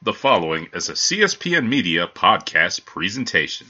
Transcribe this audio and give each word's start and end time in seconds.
The 0.00 0.12
following 0.12 0.68
is 0.72 0.88
a 0.88 0.92
CSPN 0.92 1.68
Media 1.68 2.06
podcast 2.06 2.84
presentation. 2.84 3.66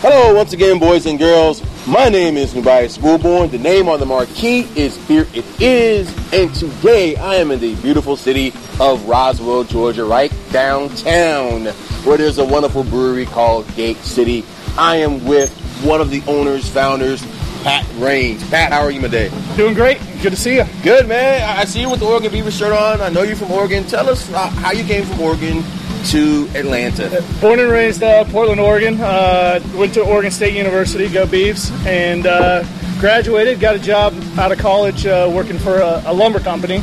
Hello, 0.00 0.32
once 0.32 0.52
again, 0.52 0.78
boys 0.78 1.06
and 1.06 1.18
girls. 1.18 1.60
My 1.88 2.08
name 2.08 2.36
is 2.36 2.54
Nubai 2.54 2.86
Schoolborn. 2.86 3.50
The 3.50 3.58
name 3.58 3.88
on 3.88 3.98
the 3.98 4.06
marquee 4.06 4.68
is 4.76 4.96
Beer 5.08 5.26
It 5.34 5.44
Is, 5.60 6.08
and 6.32 6.54
today 6.54 7.16
I 7.16 7.34
am 7.34 7.50
in 7.50 7.58
the 7.58 7.74
beautiful 7.76 8.16
city 8.16 8.52
of 8.80 9.08
Roswell, 9.08 9.64
Georgia, 9.64 10.04
right 10.04 10.32
downtown, 10.52 11.66
where 12.04 12.16
there's 12.18 12.38
a 12.38 12.44
wonderful 12.44 12.84
brewery 12.84 13.26
called 13.26 13.66
Gate 13.74 13.96
City. 13.98 14.44
I 14.78 14.96
am 14.96 15.24
with 15.24 15.56
one 15.82 16.00
of 16.00 16.10
the 16.10 16.22
owners, 16.26 16.68
founders, 16.68 17.24
Pat 17.62 17.86
Rains. 17.96 18.48
Pat, 18.50 18.72
how 18.72 18.82
are 18.82 18.90
you 18.90 19.00
today? 19.00 19.30
Doing 19.56 19.74
great. 19.74 19.98
Good 20.22 20.30
to 20.30 20.36
see 20.36 20.56
you. 20.56 20.64
Good, 20.82 21.08
man. 21.08 21.42
I 21.58 21.64
see 21.64 21.80
you 21.80 21.90
with 21.90 22.00
the 22.00 22.06
Oregon 22.06 22.30
Beaver 22.30 22.50
shirt 22.50 22.72
on. 22.72 23.00
I 23.00 23.08
know 23.08 23.22
you're 23.22 23.36
from 23.36 23.50
Oregon. 23.50 23.84
Tell 23.84 24.08
us 24.08 24.30
uh, 24.32 24.48
how 24.48 24.72
you 24.72 24.84
came 24.84 25.04
from 25.04 25.20
Oregon 25.20 25.64
to 26.06 26.48
Atlanta. 26.54 27.24
Born 27.40 27.58
and 27.58 27.70
raised 27.70 28.02
uh, 28.02 28.24
Portland, 28.26 28.60
Oregon. 28.60 29.00
Uh, 29.00 29.60
went 29.74 29.94
to 29.94 30.02
Oregon 30.02 30.30
State 30.30 30.54
University, 30.54 31.08
go 31.08 31.26
Beavs, 31.26 31.72
and 31.86 32.26
uh, 32.26 32.62
graduated. 33.00 33.58
Got 33.58 33.74
a 33.74 33.80
job 33.80 34.14
out 34.38 34.52
of 34.52 34.58
college 34.58 35.04
uh, 35.06 35.28
working 35.34 35.58
for 35.58 35.78
a, 35.78 36.02
a 36.06 36.12
lumber 36.12 36.38
company. 36.38 36.82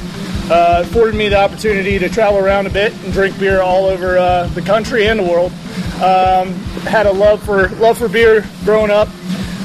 Uh, 0.52 0.81
afforded 0.85 1.15
me 1.15 1.29
the 1.29 1.38
opportunity 1.39 1.97
to 1.97 2.09
travel 2.09 2.38
around 2.38 2.67
a 2.67 2.70
bit 2.70 2.93
and 3.03 3.13
drink 3.13 3.39
beer 3.39 3.61
all 3.61 3.85
over 3.85 4.17
uh, 4.17 4.45
the 4.47 4.61
country 4.61 5.07
and 5.07 5.20
the 5.20 5.23
world. 5.23 5.51
Um, 6.03 6.53
had 6.84 7.05
a 7.05 7.12
love 7.12 7.41
for 7.43 7.70
love 7.70 7.98
for 7.98 8.09
beer 8.09 8.45
growing 8.65 8.91
up. 8.91 9.07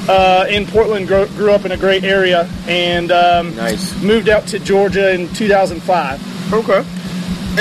Uh, 0.07 0.45
in 0.49 0.65
Portland, 0.65 1.07
grew, 1.07 1.27
grew 1.27 1.51
up 1.51 1.65
in 1.65 1.71
a 1.71 1.77
great 1.77 2.03
area, 2.03 2.49
and 2.67 3.11
um, 3.11 3.55
Nice. 3.55 4.01
moved 4.01 4.27
out 4.27 4.47
to 4.47 4.57
Georgia 4.57 5.13
in 5.13 5.31
2005. 5.35 6.53
Okay. 6.53 6.77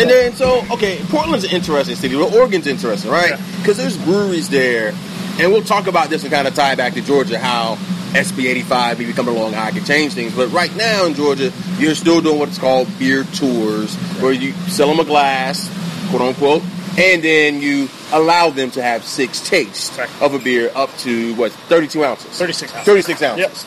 And 0.00 0.08
then, 0.08 0.32
so, 0.34 0.64
okay, 0.70 0.98
Portland's 1.10 1.44
an 1.44 1.50
interesting 1.50 1.96
city. 1.96 2.16
Well, 2.16 2.34
Oregon's 2.34 2.66
interesting, 2.66 3.10
right? 3.10 3.30
Yeah. 3.30 3.40
Because 3.58 3.76
there's 3.76 3.98
breweries 3.98 4.48
there, 4.48 4.94
and 5.38 5.52
we'll 5.52 5.62
talk 5.62 5.88
about 5.88 6.08
this 6.08 6.22
and 6.22 6.32
kind 6.32 6.48
of 6.48 6.54
tie 6.54 6.74
back 6.74 6.94
to 6.94 7.02
Georgia, 7.02 7.38
how 7.38 7.76
SB 8.14 8.46
85 8.46 8.98
maybe 8.98 9.12
coming 9.12 9.36
along, 9.36 9.52
how 9.52 9.68
it 9.68 9.74
can 9.74 9.84
change 9.84 10.14
things. 10.14 10.34
But 10.34 10.48
right 10.52 10.74
now 10.76 11.04
in 11.06 11.14
Georgia, 11.14 11.52
you're 11.78 11.94
still 11.94 12.20
doing 12.20 12.38
what's 12.38 12.58
called 12.58 12.88
beer 12.98 13.24
tours, 13.34 13.94
where 14.20 14.32
you 14.32 14.52
sell 14.68 14.88
them 14.88 15.00
a 15.00 15.04
glass, 15.04 15.68
quote 16.10 16.22
unquote, 16.22 16.62
and 16.98 17.22
then 17.22 17.60
you 17.62 17.88
allow 18.12 18.50
them 18.50 18.70
to 18.72 18.82
have 18.82 19.04
six 19.04 19.40
tastes 19.46 19.96
Right. 19.98 20.08
of 20.20 20.34
a 20.34 20.38
beer 20.38 20.70
up 20.74 20.96
to, 20.98 21.34
what, 21.34 21.52
32 21.52 22.04
ounces? 22.04 22.30
36 22.38 22.72
ounces. 22.72 22.86
36 22.86 23.22
ounces. 23.22 23.64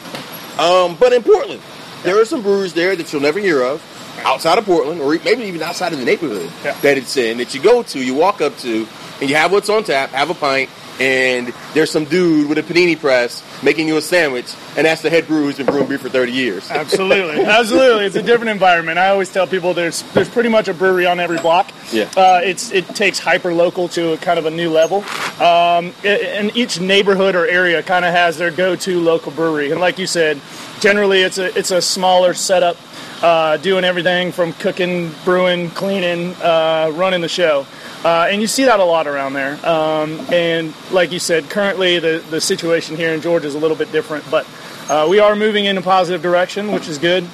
Yep. 0.58 0.60
Um, 0.60 0.98
but 1.00 1.14
in 1.14 1.24
Portland, 1.24 1.62
there 2.04 2.20
are 2.20 2.26
some 2.26 2.42
breweries 2.42 2.74
there 2.74 2.96
that 2.96 3.14
you'll 3.14 3.22
never 3.22 3.40
hear 3.40 3.62
of 3.62 3.82
outside 4.26 4.58
of 4.58 4.66
Portland, 4.66 5.00
or 5.02 5.18
maybe 5.24 5.44
even 5.44 5.62
outside 5.62 5.94
of 5.94 6.00
the 6.00 6.06
neighborhood 6.06 6.50
Yeah. 6.66 6.76
that 6.82 6.98
it's 6.98 7.16
in. 7.16 7.38
That 7.38 7.54
you 7.56 7.62
go 7.62 7.84
to, 7.84 8.00
you 8.00 8.14
walk 8.14 8.42
up 8.42 8.58
to, 8.60 8.88
and 9.22 9.30
you 9.30 9.36
have 9.36 9.52
what's 9.52 9.70
on 9.70 9.84
tap, 9.84 10.10
have 10.12 10.30
a 10.30 10.34
pint, 10.34 10.70
and 11.00 11.54
there's 11.74 11.90
some 11.90 12.06
dude 12.06 12.50
with 12.50 12.58
a 12.58 12.64
panini 12.64 13.00
press 13.00 13.42
making 13.64 13.88
you 13.88 13.98
a 13.98 14.02
sandwich, 14.02 14.54
and 14.76 14.86
that's 14.86 15.02
the 15.02 15.10
head 15.10 15.28
brewer 15.28 15.44
who's 15.44 15.58
been 15.58 15.66
brewing 15.66 15.88
beer 15.88 15.98
for 15.98 16.10
30 16.10 16.32
years. 16.32 16.70
Absolutely, 16.70 17.44
absolutely. 17.46 18.06
It's 18.06 18.16
a 18.16 18.22
different 18.22 18.50
environment. 18.50 18.98
I 18.98 19.10
always 19.10 19.32
tell 19.32 19.48
people 19.48 19.74
there's 19.74 20.02
there's 20.14 20.30
pretty 20.30 20.50
much 20.50 20.68
a 20.68 20.74
brewery 20.74 21.06
on 21.06 21.20
every 21.20 21.38
block. 21.40 21.72
Yeah. 21.92 22.10
Uh, 22.16 22.42
it's 22.44 22.72
it 22.72 22.88
takes 22.88 23.20
hyper 23.20 23.54
local 23.54 23.88
to 23.90 24.14
a 24.14 24.18
kind 24.18 24.40
of 24.40 24.46
a 24.46 24.52
new 24.52 24.70
level, 24.70 25.04
um, 25.42 25.94
and 26.04 26.56
each 26.56 26.80
neighborhood 26.80 27.36
or 27.36 27.46
area 27.48 27.84
kind 27.84 28.06
of 28.06 28.12
has 28.12 28.38
their 28.38 28.52
go 28.52 28.76
to 28.78 29.00
local 29.00 29.32
brewery. 29.32 29.72
And 29.72 29.80
like 29.80 30.00
you 30.00 30.08
said, 30.08 30.40
generally 30.80 31.22
it's 31.22 31.38
a 31.38 31.58
it's 31.58 31.72
a 31.72 31.82
smaller 31.82 32.34
setup, 32.34 32.78
uh, 33.22 33.58
doing 33.58 33.84
everything 33.84 34.32
from 34.32 34.54
cooking, 34.54 35.12
brewing, 35.26 35.70
cleaning, 35.72 36.34
uh, 36.42 36.92
running 36.96 37.22
the 37.22 37.30
show. 37.30 37.66
Uh, 38.04 38.28
and 38.32 38.42
you 38.42 38.48
see 38.48 38.66
that 38.66 38.80
a 38.80 38.84
lot 38.84 39.08
around 39.08 39.34
there. 39.34 39.54
Um, 39.66 40.20
and 40.32 40.74
like 40.92 41.12
you 41.12 41.20
said, 41.20 41.50
currently 41.50 42.00
the, 42.00 42.24
the 42.30 42.42
situation 42.42 42.96
here 42.96 43.14
in 43.14 43.22
Georgia 43.22 43.48
is 43.48 43.56
a 43.56 43.60
little 43.60 43.78
bit 43.78 43.92
different, 43.92 44.30
but 44.32 44.48
uh, 44.90 45.08
we 45.10 45.20
are 45.20 45.36
moving 45.36 45.66
in 45.66 45.78
a 45.78 45.82
positive 45.82 46.22
direction, 46.22 46.72
which 46.72 46.88
is 46.88 46.98
good. 46.98 47.28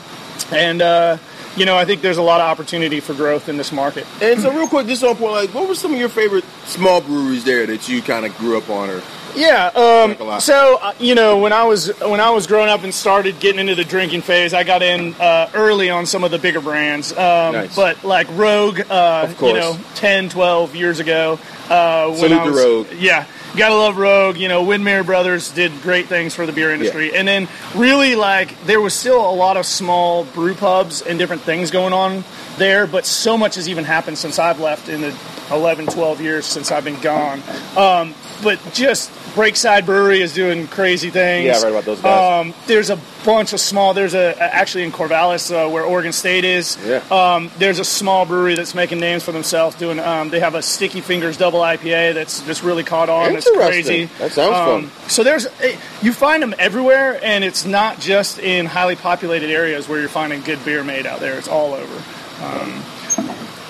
And, 0.51 0.81
uh, 0.81 1.17
you 1.55 1.65
know, 1.65 1.75
I 1.77 1.85
think 1.85 2.01
there's 2.01 2.17
a 2.17 2.21
lot 2.21 2.41
of 2.41 2.47
opportunity 2.47 2.99
for 2.99 3.13
growth 3.13 3.49
in 3.49 3.57
this 3.57 3.71
market. 3.71 4.05
And 4.21 4.39
so, 4.39 4.53
real 4.53 4.67
quick, 4.67 4.87
just 4.87 5.03
on 5.03 5.15
point, 5.15 5.31
like, 5.31 5.53
what 5.53 5.67
were 5.67 5.75
some 5.75 5.93
of 5.93 5.99
your 5.99 6.09
favorite 6.09 6.45
small 6.65 7.01
breweries 7.01 7.43
there 7.43 7.65
that 7.65 7.89
you 7.89 8.01
kind 8.01 8.25
of 8.25 8.37
grew 8.37 8.57
up 8.57 8.69
on? 8.69 8.89
Or 8.89 9.01
Yeah. 9.37 9.67
Um, 9.67 10.39
so 10.39 10.79
uh, 10.81 10.93
you 10.99 11.15
know, 11.15 11.37
when 11.37 11.53
I 11.53 11.63
was 11.63 11.87
when 11.99 12.19
I 12.19 12.31
was 12.31 12.47
growing 12.47 12.69
up 12.69 12.83
and 12.83 12.93
started 12.93 13.39
getting 13.39 13.59
into 13.59 13.75
the 13.75 13.83
drinking 13.83 14.21
phase, 14.21 14.53
I 14.53 14.63
got 14.63 14.81
in 14.81 15.13
uh, 15.15 15.49
early 15.53 15.89
on 15.89 16.05
some 16.05 16.23
of 16.23 16.31
the 16.31 16.39
bigger 16.39 16.61
brands. 16.61 17.11
Um, 17.11 17.53
Nice. 17.53 17.75
But 17.75 18.03
like 18.03 18.27
Rogue, 18.31 18.81
uh, 18.89 19.33
you 19.41 19.53
know, 19.53 19.77
10, 19.95 20.29
12 20.29 20.75
years 20.75 20.99
ago. 20.99 21.39
Uh, 21.69 22.07
when 22.09 22.17
Salute 22.19 22.39
I 22.39 22.45
was, 22.45 22.63
Rogue. 22.63 22.87
Yeah. 22.97 23.25
Gotta 23.55 23.75
love 23.75 23.97
Rogue. 23.97 24.37
You 24.37 24.47
know, 24.49 24.63
Widmer 24.63 25.05
Brothers 25.05 25.51
did 25.51 25.71
great 25.81 26.07
things 26.07 26.35
for 26.35 26.45
the 26.45 26.51
beer 26.51 26.71
industry. 26.71 27.15
And 27.15 27.27
then 27.27 27.47
really 27.75 28.15
like 28.15 28.59
there 28.65 28.81
was 28.81 28.93
still 28.93 29.19
a 29.19 29.33
lot 29.33 29.57
of 29.57 29.65
small 29.65 30.25
brew 30.25 30.53
pubs 30.53 31.01
and 31.01 31.17
different 31.17 31.41
things 31.41 31.71
going 31.71 31.93
on 31.93 32.23
there, 32.57 32.85
but 32.87 33.05
so 33.05 33.37
much 33.37 33.55
has 33.55 33.67
even 33.69 33.83
happened 33.83 34.17
since 34.17 34.37
I've 34.39 34.59
left 34.59 34.89
in 34.89 35.01
the 35.01 35.17
11, 35.51 35.87
12 35.87 36.21
years 36.21 36.45
since 36.45 36.71
I've 36.71 36.83
been 36.83 36.99
gone. 37.01 37.41
Um, 37.75 38.13
but 38.43 38.59
just 38.73 39.11
Breakside 39.37 39.85
Brewery 39.85 40.19
is 40.21 40.33
doing 40.33 40.67
crazy 40.67 41.11
things. 41.11 41.45
Yeah, 41.45 41.57
I 41.59 41.63
read 41.63 41.71
about 41.71 41.85
those 41.85 42.01
guys. 42.01 42.45
Um, 42.47 42.53
there's 42.65 42.89
a 42.89 42.99
bunch 43.23 43.53
of 43.53 43.59
small. 43.59 43.93
There's 43.93 44.15
a 44.15 44.35
actually 44.41 44.83
in 44.83 44.91
Corvallis 44.91 45.51
uh, 45.51 45.69
where 45.69 45.83
Oregon 45.83 46.11
State 46.11 46.43
is. 46.43 46.75
Yeah. 46.83 47.03
Um, 47.11 47.51
there's 47.59 47.77
a 47.77 47.85
small 47.85 48.25
brewery 48.25 48.55
that's 48.55 48.73
making 48.73 48.99
names 48.99 49.21
for 49.23 49.31
themselves. 49.31 49.75
Doing. 49.75 49.99
Um, 49.99 50.29
they 50.31 50.39
have 50.39 50.55
a 50.55 50.63
Sticky 50.63 51.01
Fingers 51.01 51.37
double 51.37 51.59
IPA 51.59 52.15
that's 52.15 52.41
just 52.47 52.63
really 52.63 52.83
caught 52.83 53.09
on. 53.09 53.35
It's 53.35 53.47
crazy. 53.49 54.05
That 54.17 54.31
sounds 54.31 54.55
Um, 54.55 54.89
fun. 54.89 55.09
So 55.09 55.23
there's 55.23 55.45
eh, 55.61 55.77
you 56.01 56.13
find 56.13 56.41
them 56.41 56.55
everywhere, 56.57 57.19
and 57.23 57.43
it's 57.43 57.63
not 57.63 57.99
just 57.99 58.39
in 58.39 58.65
highly 58.65 58.95
populated 58.95 59.51
areas 59.51 59.87
where 59.87 59.99
you're 59.99 60.09
finding 60.09 60.41
good 60.41 60.65
beer 60.65 60.83
made 60.83 61.05
out 61.05 61.19
there. 61.19 61.37
It's 61.37 61.47
all 61.47 61.75
over. 61.75 62.03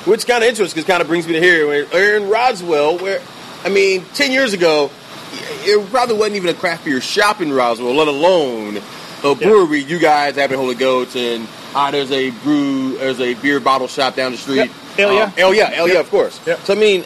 Which 0.06 0.26
kind 0.26 0.42
of 0.42 0.48
interesting, 0.50 0.76
because 0.76 0.88
kind 0.88 1.02
of 1.02 1.08
brings 1.10 1.28
me 1.28 1.34
to 1.34 1.42
here. 1.42 1.68
We're 1.68 1.86
we're 1.92 2.16
in 2.16 2.30
Roswell, 2.30 2.98
where, 3.00 3.20
I 3.66 3.70
mean, 3.70 4.06
10 4.14 4.32
years 4.32 4.54
ago, 4.54 4.90
it 5.32 5.90
probably 5.90 6.16
wasn't 6.16 6.38
even 6.38 6.50
a 6.50 6.54
craft 6.54 6.86
beer 6.86 7.02
shop 7.02 7.42
in 7.42 7.52
Roswell, 7.52 7.94
let 7.94 8.08
alone 8.08 8.82
a 9.24 9.36
brewery. 9.36 9.80
You 9.80 10.00
guys 10.00 10.36
having 10.36 10.58
Holy 10.58 10.76
Goats, 10.76 11.16
and 11.16 11.48
ah, 11.74 11.92
there's 11.92 12.12
a 12.12 12.30
brew, 12.30 12.98
there's 12.98 13.20
a 13.20 13.34
beer 13.36 13.60
bottle 13.60 13.88
shop 13.88 14.16
down 14.16 14.32
the 14.32 14.38
street. 14.38 14.58
Yep. 14.58 14.70
Hell 14.70 15.14
yeah. 15.14 15.24
Um, 15.24 15.32
hell 15.32 15.54
yeah, 15.54 15.70
hell 15.70 15.88
yeah, 15.88 16.00
of 16.00 16.10
course. 16.10 16.40
Yep. 16.46 16.60
So, 16.62 16.74
I 16.74 16.78
mean, 16.78 17.06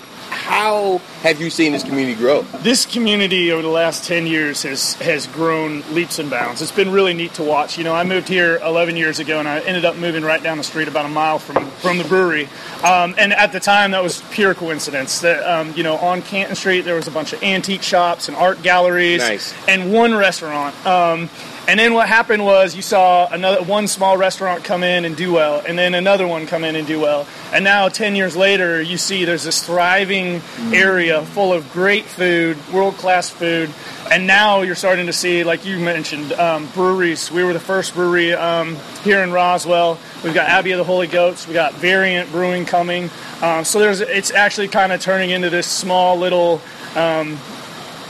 how 0.51 0.97
have 1.21 1.39
you 1.39 1.49
seen 1.49 1.71
this 1.71 1.81
community 1.81 2.13
grow? 2.13 2.41
this 2.61 2.85
community 2.85 3.53
over 3.53 3.61
the 3.61 3.69
last 3.69 4.03
10 4.05 4.27
years 4.27 4.63
has 4.63 4.95
has 4.95 5.25
grown 5.27 5.81
leaps 5.93 6.19
and 6.19 6.29
bounds 6.29 6.61
it's 6.61 6.73
been 6.73 6.91
really 6.91 7.13
neat 7.13 7.33
to 7.33 7.41
watch 7.41 7.77
you 7.77 7.85
know 7.85 7.95
i 7.95 8.03
moved 8.03 8.27
here 8.27 8.57
11 8.57 8.97
years 8.97 9.19
ago 9.19 9.39
and 9.39 9.47
i 9.47 9.59
ended 9.61 9.85
up 9.85 9.95
moving 9.95 10.23
right 10.25 10.43
down 10.43 10.57
the 10.57 10.63
street 10.63 10.89
about 10.89 11.05
a 11.05 11.09
mile 11.09 11.39
from 11.39 11.65
from 11.79 11.97
the 11.97 12.03
brewery 12.03 12.49
um, 12.83 13.15
and 13.17 13.31
at 13.31 13.53
the 13.53 13.61
time 13.61 13.91
that 13.91 14.03
was 14.03 14.21
pure 14.31 14.53
coincidence 14.53 15.21
that 15.21 15.41
um, 15.49 15.71
you 15.73 15.83
know 15.83 15.95
on 15.97 16.21
canton 16.21 16.55
street 16.55 16.81
there 16.81 16.95
was 16.95 17.07
a 17.07 17.11
bunch 17.11 17.31
of 17.31 17.41
antique 17.43 17.81
shops 17.81 18.27
and 18.27 18.35
art 18.35 18.61
galleries 18.61 19.21
Nice. 19.21 19.53
and 19.69 19.93
one 19.93 20.13
restaurant 20.13 20.75
um, 20.85 21.29
and 21.71 21.79
then 21.79 21.93
what 21.93 22.09
happened 22.09 22.43
was 22.43 22.75
you 22.75 22.81
saw 22.81 23.29
another 23.31 23.63
one 23.63 23.87
small 23.87 24.17
restaurant 24.17 24.65
come 24.65 24.83
in 24.83 25.05
and 25.05 25.15
do 25.15 25.31
well, 25.31 25.63
and 25.65 25.79
then 25.79 25.93
another 25.93 26.27
one 26.27 26.45
come 26.45 26.65
in 26.65 26.75
and 26.75 26.85
do 26.85 26.99
well. 26.99 27.25
And 27.53 27.63
now, 27.63 27.87
ten 27.87 28.13
years 28.13 28.35
later, 28.35 28.81
you 28.81 28.97
see 28.97 29.23
there's 29.23 29.45
this 29.45 29.65
thriving 29.65 30.41
area 30.73 31.21
full 31.21 31.53
of 31.53 31.71
great 31.71 32.03
food, 32.03 32.57
world 32.73 32.95
class 32.95 33.29
food. 33.29 33.69
And 34.11 34.27
now 34.27 34.63
you're 34.63 34.75
starting 34.75 35.05
to 35.05 35.13
see, 35.13 35.45
like 35.45 35.65
you 35.65 35.79
mentioned, 35.79 36.33
um, 36.33 36.67
breweries. 36.73 37.31
We 37.31 37.45
were 37.45 37.53
the 37.53 37.59
first 37.61 37.93
brewery 37.93 38.33
um, 38.33 38.75
here 39.05 39.23
in 39.23 39.31
Roswell. 39.31 39.97
We've 40.25 40.33
got 40.33 40.49
Abbey 40.49 40.73
of 40.73 40.77
the 40.77 40.83
Holy 40.83 41.07
Goats. 41.07 41.47
We 41.47 41.53
got 41.53 41.73
Variant 41.75 42.29
Brewing 42.33 42.65
coming. 42.65 43.09
Um, 43.41 43.63
so 43.63 43.79
there's, 43.79 44.01
it's 44.01 44.31
actually 44.31 44.67
kind 44.67 44.91
of 44.91 44.99
turning 44.99 45.29
into 45.29 45.49
this 45.49 45.67
small 45.67 46.17
little 46.17 46.61
um, 46.97 47.39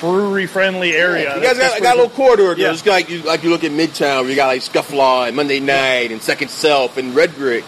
brewery 0.01 0.47
friendly 0.47 0.93
area. 0.93 1.35
You 1.35 1.41
guys 1.41 1.57
got, 1.57 1.81
got 1.81 1.93
a 1.95 2.01
little 2.01 2.15
corridor. 2.15 2.55
Yeah. 2.57 2.65
Yeah. 2.65 2.73
It's 2.73 2.85
like 2.85 3.09
you 3.09 3.21
like 3.21 3.43
you 3.43 3.49
look 3.49 3.63
at 3.63 3.71
Midtown, 3.71 4.21
where 4.21 4.29
you 4.29 4.35
got 4.35 4.47
like 4.47 4.61
Scofflaw 4.61 5.27
and 5.27 5.35
Monday 5.35 5.61
Night 5.61 6.11
and 6.11 6.21
Second 6.21 6.49
Self 6.49 6.97
and 6.97 7.15
Red 7.15 7.33
Brick, 7.35 7.63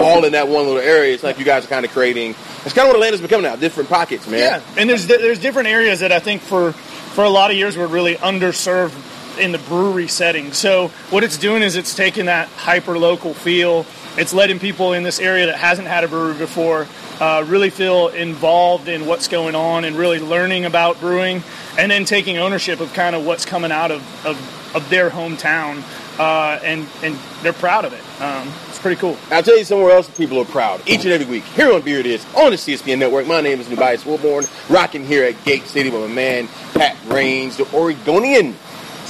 all 0.00 0.24
in 0.24 0.32
that 0.32 0.48
one 0.48 0.66
little 0.66 0.80
area. 0.80 1.14
It's 1.14 1.22
like 1.22 1.38
you 1.38 1.44
guys 1.44 1.64
are 1.64 1.68
kind 1.68 1.84
of 1.84 1.92
creating. 1.92 2.30
It's 2.64 2.74
kind 2.74 2.88
of 2.88 2.88
what 2.88 2.96
Atlanta's 2.96 3.20
becoming 3.20 3.44
now, 3.44 3.54
different 3.54 3.88
pockets, 3.88 4.26
man. 4.26 4.40
Yeah, 4.40 4.62
and 4.76 4.90
there's 4.90 5.06
there's 5.06 5.38
different 5.38 5.68
areas 5.68 6.00
that 6.00 6.10
I 6.10 6.18
think 6.18 6.42
for 6.42 6.72
for 6.72 7.22
a 7.22 7.30
lot 7.30 7.50
of 7.50 7.56
years 7.56 7.76
were 7.76 7.86
really 7.86 8.16
underserved 8.16 9.38
in 9.38 9.52
the 9.52 9.58
brewery 9.58 10.08
setting. 10.08 10.52
So 10.52 10.88
what 11.10 11.22
it's 11.22 11.36
doing 11.36 11.62
is 11.62 11.76
it's 11.76 11.94
taking 11.94 12.26
that 12.26 12.48
hyper 12.48 12.98
local 12.98 13.34
feel 13.34 13.84
it's 14.18 14.34
letting 14.34 14.58
people 14.58 14.92
in 14.94 15.04
this 15.04 15.20
area 15.20 15.46
that 15.46 15.56
hasn't 15.56 15.86
had 15.86 16.02
a 16.02 16.08
brewery 16.08 16.36
before 16.36 16.88
uh, 17.20 17.44
really 17.46 17.70
feel 17.70 18.08
involved 18.08 18.88
in 18.88 19.06
what's 19.06 19.28
going 19.28 19.54
on 19.54 19.84
and 19.84 19.96
really 19.96 20.18
learning 20.18 20.64
about 20.64 20.98
brewing, 21.00 21.42
and 21.78 21.90
then 21.90 22.04
taking 22.04 22.36
ownership 22.36 22.80
of 22.80 22.92
kind 22.92 23.14
of 23.14 23.24
what's 23.24 23.44
coming 23.44 23.70
out 23.72 23.90
of 23.90 24.02
of, 24.26 24.74
of 24.74 24.88
their 24.90 25.08
hometown, 25.08 25.82
uh, 26.18 26.58
and 26.64 26.86
and 27.02 27.16
they're 27.42 27.52
proud 27.52 27.84
of 27.84 27.92
it. 27.92 28.02
Um, 28.20 28.52
it's 28.68 28.78
pretty 28.78 29.00
cool. 29.00 29.16
I'll 29.30 29.42
tell 29.42 29.56
you 29.56 29.64
somewhere 29.64 29.92
else 29.92 30.10
people 30.10 30.38
are 30.40 30.44
proud. 30.44 30.80
Each 30.86 31.04
and 31.04 31.12
every 31.12 31.26
week, 31.26 31.44
here 31.44 31.72
on 31.72 31.82
Beer 31.82 32.00
It 32.00 32.06
Is, 32.06 32.26
on 32.36 32.50
the 32.50 32.56
CSPN 32.56 32.98
Network. 32.98 33.26
My 33.26 33.40
name 33.40 33.60
is 33.60 33.68
Nubias 33.68 34.04
Wilborn, 34.04 34.48
rocking 34.68 35.04
here 35.04 35.24
at 35.24 35.42
Gate 35.44 35.64
City 35.66 35.90
with 35.90 36.02
my 36.02 36.14
man, 36.14 36.48
Pat 36.74 36.96
Rains, 37.06 37.56
the 37.56 37.72
Oregonian, 37.74 38.56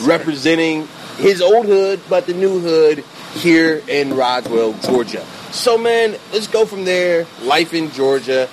representing 0.02 0.86
his 1.16 1.42
old 1.42 1.66
hood, 1.66 2.00
but 2.08 2.26
the 2.26 2.34
new 2.34 2.60
hood 2.60 3.04
here 3.34 3.82
in 3.88 4.14
Roswell, 4.14 4.72
Georgia. 4.74 5.24
So, 5.52 5.78
man, 5.78 6.16
let's 6.32 6.46
go 6.46 6.66
from 6.66 6.84
there. 6.84 7.26
Life 7.42 7.74
in 7.74 7.90
Georgia. 7.90 8.48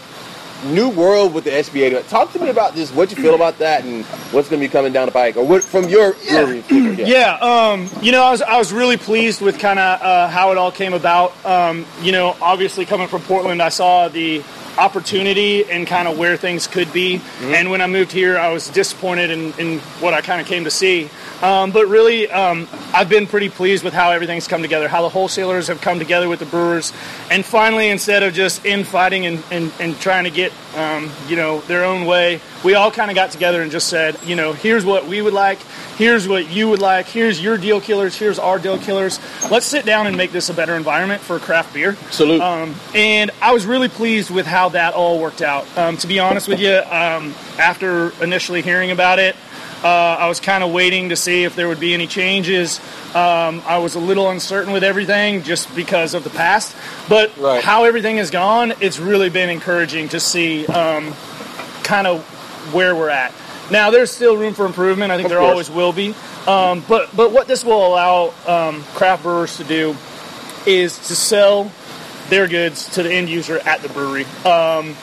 New 0.65 0.89
world 0.89 1.33
with 1.33 1.43
the 1.43 1.51
SBA. 1.51 2.07
Talk 2.07 2.31
to 2.33 2.39
me 2.39 2.49
about 2.49 2.73
this. 2.73 2.91
What 2.91 3.11
you 3.11 3.21
feel 3.21 3.35
about 3.35 3.59
that, 3.59 3.83
and 3.83 4.05
what's 4.31 4.49
going 4.49 4.61
to 4.61 4.67
be 4.67 4.71
coming 4.71 4.93
down 4.93 5.05
the 5.05 5.11
pike, 5.11 5.35
or 5.35 5.45
what 5.45 5.63
from 5.63 5.89
your 5.89 6.15
yeah. 6.23 6.61
yeah. 6.69 7.33
Um, 7.35 7.89
you 8.01 8.11
know, 8.11 8.23
I 8.23 8.31
was 8.31 8.41
I 8.41 8.57
was 8.57 8.71
really 8.71 8.97
pleased 8.97 9.41
with 9.41 9.59
kind 9.59 9.77
of 9.77 10.01
uh, 10.01 10.27
how 10.29 10.51
it 10.51 10.57
all 10.57 10.71
came 10.71 10.93
about. 10.93 11.45
Um, 11.45 11.85
you 12.01 12.13
know, 12.13 12.35
obviously 12.41 12.85
coming 12.85 13.09
from 13.09 13.21
Portland, 13.23 13.61
I 13.61 13.69
saw 13.69 14.07
the 14.07 14.43
opportunity 14.77 15.69
and 15.69 15.87
kind 15.87 16.07
of 16.07 16.17
where 16.17 16.37
things 16.37 16.67
could 16.67 16.91
be. 16.91 17.17
Mm-hmm. 17.17 17.53
And 17.53 17.71
when 17.71 17.81
I 17.81 17.87
moved 17.87 18.11
here, 18.11 18.37
I 18.37 18.49
was 18.49 18.69
disappointed 18.69 19.31
in, 19.31 19.53
in 19.59 19.79
what 19.99 20.13
I 20.13 20.21
kind 20.21 20.41
of 20.41 20.47
came 20.47 20.63
to 20.65 20.71
see. 20.71 21.09
Um, 21.41 21.71
but 21.71 21.87
really, 21.87 22.29
um, 22.31 22.67
I've 22.93 23.09
been 23.09 23.27
pretty 23.27 23.49
pleased 23.49 23.83
with 23.83 23.93
how 23.93 24.11
everything's 24.11 24.47
come 24.47 24.61
together, 24.61 24.87
how 24.87 25.01
the 25.01 25.09
wholesalers 25.09 25.67
have 25.67 25.81
come 25.81 25.99
together 25.99 26.29
with 26.29 26.39
the 26.39 26.45
brewers, 26.45 26.93
and 27.29 27.45
finally, 27.45 27.89
instead 27.89 28.23
of 28.23 28.33
just 28.33 28.65
infighting 28.65 29.25
and, 29.25 29.43
and, 29.51 29.71
and 29.79 29.99
trying 29.99 30.23
to 30.23 30.29
get 30.29 30.53
um, 30.75 31.11
you 31.27 31.35
know 31.35 31.59
their 31.61 31.83
own 31.83 32.05
way, 32.05 32.39
we 32.63 32.73
all 32.73 32.89
kind 32.89 33.11
of 33.11 33.15
got 33.15 33.31
together 33.31 33.61
and 33.61 33.71
just 33.71 33.87
said, 33.87 34.17
you 34.25 34.35
know, 34.35 34.53
here's 34.53 34.85
what 34.85 35.05
we 35.07 35.21
would 35.21 35.33
like, 35.33 35.59
here's 35.97 36.27
what 36.27 36.49
you 36.49 36.69
would 36.69 36.81
like, 36.81 37.05
here's 37.05 37.41
your 37.41 37.57
deal 37.57 37.81
killers, 37.81 38.17
here's 38.17 38.39
our 38.39 38.57
deal 38.57 38.77
killers. 38.77 39.19
Let's 39.51 39.65
sit 39.65 39.85
down 39.85 40.07
and 40.07 40.17
make 40.17 40.31
this 40.31 40.49
a 40.49 40.53
better 40.53 40.75
environment 40.75 41.21
for 41.21 41.37
craft 41.39 41.73
beer. 41.73 41.95
Salute. 42.11 42.41
Um, 42.41 42.75
and 42.93 43.31
I 43.41 43.53
was 43.53 43.65
really 43.65 43.89
pleased 43.89 44.31
with 44.31 44.45
how 44.45 44.69
that 44.69 44.93
all 44.93 45.19
worked 45.19 45.41
out. 45.41 45.65
Um, 45.77 45.97
to 45.97 46.07
be 46.07 46.19
honest 46.19 46.47
with 46.47 46.59
you, 46.59 46.75
um, 46.75 47.35
after 47.59 48.11
initially 48.23 48.61
hearing 48.61 48.91
about 48.91 49.19
it. 49.19 49.35
Uh, 49.83 49.87
I 49.87 50.27
was 50.27 50.39
kind 50.39 50.63
of 50.63 50.71
waiting 50.71 51.09
to 51.09 51.15
see 51.15 51.43
if 51.43 51.55
there 51.55 51.67
would 51.67 51.79
be 51.79 51.93
any 51.93 52.07
changes. 52.07 52.79
Um, 53.13 53.61
I 53.65 53.77
was 53.77 53.95
a 53.95 53.99
little 53.99 54.29
uncertain 54.29 54.73
with 54.73 54.83
everything 54.83 55.43
just 55.43 55.73
because 55.75 56.13
of 56.13 56.23
the 56.23 56.29
past. 56.31 56.75
But 57.07 57.37
right. 57.37 57.63
how 57.63 57.83
everything 57.83 58.17
has 58.17 58.31
gone, 58.31 58.73
it's 58.81 58.99
really 58.99 59.29
been 59.29 59.49
encouraging 59.49 60.09
to 60.09 60.19
see 60.19 60.65
um, 60.67 61.13
kind 61.83 62.07
of 62.07 62.23
where 62.73 62.95
we're 62.95 63.09
at. 63.09 63.31
Now, 63.71 63.91
there's 63.91 64.11
still 64.11 64.37
room 64.37 64.53
for 64.53 64.65
improvement. 64.65 65.11
I 65.11 65.17
think 65.17 65.25
of 65.25 65.31
there 65.31 65.39
course. 65.39 65.51
always 65.51 65.71
will 65.71 65.91
be. 65.91 66.15
Um, 66.47 66.83
but, 66.87 67.15
but 67.15 67.31
what 67.31 67.47
this 67.47 67.63
will 67.63 67.85
allow 67.85 68.33
um, 68.47 68.83
craft 68.95 69.23
brewers 69.23 69.57
to 69.57 69.63
do 69.63 69.95
is 70.65 70.97
to 71.07 71.15
sell 71.15 71.71
their 72.29 72.47
goods 72.47 72.89
to 72.95 73.03
the 73.03 73.11
end 73.11 73.29
user 73.29 73.59
at 73.59 73.81
the 73.81 73.89
brewery, 73.89 74.25
um, 74.45 74.93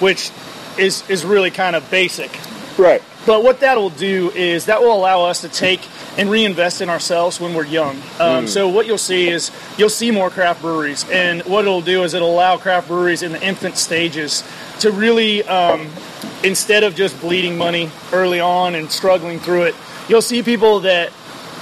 which 0.00 0.30
is, 0.78 1.08
is 1.08 1.24
really 1.24 1.50
kind 1.50 1.76
of 1.76 1.88
basic. 1.90 2.36
Right. 2.78 3.02
But 3.24 3.44
what 3.44 3.60
that 3.60 3.76
will 3.76 3.90
do 3.90 4.30
is 4.30 4.66
that 4.66 4.80
will 4.80 4.92
allow 4.92 5.22
us 5.24 5.42
to 5.42 5.48
take 5.48 5.80
and 6.18 6.28
reinvest 6.30 6.80
in 6.80 6.90
ourselves 6.90 7.40
when 7.40 7.54
we're 7.54 7.64
young. 7.64 7.96
Um, 8.18 8.44
mm. 8.44 8.48
So 8.48 8.68
what 8.68 8.86
you'll 8.86 8.98
see 8.98 9.28
is 9.28 9.50
you'll 9.78 9.88
see 9.88 10.10
more 10.10 10.28
craft 10.28 10.60
breweries, 10.60 11.08
and 11.08 11.42
what 11.42 11.64
it'll 11.64 11.82
do 11.82 12.02
is 12.02 12.14
it'll 12.14 12.32
allow 12.32 12.56
craft 12.56 12.88
breweries 12.88 13.22
in 13.22 13.32
the 13.32 13.42
infant 13.42 13.76
stages 13.76 14.42
to 14.80 14.90
really, 14.90 15.44
um, 15.44 15.88
instead 16.42 16.82
of 16.82 16.94
just 16.94 17.18
bleeding 17.20 17.56
money 17.56 17.90
early 18.12 18.40
on 18.40 18.74
and 18.74 18.90
struggling 18.90 19.38
through 19.38 19.62
it, 19.62 19.74
you'll 20.08 20.22
see 20.22 20.42
people 20.42 20.80
that 20.80 21.12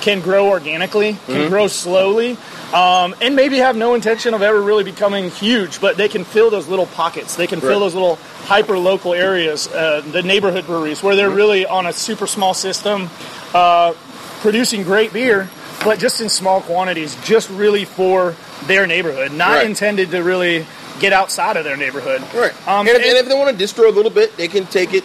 can 0.01 0.21
grow 0.21 0.49
organically, 0.49 1.13
can 1.13 1.35
mm-hmm. 1.35 1.49
grow 1.49 1.67
slowly, 1.67 2.37
um, 2.73 3.15
and 3.21 3.37
maybe 3.37 3.59
have 3.59 3.77
no 3.77 3.95
intention 3.95 4.35
of 4.35 4.43
ever 4.43 4.61
really 4.61 4.85
becoming 4.85 5.31
huge, 5.31 5.81
but 5.81 5.97
they 5.97 6.09
can 6.09 6.25
fill 6.25 6.51
those 6.51 6.69
little 6.69 6.87
pockets. 6.87 7.37
They 7.37 7.47
can 7.47 7.61
right. 7.61 7.69
fill 7.69 7.81
those 7.81 7.95
little 7.95 8.17
hyper 8.45 8.79
local 8.79 9.15
areas, 9.15 9.69
uh, 9.69 10.01
the 10.01 10.23
neighborhood 10.23 10.67
breweries, 10.67 11.03
where 11.03 11.17
they're 11.17 11.29
mm-hmm. 11.29 11.37
really 11.37 11.67
on 11.67 11.87
a 11.87 11.93
super 11.93 12.27
small 12.27 12.55
system, 12.55 13.09
uh, 13.55 13.95
producing 14.41 14.83
great 14.83 15.13
beer, 15.13 15.49
but 15.85 15.99
just 15.99 16.21
in 16.21 16.29
small 16.29 16.61
quantities, 16.61 17.17
just 17.25 17.51
really 17.51 17.85
for 17.85 18.35
their 18.67 18.87
neighborhood, 18.87 19.33
not 19.33 19.59
right. 19.59 19.67
intended 19.67 20.11
to 20.11 20.23
really 20.23 20.67
get 21.01 21.13
outside 21.13 21.57
of 21.57 21.65
their 21.65 21.77
neighborhood. 21.77 22.21
Right. 22.35 22.53
Um, 22.69 22.87
and, 22.87 22.89
if, 22.89 22.97
and, 22.97 23.05
and 23.05 23.19
if 23.19 23.29
they 23.29 23.35
want 23.35 23.57
to 23.57 23.65
distro 23.65 23.89
a 23.89 23.91
little 23.91 24.11
bit, 24.11 24.37
they 24.37 24.49
can 24.49 24.67
take 24.67 24.93
it 24.93 25.05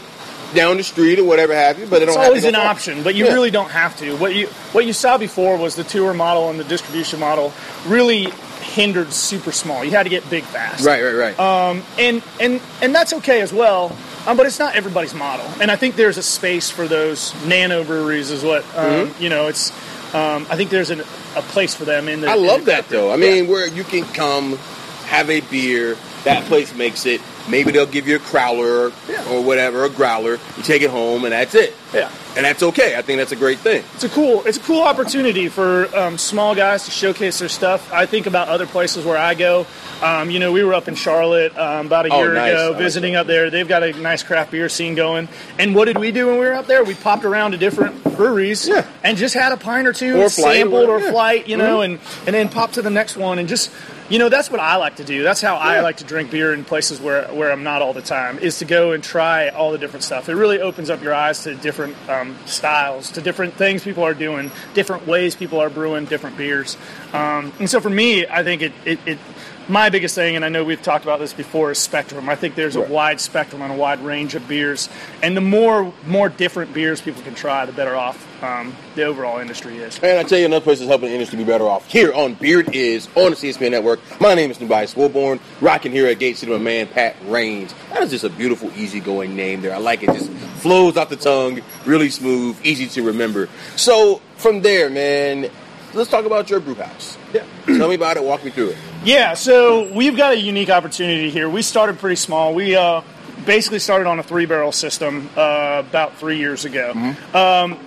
down 0.54 0.78
the 0.78 0.84
street 0.84 1.20
or 1.20 1.24
whatever 1.24 1.54
have 1.54 1.80
you. 1.80 1.86
But 1.88 2.02
it 2.02 2.10
it's 2.10 2.18
always 2.18 2.44
an 2.44 2.54
far. 2.54 2.68
option, 2.68 3.04
but 3.04 3.16
you 3.16 3.26
yeah. 3.26 3.34
really 3.34 3.52
don't 3.52 3.72
have 3.72 3.98
to. 3.98 4.16
What 4.18 4.36
you 4.36 4.48
what 4.74 4.86
you 4.86 4.94
saw 4.94 5.18
before 5.18 5.58
was 5.58 5.76
the 5.76 5.84
tour 5.84 6.14
model 6.14 6.50
and 6.50 6.60
the 6.60 6.64
distribution 6.64 7.20
model 7.20 7.54
really 7.88 8.32
hindered 8.62 9.14
super 9.14 9.52
small. 9.52 9.84
You 9.84 9.92
had 9.92 10.04
to 10.04 10.10
get 10.10 10.30
big 10.30 10.44
fast. 10.44 10.86
Right, 10.86 11.02
right, 11.02 11.16
right. 11.16 11.40
Um, 11.40 11.84
and 11.98 12.24
and 12.40 12.62
and 12.82 12.94
that's 12.94 13.14
okay 13.14 13.42
as 13.42 13.54
well. 13.54 13.96
Um, 14.28 14.38
but 14.38 14.48
it's 14.48 14.58
not 14.58 14.76
everybody's 14.76 15.14
model, 15.14 15.46
and 15.62 15.70
I 15.70 15.76
think 15.76 15.96
there's 15.96 16.18
a 16.18 16.24
space 16.24 16.70
for 16.70 16.88
those 16.88 17.34
nano 17.46 17.84
breweries. 17.84 18.32
Is 18.32 18.44
what 18.44 18.64
um, 18.76 19.10
mm-hmm. 19.10 19.24
you 19.24 19.30
know. 19.30 19.48
It's 19.48 19.72
um, 20.16 20.48
I 20.50 20.56
think 20.56 20.70
there's 20.72 20.90
an, 20.90 21.02
a 21.36 21.42
place 21.42 21.76
for 21.76 21.86
them 21.86 22.08
in 22.08 22.22
the. 22.22 22.30
I 22.30 22.36
love 22.36 22.62
the 22.62 22.72
that 22.72 22.90
though. 22.90 23.12
I 23.12 23.18
mean, 23.18 23.46
yeah. 23.46 23.50
where 23.50 23.68
you 23.68 23.84
can 23.84 24.04
come, 24.14 24.58
have 25.06 25.30
a 25.30 25.42
beer. 25.42 25.96
That 26.24 26.46
place 26.46 26.74
makes 26.74 27.06
it 27.06 27.22
Maybe 27.50 27.72
they'll 27.72 27.86
give 27.86 28.08
you 28.08 28.16
a 28.16 28.20
crowler 28.20 28.94
yeah. 29.08 29.32
or 29.32 29.44
whatever, 29.44 29.86
a 29.86 29.90
growler. 29.90 30.40
You 30.58 30.64
take 30.64 30.82
it 30.82 30.90
home, 30.90 31.24
and 31.24 31.34
that's 31.34 31.56
it. 31.56 31.76
Yeah, 31.96 32.12
and 32.36 32.46
that's 32.46 32.62
okay. 32.62 32.98
I 32.98 33.02
think 33.02 33.20
that's 33.20 33.32
a 33.32 33.38
great 33.38 33.60
thing. 33.60 33.84
It's 33.94 34.04
a 34.04 34.10
cool, 34.10 34.46
it's 34.46 34.58
a 34.58 34.62
cool 34.62 34.84
opportunity 34.84 35.48
for 35.48 35.88
um, 35.98 36.18
small 36.18 36.54
guys 36.54 36.86
to 36.86 36.92
showcase 36.92 37.40
their 37.40 37.48
stuff. 37.48 37.92
I 37.94 38.06
think 38.06 38.26
about 38.26 38.50
other 38.50 38.68
places 38.68 39.06
where 39.06 39.18
I 39.18 39.34
go. 39.34 39.66
Um, 40.04 40.30
you 40.30 40.40
know, 40.40 40.52
we 40.52 40.62
were 40.64 40.74
up 40.74 40.90
in 40.90 40.96
Charlotte 40.96 41.58
um, 41.58 41.86
about 41.88 42.06
a 42.06 42.10
oh, 42.10 42.20
year 42.22 42.34
nice. 42.34 42.52
ago 42.52 42.74
visiting 42.74 43.14
like 43.14 43.22
up 43.22 43.28
there. 43.28 43.50
They've 43.50 43.68
got 43.68 43.84
a 43.84 43.94
nice 43.94 44.24
craft 44.24 44.52
beer 44.52 44.68
scene 44.68 44.94
going. 44.96 45.30
And 45.58 45.74
what 45.74 45.86
did 45.86 45.98
we 45.98 46.12
do 46.12 46.28
when 46.28 46.36
we 46.36 46.46
were 46.46 46.54
up 46.54 46.68
there? 46.68 46.84
We 46.84 46.96
popped 46.96 47.24
around 47.24 47.52
to 47.52 47.58
different 47.58 48.04
breweries 48.04 48.68
yeah. 48.68 48.86
and 49.04 49.18
just 49.18 49.34
had 49.34 49.52
a 49.52 49.58
pint 49.58 49.88
or 49.88 49.94
two, 49.94 50.22
or 50.22 50.30
sampled 50.30 50.90
or, 50.90 50.98
or 50.98 51.12
flight, 51.12 51.48
you 51.48 51.58
know, 51.58 51.80
mm-hmm. 51.80 51.94
and 51.94 52.28
and 52.28 52.36
then 52.36 52.50
popped 52.50 52.74
to 52.76 52.82
the 52.82 52.90
next 52.90 53.16
one 53.16 53.40
and 53.40 53.48
just 53.48 53.72
you 54.10 54.20
know 54.20 54.30
that's 54.30 54.52
what 54.52 54.60
I 54.60 54.76
like 54.76 54.98
to 54.98 55.04
do. 55.04 55.24
That's 55.24 55.42
how 55.42 55.56
yeah. 55.56 55.62
I 55.62 55.80
like 55.82 55.98
to 55.98 56.04
drink 56.04 56.32
beer 56.32 56.54
in 56.54 56.64
places 56.64 57.00
where 57.00 57.28
where 57.28 57.52
I'm 57.52 57.64
not 57.64 57.82
all 57.82 57.94
the 57.94 58.02
time. 58.02 58.40
Is 58.40 58.60
to 58.60 58.66
go 58.66 58.92
and 58.92 59.04
try 59.04 59.50
all 59.50 59.72
the 59.72 59.78
different 59.78 60.04
stuff. 60.04 60.30
It 60.30 60.36
really 60.36 60.60
opens 60.60 60.90
up 60.90 61.02
your 61.02 61.14
eyes 61.14 61.44
to 61.44 61.56
different 61.56 61.85
um, 62.08 62.36
styles, 62.46 63.12
to 63.12 63.22
different 63.22 63.54
things 63.54 63.84
people 63.84 64.04
are 64.04 64.14
doing, 64.14 64.52
different 64.74 65.08
ways 65.08 65.36
people 65.36 65.60
are 65.60 65.70
brewing 65.70 66.06
different 66.06 66.38
beers. 66.38 66.78
Um, 67.16 67.54
and 67.60 67.70
so 67.70 67.80
for 67.80 67.90
me, 67.90 68.28
I 68.28 68.44
think 68.44 68.62
it, 68.62 68.74
it, 68.86 69.00
it 69.06 69.20
my 69.68 69.90
biggest 69.90 70.14
thing, 70.14 70.36
and 70.36 70.46
I 70.46 70.50
know 70.50 70.64
we've 70.64 70.82
talked 70.82 71.06
about 71.06 71.20
this 71.20 71.34
before, 71.34 71.72
is 71.72 71.80
spectrum. 71.80 72.30
I 72.30 72.36
think 72.36 72.56
there's 72.56 72.76
a 72.76 72.82
wide 72.82 73.20
spectrum 73.20 73.62
and 73.62 73.74
a 73.74 73.76
wide 73.76 74.00
range 74.02 74.36
of 74.36 74.48
beers, 74.48 74.90
and 75.24 75.36
the 75.36 75.42
more 75.42 75.92
more 76.06 76.30
different 76.30 76.74
beers 76.74 77.02
people 77.02 77.24
can 77.24 77.34
try, 77.34 77.66
the 77.66 77.72
better 77.72 77.96
off 77.96 78.44
um, 78.44 78.76
the 78.96 79.04
overall 79.04 79.40
industry 79.40 79.78
is. 79.78 79.98
And 80.00 80.20
I 80.20 80.24
tell 80.24 80.38
you, 80.38 80.46
another 80.46 80.64
place 80.64 80.80
that's 80.80 80.90
helping 80.90 81.10
the 81.10 81.16
industry 81.16 81.38
be 81.38 81.44
better 81.44 81.68
off 81.68 81.90
here 81.90 82.14
on 82.14 82.36
Beer 82.36 82.60
It 82.60 82.76
Is 82.76 83.08
on 83.16 83.32
the 83.32 83.38
CSPN 83.38 83.72
Network. 83.72 84.00
My 84.22 84.36
name 84.36 84.52
is 84.52 84.60
Nubias 84.60 84.94
Wilborn, 84.94 85.40
rocking 85.62 85.92
here 85.92 86.08
at 86.08 86.20
Gate 86.20 86.38
City 86.38 86.52
with 86.52 86.62
my 86.62 86.66
man 86.66 86.88
Pat 86.88 87.16
Rains. 87.26 87.74
That 87.92 88.04
is 88.04 88.12
just 88.12 88.24
a 88.24 88.30
beautiful, 88.30 88.72
easygoing 88.78 89.36
name 89.36 89.62
there. 89.62 89.74
I 89.74 89.80
like 89.80 90.04
it. 90.04 90.08
Just 90.08 90.32
flows 90.32 90.96
off 90.96 91.10
the 91.10 91.16
tongue, 91.16 91.62
really 91.86 92.10
smooth, 92.10 92.58
easy 92.64 92.88
to 92.88 93.04
remember. 93.04 93.50
So 93.76 94.22
from 94.38 94.62
there, 94.62 94.90
man, 94.90 95.50
let's 95.96 96.10
talk 96.10 96.26
about 96.26 96.50
your 96.50 96.60
brew 96.60 96.76
house. 96.76 97.18
Yeah. 97.34 97.46
Tell 97.66 97.88
me 97.88 97.96
about 97.96 98.18
it. 98.18 98.24
Walk 98.24 98.44
me 98.44 98.52
through 98.52 98.70
it. 98.70 98.78
Yeah. 99.04 99.34
So 99.34 99.92
we've 99.94 100.16
got 100.16 100.34
a 100.34 100.40
unique 100.40 100.70
opportunity 100.70 101.30
here. 101.30 101.50
We 101.50 101.62
started 101.62 101.98
pretty 101.98 102.18
small. 102.18 102.54
We 102.54 102.76
uh, 102.76 103.02
basically 103.46 103.80
started 103.80 104.08
on 104.08 104.20
a 104.20 104.24
three 104.24 104.46
barrel 104.46 104.72
system 104.72 105.30
uh, 105.36 105.84
about 105.88 106.18
three 106.18 106.38
years 106.38 106.66
ago. 106.66 106.94
Mm-hmm. 106.96 107.36
Um, 107.36 107.80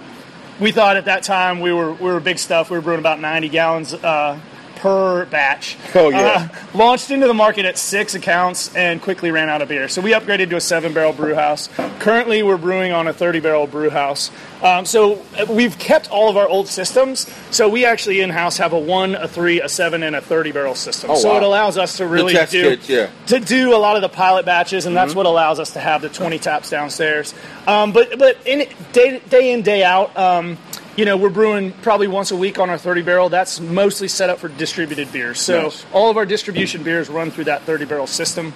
we 0.61 0.73
thought 0.73 0.97
at 0.97 1.05
that 1.05 1.23
time 1.23 1.61
we 1.61 1.73
were 1.73 1.93
we 1.93 2.11
were 2.11 2.21
big 2.21 2.39
stuff. 2.39 2.71
We 2.71 2.79
were 2.79 2.83
brewing 2.83 2.99
about 2.99 3.21
90 3.21 3.49
gallons 3.49 3.95
uh, 3.95 4.41
per 4.79 5.27
batch. 5.27 5.77
Oh 5.95 6.09
yeah. 6.09 6.49
Uh, 6.51 6.77
launched 6.79 7.11
into 7.11 7.27
the 7.27 7.35
market 7.35 7.65
at 7.65 7.79
six 7.79 8.15
accounts 8.15 8.75
and 8.75 9.03
quickly 9.03 9.31
ran 9.31 9.49
out 9.49 9.63
of 9.63 9.69
beer. 9.69 9.89
So 9.89 10.01
we 10.01 10.13
upgraded 10.13 10.51
to 10.51 10.57
a 10.57 10.61
seven 10.61 10.93
barrel 10.93 11.13
brew 11.13 11.35
house. 11.35 11.69
Currently, 11.99 12.43
we're 12.43 12.59
brewing 12.59 12.93
on 12.93 13.09
a 13.09 13.13
30 13.13 13.41
barrel 13.41 13.67
brew 13.67 13.91
house. 13.91 14.31
Um, 14.63 14.85
so 14.85 15.23
uh, 15.39 15.47
we've 15.49 15.79
kept 15.79 16.11
all 16.11 16.29
of 16.29 16.37
our 16.37 16.49
old 16.49 16.69
systems. 16.69 17.33
So 17.51 17.69
we 17.69 17.85
actually 17.85 18.21
in 18.21 18.31
house 18.31 18.57
have 18.59 18.73
a 18.73 18.79
one, 18.79 19.15
a 19.15 19.29
three, 19.29 19.61
a 19.61 19.69
seven, 19.69 20.03
and 20.03 20.17
a 20.17 20.21
30 20.21 20.53
barrel 20.53 20.75
system. 20.75 21.11
Oh, 21.11 21.17
so 21.17 21.31
wow. 21.31 21.37
it 21.37 21.43
allows 21.43 21.79
us 21.79 21.97
to 21.99 22.07
really 22.07 22.35
do 22.47 22.79
yeah. 22.87 23.11
to 23.27 23.41
do 23.41 23.75
a 23.75 23.79
lot 23.79 23.97
of 23.97 24.03
the 24.03 24.09
pilot 24.09 24.47
batches, 24.47 24.87
and 24.87 24.95
mm-hmm. 24.95 25.07
that's 25.07 25.15
what 25.15 25.27
allows 25.27 25.59
us 25.59 25.73
to 25.73 25.81
have 25.81 26.03
the 26.03 26.09
20 26.09 26.39
taps 26.39 26.71
downstairs. 26.71 27.35
Um, 27.67 27.93
but 27.93 28.19
but 28.19 28.37
in 28.47 28.69
day 28.93 29.21
day 29.29 29.53
in 29.53 29.63
day 29.63 29.85
out. 29.85 30.17
Um, 30.17 30.59
you 30.99 31.05
know, 31.05 31.17
we're 31.17 31.31
brewing 31.31 31.71
probably 31.83 32.09
once 32.09 32.33
a 32.33 32.37
week 32.37 32.59
on 32.59 32.71
our 32.71 32.77
30 32.77 33.03
barrel. 33.03 33.29
That's 33.29 33.61
mostly 33.61 34.09
set 34.09 34.31
up 34.31 34.41
for 34.41 34.49
distributed 34.49 35.13
beers. 35.13 35.41
So 35.41 35.63
Nice. 35.63 35.87
all 35.93 36.11
of 36.11 36.17
our 36.17 36.27
distribution 36.27 36.83
beers 36.83 37.09
run 37.09 37.31
through 37.31 37.45
that 37.45 37.63
30 37.63 37.85
barrel 37.85 38.09
system. 38.09 38.53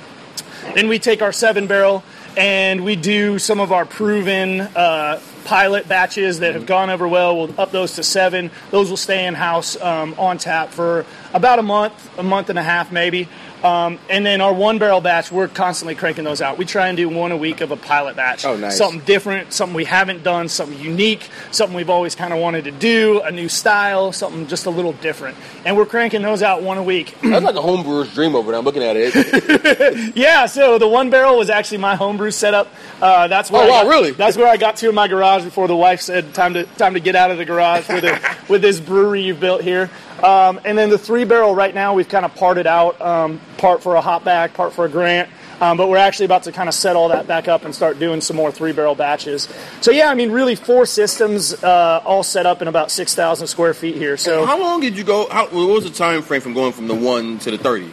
Then 0.75 0.89
we 0.89 0.99
take 0.99 1.23
our 1.23 1.31
seven 1.31 1.69
barrel 1.69 2.03
and 2.37 2.85
we 2.85 2.97
do 2.97 3.39
some 3.39 3.61
of 3.61 3.71
our 3.71 3.87
proven 3.87 4.63
uh, 4.63 5.21
pilot 5.45 5.87
batches 5.87 6.41
that 6.41 6.55
have 6.55 6.67
gone 6.67 6.91
over 6.91 7.07
well. 7.07 7.37
We'll 7.37 7.61
up 7.61 7.71
those 7.71 7.95
to 7.95 8.03
seven. 8.03 8.51
Those 8.73 8.91
will 8.91 8.97
stay 8.97 9.25
in 9.25 9.35
house 9.35 9.81
um, 9.81 10.17
on 10.19 10.39
tap 10.39 10.71
for 10.71 11.07
about 11.33 11.61
a 11.61 11.63
month, 11.63 12.19
a 12.19 12.25
month 12.25 12.51
and 12.51 12.59
a 12.59 12.63
half 12.65 12.91
maybe. 12.91 13.29
Um, 13.63 13.99
and 14.11 14.27
then 14.27 14.41
our 14.41 14.53
one 14.53 14.79
barrel 14.79 15.01
batch, 15.01 15.31
we're 15.31 15.47
constantly 15.47 15.95
cranking 15.95 16.25
those 16.25 16.41
out. 16.43 16.59
We 16.59 16.65
try 16.65 16.89
and 16.89 16.97
do 16.97 17.09
one 17.09 17.31
a 17.31 17.37
week 17.37 17.61
of 17.61 17.71
a 17.71 17.77
pilot 17.77 18.17
batch. 18.17 18.45
Oh, 18.45 18.57
nice. 18.57 18.77
Something 18.77 19.01
different, 19.01 19.53
something 19.53 19.75
we 19.75 19.85
haven't 19.85 20.25
done, 20.25 20.49
something 20.49 20.79
unique, 20.81 21.29
something 21.53 21.77
we've 21.77 21.89
always 21.91 22.15
kind 22.17 22.33
of 22.33 22.41
wanted 22.41 22.65
to 22.65 22.73
do, 22.73 23.21
a 23.23 23.31
new 23.31 23.49
style, 23.49 24.11
something 24.13 24.49
just 24.49 24.67
a 24.67 24.71
little 24.71 24.93
different. 24.95 25.37
And 25.65 25.77
we're 25.77 25.87
cranking 25.87 26.23
those 26.23 26.43
out 26.43 26.63
one 26.63 26.77
a 26.79 26.83
week. 26.83 27.15
That's 27.23 27.45
like 27.45 27.55
a 27.55 27.61
homebrewer's 27.63 28.13
dream 28.15 28.35
over 28.35 28.51
there. 28.51 28.59
I'm 28.59 28.65
looking 28.65 28.83
at 28.83 28.97
it. 28.99 30.13
Yeah, 30.17 30.47
so 30.47 30.79
the 30.79 30.89
one 30.89 31.11
barrel 31.11 31.37
was 31.39 31.49
actually 31.51 31.79
my 31.79 31.95
homebrew 31.95 32.31
setup. 32.31 32.69
Uh, 33.01 33.29
that's 33.29 33.51
where 33.51 33.63
Oh, 33.63 33.67
I 33.67 33.69
wow, 33.69 33.83
got- 33.85 33.91
really? 33.91 34.11
That's 34.13 34.37
where 34.37 34.47
I 34.49 34.57
got 34.57 34.77
to 34.77 34.89
in 34.89 34.95
my 34.95 35.09
garage 35.09 35.45
before 35.45 35.69
the 35.69 35.77
wife 35.77 36.01
said 36.01 36.35
time 36.35 36.55
to 36.55 36.65
time 36.65 36.95
to 36.95 37.01
get 37.01 37.15
out 37.17 37.31
of 37.31 37.39
the 37.39 37.45
garage 37.45 37.89
with 37.89 38.05
it, 38.05 38.21
with 38.49 38.63
this 38.63 38.81
brewery 38.81 39.23
you've 39.23 39.41
built 39.41 39.63
here. 39.63 39.91
Um, 40.23 40.61
and 40.65 40.79
then 40.79 40.91
the 40.91 40.99
three 40.99 41.25
barrel 41.25 41.55
right 41.55 41.75
now 41.75 41.95
we've 41.95 42.09
kind 42.09 42.25
of 42.25 42.35
parted 42.35 42.67
out, 42.67 43.01
um, 43.01 43.41
part 43.59 43.83
for 43.83 43.97
a 43.97 44.01
hop 44.01 44.25
back, 44.25 44.55
part 44.55 44.73
for 44.73 44.85
a 44.85 44.89
grant. 44.89 45.29
Um, 45.61 45.77
but 45.77 45.89
we're 45.89 45.97
actually 45.97 46.25
about 46.25 46.43
to 46.45 46.53
kind 46.53 46.69
of 46.69 46.75
set 46.75 46.97
all 46.97 47.11
that 47.11 47.29
back 47.29 47.47
up 47.47 47.65
and 47.65 47.73
start 47.73 48.01
doing 48.01 48.21
some 48.21 48.37
more 48.37 48.51
three 48.51 48.73
barrel 48.73 48.97
batches. 48.97 49.49
So 49.81 49.93
yeah, 49.93 50.09
I 50.09 50.15
mean, 50.15 50.33
really 50.33 50.57
four 50.57 50.87
systems 50.87 51.55
uh, 51.63 52.03
all 52.05 52.25
set 52.25 52.47
up 52.47 52.63
in 52.63 52.69
about 52.69 52.91
six 52.91 53.15
thousand 53.15 53.47
square 53.47 53.73
feet 53.73 53.95
here. 53.95 54.17
So 54.17 54.45
How 54.45 54.59
long 54.59 54.81
did 54.81 54.97
you 54.97 55.05
go? 55.05 55.29
How, 55.31 55.47
what 55.47 55.69
was 55.69 55.85
the 55.85 55.91
time 55.91 56.23
frame 56.23 56.41
from 56.41 56.55
going 56.55 56.73
from 56.73 56.89
the 56.89 56.97
one 56.97 57.39
to 57.41 57.53
the 57.53 57.59
thirty? 57.59 57.91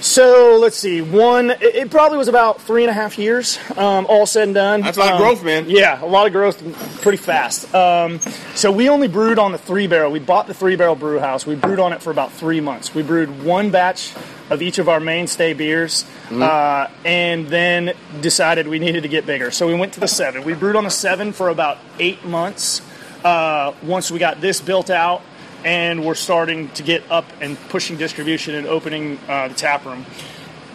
So 0.00 0.58
let's 0.60 0.76
see. 0.76 1.00
One, 1.00 1.50
it, 1.50 1.62
it 1.62 1.90
probably 1.90 2.18
was 2.18 2.28
about 2.28 2.60
three 2.60 2.82
and 2.82 2.90
a 2.90 2.92
half 2.92 3.18
years, 3.18 3.58
um, 3.76 4.06
all 4.08 4.26
said 4.26 4.44
and 4.44 4.54
done. 4.54 4.80
That's 4.82 4.96
a 4.98 5.00
lot 5.00 5.08
of 5.14 5.14
Um, 5.16 5.22
growth, 5.22 5.42
man. 5.44 5.64
Yeah, 5.68 6.02
a 6.02 6.06
lot 6.06 6.26
of 6.26 6.32
growth, 6.32 6.62
pretty 7.02 7.18
fast. 7.18 7.74
Um, 7.74 8.20
so 8.54 8.70
we 8.70 8.88
only 8.88 9.08
brewed 9.08 9.38
on 9.38 9.52
the 9.52 9.58
three 9.58 9.86
barrel. 9.86 10.12
We 10.12 10.18
bought 10.20 10.46
the 10.46 10.54
three 10.54 10.76
barrel 10.76 10.94
brew 10.96 11.18
house. 11.18 11.46
We 11.46 11.54
brewed 11.54 11.80
on 11.80 11.92
it 11.92 12.02
for 12.02 12.10
about 12.10 12.32
three 12.32 12.60
months. 12.60 12.94
We 12.94 13.02
brewed 13.02 13.42
one 13.42 13.70
batch 13.70 14.12
of 14.50 14.62
each 14.62 14.78
of 14.78 14.88
our 14.88 15.00
mainstay 15.00 15.54
beers, 15.54 16.04
Mm-hmm. 16.26 16.42
uh, 16.42 16.88
and 17.04 17.46
then 17.46 17.92
decided 18.20 18.66
we 18.66 18.80
needed 18.80 19.04
to 19.04 19.08
get 19.08 19.26
bigger. 19.26 19.52
So 19.52 19.68
we 19.68 19.74
went 19.74 19.92
to 19.94 20.00
the 20.00 20.08
seven. 20.08 20.42
We 20.44 20.54
brewed 20.54 20.74
on 20.74 20.82
the 20.84 20.90
seven 20.90 21.32
for 21.32 21.48
about 21.50 21.78
eight 22.00 22.24
months. 22.24 22.82
Uh, 23.24 23.72
once 23.84 24.10
we 24.10 24.18
got 24.18 24.40
this 24.40 24.60
built 24.60 24.90
out, 24.90 25.22
and 25.66 26.04
we're 26.06 26.14
starting 26.14 26.68
to 26.70 26.84
get 26.84 27.02
up 27.10 27.24
and 27.40 27.58
pushing 27.70 27.96
distribution 27.96 28.54
and 28.54 28.68
opening 28.68 29.18
uh, 29.28 29.48
the 29.48 29.54
tap 29.54 29.84
room. 29.84 30.06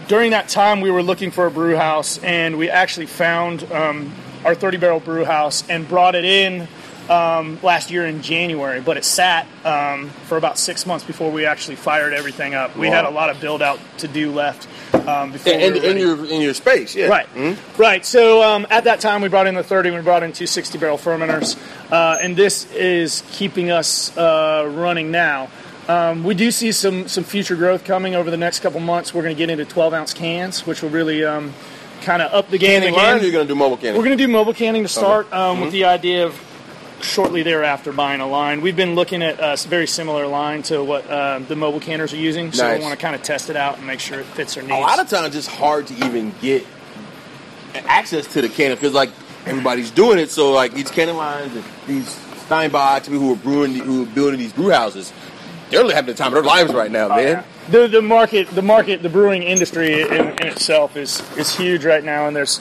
During 0.09 0.31
that 0.31 0.49
time, 0.49 0.81
we 0.81 0.91
were 0.91 1.01
looking 1.01 1.31
for 1.31 1.45
a 1.45 1.51
brew 1.51 1.77
house, 1.77 2.17
and 2.21 2.57
we 2.57 2.69
actually 2.69 3.05
found 3.05 3.63
um, 3.71 4.13
our 4.43 4.53
30 4.53 4.77
barrel 4.77 4.99
brew 4.99 5.23
house 5.23 5.63
and 5.69 5.87
brought 5.87 6.13
it 6.15 6.25
in 6.25 6.67
um, 7.09 7.57
last 7.63 7.89
year 7.89 8.05
in 8.05 8.21
January. 8.21 8.81
But 8.81 8.97
it 8.97 9.05
sat 9.05 9.47
um, 9.63 10.09
for 10.27 10.35
about 10.37 10.57
six 10.59 10.85
months 10.85 11.05
before 11.05 11.31
we 11.31 11.45
actually 11.45 11.77
fired 11.77 12.11
everything 12.11 12.53
up. 12.53 12.75
We 12.75 12.89
Wow. 12.89 12.95
had 12.95 13.05
a 13.05 13.11
lot 13.11 13.29
of 13.29 13.39
build 13.39 13.61
out 13.61 13.79
to 13.99 14.09
do 14.09 14.29
left 14.33 14.67
um, 14.93 15.31
before 15.31 15.53
In, 15.53 15.59
we 15.59 15.65
in, 15.65 15.73
were 15.73 15.77
in 15.79 15.83
ready. 15.83 15.99
your 16.01 16.25
in 16.25 16.41
your 16.41 16.53
space, 16.53 16.95
yeah. 16.95 17.07
Right, 17.07 17.27
right. 17.77 18.05
So 18.05 18.41
um, 18.43 18.67
at 18.69 18.83
that 18.85 18.99
time, 18.99 19.21
we 19.21 19.29
brought 19.29 19.47
in 19.47 19.55
the 19.55 19.63
30, 19.63 19.91
we 19.91 20.01
brought 20.01 20.23
in 20.23 20.33
two 20.33 20.47
60 20.47 20.77
barrel 20.77 20.97
fermenters, 20.97 21.57
uh, 21.91 22.17
and 22.21 22.35
this 22.35 22.71
is 22.73 23.23
keeping 23.31 23.71
us 23.71 24.15
uh, 24.17 24.69
running 24.75 25.11
now. 25.11 25.49
Um, 25.87 26.23
we 26.23 26.35
do 26.35 26.51
see 26.51 26.71
some 26.71 27.07
some 27.07 27.23
future 27.23 27.55
growth 27.55 27.83
coming 27.83 28.15
over 28.15 28.29
the 28.29 28.37
next 28.37 28.59
couple 28.59 28.79
months. 28.79 29.13
We're 29.13 29.23
going 29.23 29.35
to 29.35 29.37
get 29.37 29.49
into 29.49 29.65
12 29.65 29.93
ounce 29.93 30.13
cans, 30.13 30.65
which 30.67 30.81
will 30.81 30.89
really 30.91 31.23
um, 31.25 31.53
kind 32.01 32.21
of 32.21 32.31
up 32.33 32.49
the 32.49 32.57
game 32.57 32.81
Canning 32.81 32.93
again. 32.95 33.13
line, 33.15 33.23
you're 33.23 33.31
gonna 33.31 33.45
do 33.45 33.55
mobile 33.55 33.77
canning? 33.77 33.97
We're 33.97 34.05
going 34.05 34.17
to 34.17 34.23
do 34.23 34.31
mobile 34.31 34.53
canning 34.53 34.83
to 34.83 34.89
start 34.89 35.31
um, 35.33 35.55
Mm-hmm. 35.55 35.61
with 35.63 35.71
the 35.71 35.85
idea 35.85 36.25
of 36.25 36.39
shortly 37.03 37.43
thereafter 37.43 37.91
buying 37.91 38.21
a 38.21 38.27
line. 38.27 38.61
We've 38.61 38.75
been 38.75 38.95
looking 38.95 39.21
at 39.23 39.39
a 39.39 39.55
very 39.67 39.87
similar 39.87 40.27
line 40.27 40.63
to 40.63 40.83
what 40.83 41.09
uh, 41.09 41.39
the 41.39 41.55
mobile 41.55 41.79
canners 41.79 42.13
are 42.13 42.17
using, 42.17 42.51
so 42.51 42.63
Nice. 42.63 42.77
we 42.79 42.83
want 42.83 42.97
to 42.97 43.01
kind 43.01 43.15
of 43.15 43.23
test 43.23 43.49
it 43.49 43.55
out 43.55 43.77
and 43.77 43.87
make 43.87 43.99
sure 43.99 44.19
it 44.19 44.25
fits 44.27 44.55
our 44.57 44.63
needs. 44.63 44.73
a 44.75 44.79
lot 44.79 44.99
of 44.99 45.09
times 45.09 45.35
it's 45.35 45.47
hard 45.47 45.87
to 45.87 45.93
even 46.05 46.33
get 46.41 46.65
access 47.85 48.27
to 48.33 48.41
the 48.41 48.49
cannon 48.49 48.75
because 48.77 48.93
like 48.93 49.09
everybody's 49.45 49.91
doing 49.91 50.19
it. 50.19 50.29
So 50.29 50.51
like 50.51 50.73
these 50.73 50.91
cannon 50.91 51.17
lines 51.17 51.55
and 51.55 51.63
these 51.87 52.07
Steinbachs, 52.49 53.03
people 53.05 53.19
who 53.19 53.33
are 53.33 53.37
brewing, 53.37 53.73
who 53.75 54.03
are 54.03 54.07
building 54.07 54.39
these 54.39 54.53
brew 54.53 54.69
houses, 54.71 55.11
they're 55.69 55.79
really 55.81 55.93
having 55.95 56.13
the 56.13 56.17
time 56.17 56.27
of 56.27 56.33
their 56.33 56.43
lives 56.43 56.73
right 56.73 56.91
now, 56.91 57.07
man. 57.09 57.43
the 57.69 57.87
the 57.87 58.01
market 58.01 58.47
the 58.49 58.61
market 58.61 59.01
the 59.01 59.09
brewing 59.09 59.43
industry 59.43 60.01
in, 60.01 60.11
in 60.11 60.47
itself 60.47 60.97
is 60.97 61.21
is 61.37 61.55
huge 61.55 61.85
right 61.85 62.03
now 62.03 62.27
and 62.27 62.35
there's 62.35 62.59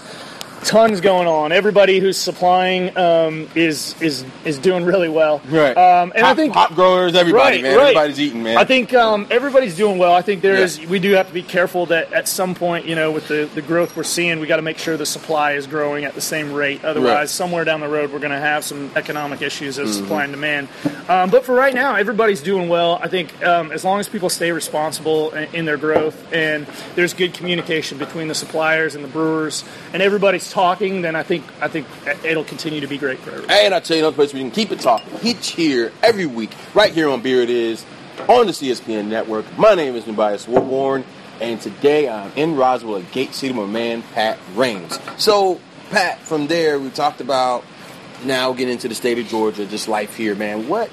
tons 0.65 1.01
going 1.01 1.27
on 1.27 1.53
everybody 1.53 1.99
who's 2.01 2.19
supplying 2.19 2.97
um, 2.97 3.49
is 3.55 4.01
is 4.03 4.25
is 4.45 4.59
doing 4.59 4.85
really 4.85 5.09
well 5.09 5.41
Right. 5.49 5.77
um, 5.77 6.13
and 6.15 6.25
I 6.27 6.35
think 6.35 6.53
hop 6.55 6.75
growers, 6.75 7.15
everybody, 7.15 7.57
Right, 7.57 7.63
man. 7.63 7.77
right. 7.77 7.83
Everybody's 7.89 8.21
eating, 8.21 8.43
man. 8.43 8.57
I 8.59 8.65
think 8.65 8.93
um, 8.95 9.27
everybody's 9.31 9.75
doing 9.77 9.97
well. 9.99 10.13
I 10.15 10.23
think 10.23 10.43
there 10.43 10.59
Yeah. 10.61 10.87
We 10.89 10.99
do 10.99 11.13
have 11.13 11.29
to 11.29 11.35
be 11.35 11.43
careful 11.43 11.87
that 11.87 12.13
at 12.13 12.29
some 12.29 12.55
point, 12.55 12.85
you 12.87 12.95
know, 12.95 13.11
with 13.11 13.27
the, 13.29 13.49
the 13.55 13.63
growth 13.63 13.97
we're 13.97 14.03
seeing, 14.03 14.39
we 14.41 14.47
got 14.47 14.57
to 14.57 14.63
make 14.63 14.79
sure 14.79 14.97
the 14.97 15.07
supply 15.07 15.53
is 15.53 15.67
growing 15.67 16.05
at 16.05 16.15
the 16.15 16.21
same 16.21 16.53
rate. 16.53 16.85
Otherwise, 16.85 17.11
Right. 17.11 17.29
somewhere 17.29 17.65
down 17.65 17.81
the 17.81 17.89
road, 17.89 18.13
we're 18.13 18.19
going 18.19 18.31
to 18.33 18.39
have 18.39 18.65
some 18.65 18.91
economic 18.97 19.43
issues 19.43 19.79
of 19.79 19.87
Mm-hmm. 19.89 19.99
supply 20.01 20.25
and 20.25 20.33
demand. 20.33 20.69
Um, 21.09 21.31
but 21.31 21.45
for 21.45 21.55
right 21.55 21.75
now, 21.75 21.95
everybody's 21.97 22.43
doing 22.43 22.69
well. 22.69 22.99
I 23.03 23.09
think 23.09 23.43
um, 23.45 23.73
as 23.73 23.85
long 23.85 23.99
as 24.01 24.09
people 24.09 24.29
stay 24.29 24.53
responsible 24.53 25.31
in, 25.33 25.55
in 25.55 25.65
their 25.65 25.77
growth 25.79 26.33
and 26.33 26.67
there's 26.95 27.15
good 27.15 27.33
communication 27.35 27.99
between 27.99 28.29
the 28.29 28.35
suppliers 28.35 28.95
and 28.95 29.03
the 29.03 29.09
brewers, 29.09 29.65
and 29.93 30.03
everybody's 30.03 30.50
talking, 30.51 31.03
then 31.03 31.17
I 31.17 31.23
think 31.23 31.45
I 31.61 31.69
think 31.69 31.87
it'll 32.25 32.45
continue 32.45 32.81
to 32.81 32.87
be 32.87 32.99
great 32.99 33.19
for 33.21 33.31
everybody. 33.31 33.61
And 33.61 33.75
I 33.75 33.81
tell 33.81 33.97
you 33.97 34.03
another 34.03 34.17
place 34.17 34.35
we 34.35 34.41
can 34.41 34.51
keep 34.51 34.71
it 34.73 34.81
talking. 34.81 35.09
Hitch 35.19 35.51
here 35.53 35.93
every 36.03 36.27
week, 36.27 36.51
right 36.75 36.93
here 36.93 37.09
on 37.09 37.23
Beer 37.23 37.43
It 37.43 37.51
Is, 37.51 37.85
on 38.29 38.47
the 38.47 38.53
CSPN 38.53 39.07
network. 39.07 39.47
My 39.57 39.75
name 39.75 39.95
is 39.95 40.07
Nubias 40.07 40.47
Warborn, 40.47 41.05
and 41.41 41.61
today 41.61 42.09
I'm 42.09 42.33
in 42.37 42.57
Roswell 42.57 42.99
at 42.99 43.11
Gate 43.13 43.35
City 43.35 43.55
with 43.55 43.67
my 43.67 43.73
man 43.73 44.03
Pat 44.15 44.39
Rains. 44.55 44.99
So, 45.17 45.61
Pat, 45.91 46.19
from 46.21 46.49
there 46.49 46.79
we 46.79 46.91
talked 46.91 47.21
about 47.21 47.65
now 48.25 48.53
getting 48.53 48.73
into 48.73 48.89
the 48.89 48.95
state 48.95 49.19
of 49.19 49.27
Georgia, 49.27 49.65
just 49.67 49.89
life 49.89 50.17
here, 50.17 50.35
man. 50.35 50.69
What 50.69 50.91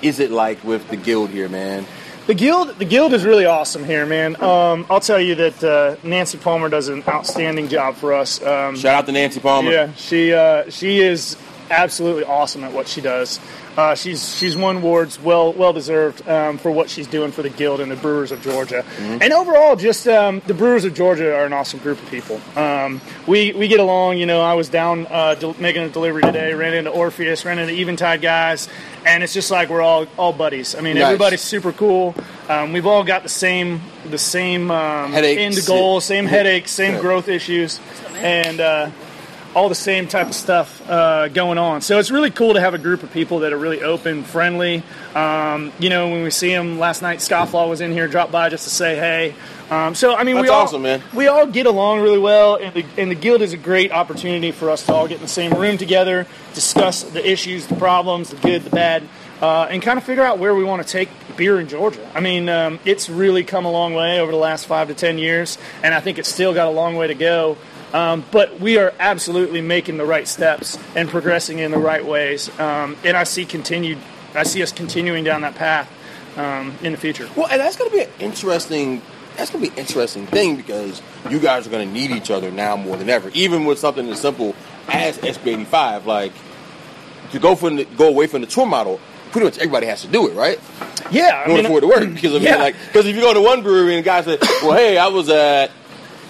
is 0.00 0.20
it 0.20 0.30
like 0.30 0.62
with 0.64 0.88
the 0.88 0.96
guild 0.96 1.30
here, 1.30 1.48
man? 1.48 1.86
The 2.26 2.34
guild, 2.34 2.78
the 2.78 2.86
guild 2.86 3.12
is 3.12 3.22
really 3.24 3.44
awesome 3.44 3.84
here, 3.84 4.06
man. 4.06 4.42
Um, 4.42 4.86
I'll 4.88 5.00
tell 5.00 5.20
you 5.20 5.34
that 5.34 5.62
uh, 5.62 5.96
Nancy 6.02 6.38
Palmer 6.38 6.70
does 6.70 6.88
an 6.88 7.02
outstanding 7.06 7.68
job 7.68 7.96
for 7.96 8.14
us. 8.14 8.42
Um, 8.42 8.76
Shout 8.76 8.94
out 8.94 9.06
to 9.06 9.12
Nancy 9.12 9.40
Palmer. 9.40 9.70
yeah, 9.70 9.92
she 9.94 10.32
uh, 10.32 10.70
she 10.70 11.00
is 11.00 11.36
absolutely 11.70 12.24
awesome 12.24 12.64
at 12.64 12.72
what 12.72 12.88
she 12.88 13.02
does. 13.02 13.40
Uh, 13.76 13.94
she's 13.96 14.36
she's 14.36 14.56
won 14.56 14.76
awards, 14.76 15.20
well 15.20 15.52
well 15.52 15.72
deserved 15.72 16.26
um, 16.28 16.58
for 16.58 16.70
what 16.70 16.88
she's 16.88 17.08
doing 17.08 17.32
for 17.32 17.42
the 17.42 17.50
guild 17.50 17.80
and 17.80 17.90
the 17.90 17.96
Brewers 17.96 18.30
of 18.30 18.40
Georgia. 18.40 18.84
And 19.00 19.32
overall, 19.32 19.74
just 19.74 20.06
um, 20.06 20.40
the 20.46 20.54
Brewers 20.54 20.84
of 20.84 20.94
Georgia 20.94 21.34
are 21.34 21.44
an 21.44 21.52
awesome 21.52 21.80
group 21.80 22.00
of 22.00 22.08
people. 22.08 22.40
Um, 22.56 23.00
we 23.26 23.52
we 23.52 23.66
get 23.66 23.80
along. 23.80 24.18
You 24.18 24.26
know, 24.26 24.40
I 24.40 24.54
was 24.54 24.68
down 24.68 25.06
uh, 25.10 25.34
del- 25.34 25.56
making 25.58 25.82
a 25.82 25.88
delivery 25.88 26.22
today, 26.22 26.54
ran 26.54 26.72
into 26.74 26.90
Orpheus, 26.90 27.44
ran 27.44 27.58
into 27.58 27.74
Eventide 27.74 28.20
guys, 28.22 28.68
and 29.04 29.24
it's 29.24 29.34
just 29.34 29.50
like 29.50 29.68
we're 29.70 29.82
all 29.82 30.06
all 30.16 30.32
buddies. 30.32 30.76
I 30.76 30.80
mean, 30.80 30.94
Nice. 30.94 31.04
everybody's 31.06 31.40
super 31.42 31.72
cool. 31.72 32.14
Um, 32.48 32.72
we've 32.72 32.86
all 32.86 33.02
got 33.02 33.24
the 33.24 33.28
same 33.28 33.80
the 34.08 34.18
same 34.18 34.70
um, 34.70 35.10
Headaches. 35.12 35.40
end 35.58 35.66
goal, 35.66 36.00
same 36.00 36.26
headaches, 36.26 36.70
same 36.70 37.00
growth 37.00 37.28
issues, 37.28 37.80
and. 38.18 38.60
Uh, 38.60 38.90
all 39.54 39.68
the 39.68 39.74
same 39.74 40.08
type 40.08 40.26
of 40.26 40.34
stuff 40.34 40.82
uh, 40.88 41.28
going 41.28 41.58
on. 41.58 41.80
So 41.80 41.98
it's 41.98 42.10
really 42.10 42.30
cool 42.30 42.54
to 42.54 42.60
have 42.60 42.74
a 42.74 42.78
group 42.78 43.02
of 43.02 43.12
people 43.12 43.40
that 43.40 43.52
are 43.52 43.58
really 43.58 43.82
open, 43.82 44.24
friendly. 44.24 44.82
Um, 45.14 45.72
you 45.78 45.90
know, 45.90 46.08
when 46.08 46.24
we 46.24 46.30
see 46.30 46.48
them 46.48 46.78
last 46.78 47.02
night, 47.02 47.20
Scofflaw 47.20 47.68
was 47.68 47.80
in 47.80 47.92
here, 47.92 48.08
dropped 48.08 48.32
by 48.32 48.48
just 48.48 48.64
to 48.64 48.70
say 48.70 48.96
hey. 48.96 49.34
Um, 49.70 49.94
so 49.94 50.14
I 50.14 50.24
mean, 50.24 50.36
we 50.36 50.42
That's 50.42 50.52
all 50.52 50.62
awesome, 50.62 50.82
man. 50.82 51.02
we 51.14 51.26
all 51.26 51.46
get 51.46 51.66
along 51.66 52.00
really 52.00 52.18
well, 52.18 52.56
and 52.56 52.74
the, 52.74 52.84
and 52.98 53.10
the 53.10 53.14
guild 53.14 53.40
is 53.40 53.52
a 53.52 53.56
great 53.56 53.92
opportunity 53.92 54.50
for 54.52 54.70
us 54.70 54.84
to 54.86 54.92
all 54.92 55.08
get 55.08 55.16
in 55.16 55.22
the 55.22 55.28
same 55.28 55.54
room 55.54 55.78
together, 55.78 56.26
discuss 56.52 57.02
the 57.02 57.26
issues, 57.26 57.66
the 57.66 57.76
problems, 57.76 58.30
the 58.30 58.36
good, 58.36 58.62
the 58.62 58.70
bad. 58.70 59.02
Uh, 59.40 59.66
and 59.68 59.82
kind 59.82 59.98
of 59.98 60.04
figure 60.04 60.22
out 60.22 60.38
where 60.38 60.54
we 60.54 60.64
want 60.64 60.80
to 60.80 60.88
take 60.88 61.08
beer 61.36 61.58
in 61.60 61.68
Georgia. 61.68 62.08
I 62.14 62.20
mean, 62.20 62.48
um, 62.48 62.78
it's 62.84 63.10
really 63.10 63.42
come 63.42 63.64
a 63.64 63.70
long 63.70 63.92
way 63.92 64.20
over 64.20 64.30
the 64.30 64.38
last 64.38 64.66
five 64.66 64.88
to 64.88 64.94
ten 64.94 65.18
years, 65.18 65.58
and 65.82 65.92
I 65.92 66.00
think 66.00 66.18
it's 66.18 66.28
still 66.28 66.54
got 66.54 66.68
a 66.68 66.70
long 66.70 66.94
way 66.94 67.08
to 67.08 67.14
go. 67.14 67.58
Um, 67.94 68.24
but 68.32 68.58
we 68.60 68.76
are 68.76 68.92
absolutely 68.98 69.60
making 69.60 69.98
the 69.98 70.04
right 70.04 70.26
steps 70.26 70.76
and 70.96 71.08
progressing 71.08 71.60
in 71.60 71.70
the 71.70 71.78
right 71.78 72.04
ways. 72.04 72.50
Um, 72.58 72.96
and 73.04 73.16
I 73.16 73.22
see 73.22 73.44
continued, 73.44 73.98
I 74.34 74.42
see 74.42 74.64
us 74.64 74.72
continuing 74.72 75.22
down 75.22 75.42
that 75.42 75.54
path 75.54 75.88
um, 76.36 76.74
in 76.82 76.90
the 76.90 76.98
future. 76.98 77.30
Well, 77.36 77.46
and 77.46 77.60
that's 77.60 77.76
going 77.76 77.90
to 77.90 77.96
be 77.96 78.02
an 78.02 78.10
interesting. 78.18 79.00
That's 79.36 79.50
going 79.50 79.64
to 79.64 79.70
be 79.70 79.74
an 79.76 79.78
interesting 79.80 80.26
thing 80.26 80.56
because 80.56 81.02
you 81.30 81.38
guys 81.38 81.66
are 81.66 81.70
going 81.70 81.86
to 81.86 81.92
need 81.94 82.10
each 82.10 82.30
other 82.32 82.50
now 82.50 82.76
more 82.76 82.96
than 82.96 83.08
ever. 83.08 83.30
Even 83.32 83.64
with 83.64 83.78
something 83.78 84.08
as 84.08 84.20
simple 84.20 84.56
as 84.88 85.16
SB85, 85.18 86.04
like 86.04 86.32
to 87.30 87.38
go 87.38 87.54
from 87.54 87.76
the, 87.76 87.84
go 87.84 88.08
away 88.08 88.26
from 88.26 88.40
the 88.40 88.46
tour 88.48 88.66
model, 88.66 88.98
pretty 89.30 89.44
much 89.44 89.58
everybody 89.58 89.86
has 89.86 90.02
to 90.02 90.08
do 90.08 90.28
it, 90.28 90.34
right? 90.34 90.58
Yeah, 91.12 91.42
I 91.42 91.44
In 91.44 91.50
order 91.52 91.62
mean, 91.62 91.72
for 91.72 91.78
it 91.78 91.80
to 91.82 91.86
work, 91.88 92.14
because 92.14 92.32
I 92.32 92.38
mean, 92.38 92.44
yeah. 92.44 92.56
like, 92.56 92.76
because 92.86 93.06
if 93.06 93.14
you 93.14 93.22
go 93.22 93.34
to 93.34 93.40
one 93.40 93.62
brewery 93.62 93.96
and 93.96 94.04
the 94.04 94.08
guy 94.08 94.22
said, 94.22 94.40
"Well, 94.62 94.72
hey, 94.72 94.98
I 94.98 95.08
was 95.08 95.28
at 95.28 95.70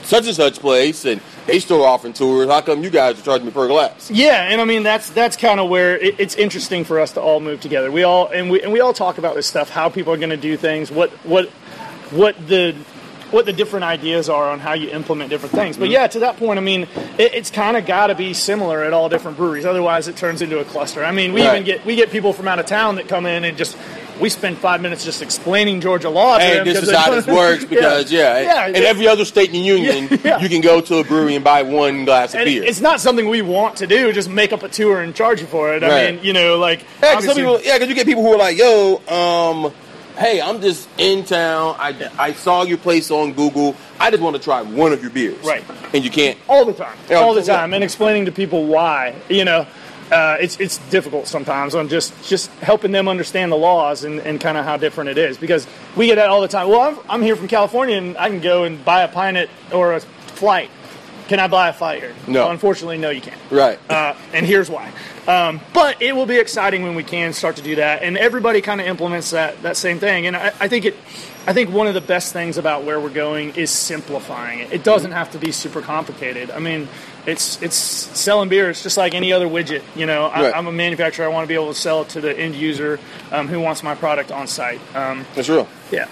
such 0.02 0.26
and 0.26 0.36
such 0.36 0.58
place 0.60 1.04
and 1.06 1.20
they 1.46 1.58
still 1.58 1.84
offering 1.84 2.12
tours. 2.12 2.48
How 2.48 2.60
come 2.60 2.82
you 2.82 2.90
guys 2.90 3.18
are 3.18 3.22
charging 3.22 3.46
me 3.46 3.52
per 3.52 3.68
glass?" 3.68 4.10
Yeah, 4.10 4.48
and 4.50 4.60
I 4.60 4.64
mean 4.64 4.82
that's 4.82 5.10
that's 5.10 5.36
kind 5.36 5.60
of 5.60 5.68
where 5.68 5.96
it, 5.98 6.18
it's 6.18 6.34
interesting 6.34 6.84
for 6.84 7.00
us 7.00 7.12
to 7.12 7.20
all 7.20 7.40
move 7.40 7.60
together. 7.60 7.90
We 7.90 8.02
all 8.02 8.28
and 8.28 8.50
we 8.50 8.62
and 8.62 8.72
we 8.72 8.80
all 8.80 8.92
talk 8.94 9.18
about 9.18 9.34
this 9.34 9.46
stuff, 9.46 9.70
how 9.70 9.88
people 9.88 10.12
are 10.12 10.16
going 10.18 10.30
to 10.30 10.36
do 10.36 10.56
things, 10.56 10.90
what 10.90 11.10
what 11.24 11.48
what 12.10 12.34
the 12.46 12.74
what 13.30 13.46
the 13.46 13.52
different 13.52 13.84
ideas 13.84 14.28
are 14.28 14.48
on 14.50 14.60
how 14.60 14.74
you 14.74 14.88
implement 14.90 15.28
different 15.28 15.54
things. 15.54 15.76
But 15.76 15.86
mm-hmm. 15.86 15.92
yeah, 15.92 16.06
to 16.06 16.20
that 16.20 16.36
point, 16.36 16.58
I 16.58 16.62
mean, 16.62 16.82
it, 17.18 17.34
it's 17.34 17.50
kind 17.50 17.76
of 17.76 17.84
got 17.84 18.06
to 18.06 18.14
be 18.14 18.32
similar 18.32 18.84
at 18.84 18.92
all 18.92 19.08
different 19.08 19.36
breweries. 19.36 19.64
Otherwise, 19.64 20.06
it 20.06 20.16
turns 20.16 20.40
into 20.40 20.60
a 20.60 20.64
cluster. 20.64 21.04
I 21.04 21.10
mean, 21.10 21.32
we 21.32 21.42
Right. 21.42 21.54
even 21.54 21.64
get 21.64 21.84
we 21.84 21.96
get 21.96 22.10
people 22.10 22.32
from 22.32 22.46
out 22.46 22.58
of 22.60 22.66
town 22.66 22.96
that 22.96 23.08
come 23.08 23.26
in 23.26 23.44
and 23.44 23.56
just. 23.56 23.76
We 24.20 24.28
spend 24.28 24.58
five 24.58 24.80
minutes 24.80 25.04
just 25.04 25.22
explaining 25.22 25.80
Georgia 25.80 26.08
law. 26.08 26.38
To 26.38 26.44
Hey, 26.44 26.62
this 26.64 26.82
is 26.82 26.90
how 26.92 27.10
this 27.10 27.26
works 27.26 27.64
because 27.68 28.12
yeah, 28.12 28.40
yeah, 28.40 28.66
in 28.68 28.76
every 28.84 29.08
other 29.08 29.24
state 29.24 29.46
in 29.48 29.52
the 29.54 29.58
union, 29.58 30.08
Yeah, 30.10 30.16
yeah. 30.24 30.40
you 30.40 30.48
can 30.48 30.60
go 30.60 30.80
to 30.80 30.98
a 30.98 31.04
brewery 31.04 31.34
and 31.34 31.44
buy 31.44 31.62
one 31.62 32.04
glass 32.04 32.32
of 32.34 32.44
beer. 32.44 32.62
it's 32.62 32.80
not 32.80 33.00
something 33.00 33.28
we 33.28 33.42
want 33.42 33.76
to 33.78 33.86
do. 33.88 34.12
Just 34.12 34.30
make 34.30 34.52
up 34.52 34.62
a 34.62 34.68
tour 34.68 35.00
and 35.00 35.14
charge 35.14 35.40
you 35.40 35.46
for 35.48 35.74
it. 35.74 35.82
I 35.82 35.88
Right. 35.88 36.14
mean, 36.14 36.24
you 36.24 36.32
know, 36.32 36.58
like 36.58 36.84
Yeah, 37.02 37.20
because 37.20 37.36
yeah, 37.64 37.76
you 37.82 37.94
get 37.94 38.06
people 38.06 38.22
who 38.22 38.32
are 38.32 38.38
like, 38.38 38.56
"Yo, 38.56 39.00
um, 39.08 39.72
hey, 40.16 40.40
I'm 40.40 40.60
just 40.60 40.88
in 40.96 41.24
town. 41.24 41.74
I, 41.78 42.08
I 42.16 42.32
saw 42.34 42.62
your 42.62 42.78
place 42.78 43.10
on 43.10 43.32
Google. 43.32 43.74
I 43.98 44.10
just 44.10 44.22
want 44.22 44.36
to 44.36 44.42
try 44.42 44.62
one 44.62 44.92
of 44.92 45.02
your 45.02 45.10
beers." 45.10 45.44
Right. 45.44 45.64
And 45.92 46.04
you 46.04 46.10
can't. 46.10 46.38
all 46.48 46.64
the 46.64 46.72
time, 46.72 46.96
Yeah, 47.10 47.16
all 47.18 47.34
the 47.34 47.42
yeah. 47.42 47.56
time, 47.56 47.74
and 47.74 47.82
explaining 47.82 48.26
to 48.26 48.32
people 48.32 48.64
why. 48.66 49.14
You 49.28 49.44
know, 49.44 49.66
uh, 50.14 50.36
it's 50.40 50.60
it's 50.60 50.78
difficult 50.90 51.26
sometimes 51.26 51.74
on 51.74 51.88
just 51.88 52.12
just 52.24 52.48
helping 52.62 52.92
them 52.92 53.08
understand 53.08 53.50
the 53.50 53.56
laws 53.56 54.04
and, 54.04 54.20
and 54.20 54.40
kind 54.40 54.56
of 54.56 54.64
how 54.64 54.76
different 54.76 55.10
it 55.10 55.18
is 55.18 55.36
because 55.36 55.66
we 55.96 56.06
get 56.06 56.14
that 56.14 56.28
all 56.28 56.40
the 56.40 56.48
time. 56.48 56.68
Well, 56.68 56.80
I'm, 56.80 56.98
I'm 57.10 57.22
here 57.22 57.34
from 57.34 57.48
California 57.48 57.96
and 57.96 58.16
I 58.16 58.28
can 58.28 58.40
go 58.40 58.62
and 58.62 58.82
buy 58.84 59.02
a 59.02 59.08
pint 59.08 59.50
or 59.72 59.94
a 59.94 60.00
flight. 60.00 60.70
Can 61.26 61.40
I 61.40 61.48
buy 61.48 61.68
a 61.68 61.72
flight 61.72 62.00
here? 62.00 62.14
No. 62.28 62.42
Well, 62.42 62.50
unfortunately, 62.52 62.98
no, 62.98 63.10
you 63.10 63.22
can't. 63.22 63.40
Right. 63.50 63.78
Uh, 63.90 64.14
and 64.32 64.46
here's 64.46 64.70
why. 64.70 64.92
Um, 65.26 65.60
but 65.72 66.00
it 66.00 66.14
will 66.14 66.26
be 66.26 66.38
exciting 66.38 66.82
when 66.82 66.94
we 66.94 67.02
can 67.02 67.32
start 67.32 67.56
to 67.56 67.62
do 67.62 67.76
that, 67.76 68.02
and 68.02 68.16
everybody 68.16 68.60
kind 68.60 68.80
of 68.80 68.86
implements 68.86 69.30
that 69.30 69.62
that 69.62 69.76
same 69.76 69.98
thing. 69.98 70.26
And 70.26 70.36
I, 70.36 70.52
I 70.60 70.68
think 70.68 70.84
it, 70.84 70.96
I 71.46 71.52
think 71.52 71.70
one 71.70 71.86
of 71.86 71.94
the 71.94 72.00
best 72.00 72.32
things 72.32 72.56
about 72.56 72.84
where 72.84 72.98
we're 72.98 73.10
going 73.10 73.54
is 73.54 73.70
simplifying 73.70 74.60
it. 74.60 74.72
It 74.72 74.82
doesn't 74.82 75.12
have 75.12 75.30
to 75.32 75.38
be 75.38 75.52
super 75.52 75.82
complicated. 75.82 76.50
I 76.50 76.58
mean, 76.58 76.88
it's 77.26 77.60
it's 77.62 77.76
selling 77.76 78.48
beer. 78.48 78.70
It's 78.70 78.82
just 78.82 78.96
like 78.96 79.14
any 79.14 79.32
other 79.32 79.46
widget. 79.46 79.82
You 79.94 80.06
know, 80.06 80.26
I, 80.26 80.42
Right. 80.44 80.56
I'm 80.56 80.66
a 80.66 80.72
manufacturer. 80.72 81.26
I 81.26 81.28
want 81.28 81.44
to 81.44 81.48
be 81.48 81.54
able 81.54 81.68
to 81.72 81.78
sell 81.78 82.00
it 82.02 82.08
to 82.10 82.20
the 82.22 82.36
end 82.38 82.54
user 82.54 82.98
um, 83.30 83.48
who 83.48 83.60
wants 83.60 83.82
my 83.82 83.94
product 83.94 84.32
on 84.32 84.46
site. 84.46 84.80
Um, 84.96 85.26
That's 85.34 85.48
real. 85.50 85.68
yeah. 85.90 86.08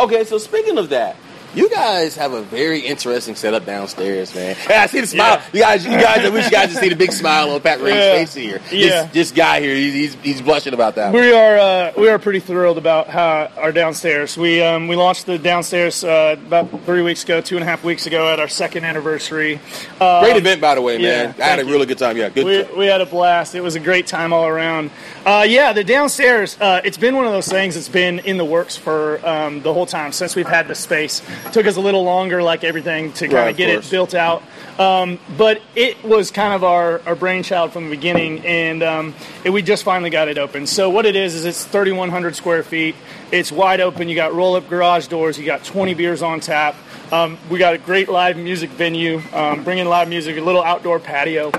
Okay, 0.00 0.24
so 0.24 0.38
speaking 0.38 0.78
of 0.78 0.88
that, 0.88 1.16
you 1.54 1.68
guys 1.70 2.16
have 2.16 2.32
a 2.32 2.42
very 2.42 2.80
interesting 2.80 3.34
setup 3.34 3.64
downstairs, 3.66 4.34
man. 4.34 4.56
I 4.68 4.86
see 4.86 5.00
the 5.00 5.06
smile. 5.06 5.42
Yeah. 5.52 5.52
You 5.52 5.60
guys, 5.62 5.84
you 5.84 5.90
guys, 5.92 6.18
I 6.24 6.28
wish 6.30 6.44
you 6.46 6.50
guys 6.50 6.72
could 6.72 6.78
see 6.80 6.88
the 6.88 6.96
big 6.96 7.12
smile 7.12 7.50
on 7.50 7.60
Pat 7.60 7.80
Ray's 7.80 7.94
Yeah. 7.94 8.12
face 8.16 8.34
here. 8.34 8.60
Yeah. 8.70 9.02
This, 9.04 9.12
this 9.12 9.30
guy 9.32 9.60
here, 9.60 9.74
he's, 9.74 9.92
he's, 9.94 10.14
he's 10.22 10.42
blushing 10.42 10.74
about 10.74 10.94
that. 10.96 11.12
We 11.12 11.32
are 11.32 11.58
uh, 11.58 11.92
we 11.96 12.08
are 12.08 12.18
pretty 12.18 12.40
thrilled 12.40 12.78
about 12.78 13.08
how 13.08 13.50
our 13.56 13.72
downstairs. 13.72 14.36
We 14.36 14.62
um, 14.62 14.88
we 14.88 14.96
launched 14.96 15.26
the 15.26 15.38
downstairs 15.38 16.04
uh, 16.04 16.36
about 16.38 16.70
three 16.84 17.02
weeks 17.02 17.24
ago, 17.24 17.40
two 17.40 17.56
and 17.56 17.62
a 17.62 17.66
half 17.66 17.84
weeks 17.84 18.06
ago 18.06 18.28
at 18.32 18.40
our 18.40 18.48
second 18.48 18.84
anniversary. 18.84 19.60
Uh, 20.00 20.22
Great 20.24 20.36
event, 20.36 20.60
by 20.60 20.74
the 20.74 20.80
way, 20.82 20.98
man. 20.98 21.34
yeah, 21.36 21.44
I 21.44 21.48
had 21.48 21.58
a 21.60 21.64
really 21.64 21.86
good 21.86 21.98
time. 21.98 22.16
Yeah, 22.16 22.28
good. 22.30 22.44
we, 22.70 22.78
we 22.78 22.86
had 22.86 23.00
a 23.00 23.06
blast. 23.06 23.54
It 23.54 23.60
was 23.60 23.74
a 23.74 23.80
great 23.80 24.06
time 24.06 24.32
all 24.32 24.46
around. 24.46 24.90
Uh, 25.26 25.44
yeah, 25.48 25.72
the 25.72 25.84
downstairs. 25.84 26.56
Uh, 26.60 26.80
it's 26.84 26.96
been 26.98 27.14
one 27.16 27.26
of 27.26 27.32
those 27.32 27.48
things 27.48 27.74
that's 27.74 27.88
been 27.88 28.18
in 28.20 28.36
the 28.38 28.44
works 28.44 28.76
for 28.76 29.24
um, 29.26 29.60
the 29.62 29.72
whole 29.72 29.86
time 29.86 30.12
since 30.12 30.34
we've 30.34 30.46
had 30.48 30.66
the 30.68 30.74
space. 30.74 31.20
Took 31.50 31.66
us 31.66 31.76
a 31.76 31.80
little 31.80 32.04
longer, 32.04 32.42
like 32.42 32.64
everything, 32.64 33.12
to 33.14 33.24
kind 33.26 33.32
Right, 33.32 33.50
of 33.50 33.56
get 33.56 33.68
it 33.68 33.90
built 33.90 34.14
out. 34.14 34.42
Um, 34.78 35.18
but 35.36 35.60
it 35.74 36.02
was 36.04 36.30
kind 36.30 36.54
of 36.54 36.64
our, 36.64 37.00
our 37.06 37.14
brainchild 37.14 37.72
from 37.72 37.84
the 37.84 37.90
beginning, 37.90 38.44
and 38.46 38.82
um, 38.82 39.14
it, 39.44 39.50
we 39.50 39.60
just 39.62 39.84
finally 39.84 40.10
got 40.10 40.28
it 40.28 40.38
open. 40.38 40.66
So 40.66 40.88
what 40.88 41.04
it 41.04 41.14
is 41.16 41.34
is 41.34 41.44
it's 41.44 41.64
3,100 41.64 42.36
square 42.36 42.62
feet. 42.62 42.94
It's 43.30 43.52
wide 43.52 43.80
open. 43.80 44.08
You 44.08 44.14
got 44.14 44.32
roll-up 44.34 44.68
garage 44.68 45.08
doors. 45.08 45.38
You 45.38 45.44
got 45.44 45.64
20 45.64 45.94
beers 45.94 46.22
on 46.22 46.40
tap. 46.40 46.74
Um, 47.10 47.36
we 47.50 47.58
got 47.58 47.74
a 47.74 47.78
great 47.78 48.08
live 48.08 48.38
music 48.38 48.70
venue, 48.70 49.20
um, 49.34 49.64
bringing 49.64 49.84
live 49.86 50.08
music, 50.08 50.38
a 50.38 50.40
little 50.40 50.62
outdoor 50.62 50.98
patio, 50.98 51.50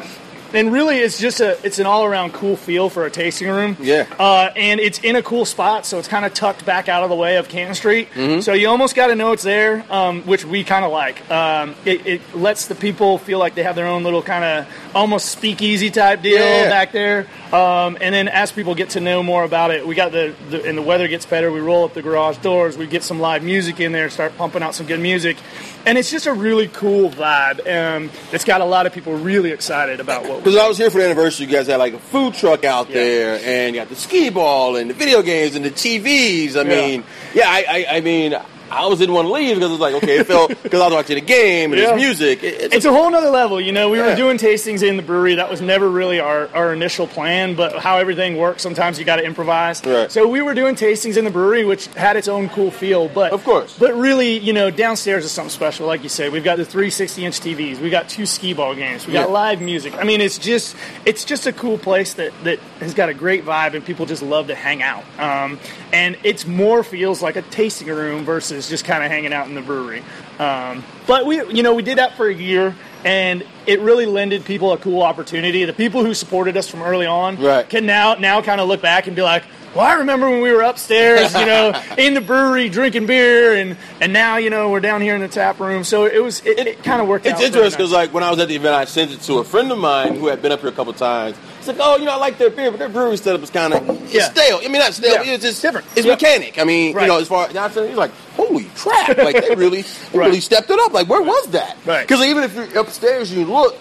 and 0.53 0.71
really 0.71 0.99
it's 0.99 1.19
just 1.19 1.39
a 1.39 1.57
it's 1.65 1.79
an 1.79 1.85
all-around 1.85 2.33
cool 2.33 2.55
feel 2.55 2.89
for 2.89 3.05
a 3.05 3.11
tasting 3.11 3.49
room. 3.49 3.77
Yeah. 3.79 4.07
Uh, 4.17 4.51
and 4.55 4.79
it's 4.79 4.99
in 4.99 5.15
a 5.15 5.23
cool 5.23 5.45
spot, 5.45 5.85
so 5.85 5.99
it's 5.99 6.07
kind 6.07 6.25
of 6.25 6.33
tucked 6.33 6.65
back 6.65 6.89
out 6.89 7.03
of 7.03 7.09
the 7.09 7.15
way 7.15 7.37
of 7.37 7.49
Canton 7.49 7.75
Street. 7.75 8.09
Mm-hmm. 8.11 8.41
So 8.41 8.53
you 8.53 8.69
almost 8.69 8.95
got 8.95 9.07
to 9.07 9.15
know 9.15 9.31
it's 9.31 9.43
there, 9.43 9.85
um, 9.89 10.21
which 10.23 10.45
we 10.45 10.63
kind 10.63 10.85
of 10.85 10.91
like. 10.91 11.29
Um, 11.29 11.75
it, 11.85 12.05
it 12.05 12.35
lets 12.35 12.67
the 12.67 12.75
people 12.75 13.17
feel 13.17 13.39
like 13.39 13.55
they 13.55 13.63
have 13.63 13.75
their 13.75 13.87
own 13.87 14.03
little 14.03 14.21
kind 14.21 14.43
of 14.43 14.67
almost 14.95 15.27
speakeasy 15.29 15.89
type 15.89 16.21
deal 16.21 16.39
Yeah. 16.39 16.69
back 16.69 16.91
there. 16.91 17.27
Um, 17.51 17.97
and 18.01 18.13
then 18.15 18.27
as 18.27 18.51
people 18.51 18.73
get 18.75 18.91
to 18.91 18.99
know 18.99 19.21
more 19.23 19.43
about 19.43 19.71
it, 19.71 19.85
we 19.85 19.95
got 19.95 20.11
the, 20.11 20.33
the 20.49 20.63
and 20.63 20.77
the 20.77 20.81
weather 20.81 21.07
gets 21.07 21.25
better. 21.25 21.51
We 21.51 21.59
roll 21.59 21.83
up 21.85 21.93
the 21.93 22.01
garage 22.01 22.37
doors. 22.37 22.77
We 22.77 22.87
get 22.87 23.03
some 23.03 23.19
live 23.19 23.43
music 23.43 23.79
in 23.79 23.91
there, 23.91 24.09
start 24.09 24.35
pumping 24.37 24.63
out 24.63 24.73
some 24.75 24.85
good 24.87 24.99
music, 24.99 25.37
and 25.85 25.97
it's 25.97 26.09
just 26.09 26.25
a 26.25 26.33
really 26.33 26.67
cool 26.67 27.09
vibe. 27.11 27.59
Um, 27.67 28.09
it's 28.31 28.43
got 28.45 28.61
a 28.61 28.65
lot 28.65 28.85
of 28.87 28.93
people 28.93 29.13
really 29.15 29.51
excited 29.51 29.99
about 29.99 30.27
what. 30.27 30.39
Because 30.43 30.55
I 30.57 30.67
was 30.67 30.77
here 30.77 30.89
for 30.89 30.97
the 30.97 31.05
anniversary, 31.05 31.45
you 31.45 31.51
guys 31.51 31.67
had 31.67 31.77
like 31.77 31.93
a 31.93 31.99
food 31.99 32.33
truck 32.33 32.63
out 32.63 32.89
Yeah. 32.89 32.95
there, 32.95 33.39
and 33.43 33.75
you 33.75 33.81
got 33.81 33.89
the 33.89 33.95
skee 33.95 34.29
ball 34.29 34.75
and 34.75 34.89
the 34.89 34.93
video 34.95 35.21
games 35.21 35.55
and 35.55 35.63
the 35.63 35.71
TVs. 35.71 36.55
I 36.55 36.63
mean, 36.63 37.03
yeah, 37.35 37.45
I, 37.47 37.65
I, 37.89 37.97
I 37.97 38.01
mean, 38.01 38.35
I 38.73 38.85
was 38.87 38.99
didn't 38.99 39.15
want 39.15 39.27
to 39.27 39.31
leave 39.33 39.55
because 39.55 39.69
it 39.69 39.73
was 39.73 39.79
like, 39.79 39.95
okay, 39.95 40.17
it 40.19 40.27
felt 40.27 40.49
because 40.63 40.81
I 40.81 40.85
was 40.85 40.93
watching 40.93 41.15
the 41.15 41.21
game 41.21 41.71
and 41.73 41.79
Yeah. 41.81 41.87
there's 41.89 41.99
music. 42.01 42.43
It, 42.43 42.61
it's, 42.61 42.75
It's 42.75 42.85
a 42.85 42.91
whole 42.91 43.09
nother 43.11 43.29
level, 43.29 43.59
you 43.61 43.71
know. 43.71 43.89
We 43.89 43.97
Yeah. 43.99 44.07
were 44.11 44.15
doing 44.15 44.37
tastings 44.37 44.81
in 44.81 44.97
the 44.97 45.03
brewery. 45.03 45.35
That 45.35 45.49
was 45.49 45.61
never 45.61 45.89
really 45.89 46.19
our, 46.19 46.49
our 46.53 46.73
initial 46.73 47.07
plan, 47.07 47.55
but 47.55 47.77
how 47.79 47.97
everything 47.97 48.37
works, 48.37 48.61
sometimes 48.63 48.97
you 48.99 49.05
got 49.05 49.17
to 49.17 49.23
improvise. 49.25 49.83
Right. 49.85 50.11
So 50.11 50.27
we 50.27 50.41
were 50.41 50.53
doing 50.53 50.75
tastings 50.75 51.17
in 51.17 51.25
the 51.25 51.31
brewery, 51.31 51.65
which 51.65 51.87
had 51.95 52.17
its 52.17 52.27
own 52.27 52.49
cool 52.49 52.71
feel. 52.71 53.07
But 53.09 53.31
Of 53.33 53.43
course. 53.43 53.75
but 53.77 53.93
really, 53.97 54.37
you 54.39 54.53
know, 54.53 54.69
downstairs 54.71 55.25
is 55.25 55.31
something 55.31 55.49
special. 55.51 55.87
Like 55.87 56.03
you 56.03 56.09
said, 56.09 56.31
we've 56.31 56.43
got 56.43 56.57
the 56.57 56.65
360 56.65 57.25
inch 57.25 57.39
TVs. 57.39 57.79
We 57.79 57.89
got 57.89 58.09
two 58.09 58.25
skee 58.25 58.53
ball 58.53 58.75
games. 58.75 59.05
We 59.05 59.13
got 59.13 59.27
Yeah. 59.27 59.33
live 59.33 59.61
music. 59.61 59.93
I 59.99 60.03
mean, 60.03 60.21
it's 60.21 60.37
just 60.37 60.75
it's 61.05 61.23
just 61.25 61.45
a 61.47 61.51
cool 61.53 61.77
place 61.77 62.13
that 62.13 62.31
that 62.43 62.59
has 62.79 62.93
got 62.93 63.09
a 63.09 63.13
great 63.13 63.45
vibe, 63.45 63.73
and 63.75 63.85
people 63.85 64.05
just 64.05 64.21
love 64.21 64.47
to 64.47 64.55
hang 64.55 64.81
out. 64.81 65.03
Um, 65.19 65.59
and 65.91 66.17
it's 66.23 66.45
more 66.47 66.83
feels 66.83 67.21
like 67.21 67.35
a 67.35 67.41
tasting 67.43 67.87
room 67.87 68.23
versus 68.25 68.62
just 68.69 68.85
kind 68.85 69.03
of 69.03 69.09
hanging 69.11 69.33
out 69.33 69.47
in 69.47 69.55
the 69.55 69.61
brewery. 69.61 70.03
Um, 70.39 70.83
but 71.07 71.25
we, 71.25 71.43
you 71.53 71.63
know, 71.63 71.73
we 71.75 71.83
did 71.83 71.97
that 71.97 72.15
for 72.17 72.27
a 72.27 72.33
year, 72.33 72.75
and 73.05 73.45
it 73.67 73.79
really 73.81 74.05
lended 74.05 74.45
people 74.45 74.71
a 74.73 74.77
cool 74.77 75.01
opportunity. 75.03 75.63
The 75.65 75.73
people 75.73 76.03
who 76.03 76.13
supported 76.13 76.57
us 76.57 76.67
from 76.67 76.81
early 76.81 77.05
on 77.05 77.37
Right. 77.41 77.67
can 77.69 77.85
now 77.85 78.15
now 78.15 78.41
kind 78.41 78.59
of 78.61 78.67
look 78.67 78.81
back 78.81 79.07
and 79.07 79.15
be 79.15 79.21
like. 79.21 79.43
Well, 79.75 79.83
I 79.83 79.93
remember 79.93 80.29
when 80.29 80.41
we 80.41 80.51
were 80.51 80.61
upstairs, 80.61 81.33
you 81.33 81.47
know, 81.47 81.73
in 81.97 82.13
the 82.13 82.21
brewery 82.21 82.69
drinking 82.69 83.07
beer, 83.07 83.55
and, 83.55 83.75
and 83.99 84.13
now, 84.13 84.37
you 84.37 84.51
know, 84.51 84.69
we're 84.69 84.79
down 84.81 85.01
here 85.01 85.15
in 85.15 85.21
the 85.21 85.27
tap 85.27 85.59
room. 85.59 85.83
So 85.83 86.05
it 86.05 86.21
was, 86.21 86.45
it, 86.45 86.59
it, 86.59 86.83
kind 86.83 87.01
of 87.01 87.07
worked 87.07 87.25
It's 87.25 87.41
interesting 87.41 87.71
because, 87.79 87.89
nice. 87.91 87.91
like, 88.05 88.13
when 88.13 88.21
I 88.23 88.29
was 88.29 88.37
at 88.37 88.49
the 88.49 88.55
event, 88.55 88.75
I 88.75 88.85
sent 88.85 89.09
it 89.09 89.21
to 89.21 89.39
a 89.39 89.43
friend 89.43 89.71
of 89.71 89.79
mine 89.79 90.13
who 90.13 90.27
had 90.27 90.43
been 90.43 90.51
up 90.51 90.59
here 90.59 90.69
a 90.69 90.73
couple 90.73 90.93
times. 90.93 91.35
He's 91.57 91.67
like, 91.69 91.77
"Oh, 91.79 91.97
you 91.97 92.05
know, 92.05 92.11
I 92.11 92.17
like 92.17 92.37
their 92.37 92.51
beer, 92.51 92.69
but 92.69 92.77
their 92.77 92.87
brewery 92.87 93.17
setup 93.17 93.41
is 93.41 93.49
kind 93.49 93.73
of 93.73 94.13
Yeah. 94.13 94.29
stale. 94.29 94.59
I 94.63 94.67
mean, 94.67 94.73
not 94.73 94.93
stale. 94.93 95.25
Yeah. 95.25 95.33
It's 95.33 95.43
just 95.43 95.59
Different. 95.63 95.87
It's 95.95 96.05
Yep. 96.05 96.21
mechanic. 96.21 96.59
I 96.59 96.65
mean, 96.65 96.93
Right. 96.93 97.01
you 97.01 97.07
know, 97.07 97.17
as 97.17 97.27
far 97.27 97.47
as 97.47 97.73
he's 97.73 97.95
like, 97.97 98.11
"Holy 98.35 98.65
crap! 98.75 99.17
Like 99.17 99.45
they 99.47 99.55
really, 99.55 99.81
they 99.83 100.17
Right. 100.17 100.27
really 100.27 100.39
stepped 100.41 100.69
it 100.69 100.79
up. 100.79 100.93
Like, 100.93 101.07
where 101.07 101.21
was 101.21 101.47
that? 101.51 101.77
Right. 101.85 102.07
Because 102.07 102.25
even 102.25 102.43
if 102.43 102.55
you're 102.55 102.79
upstairs, 102.79 103.31
and 103.31 103.39
you 103.41 103.45
look, 103.45 103.77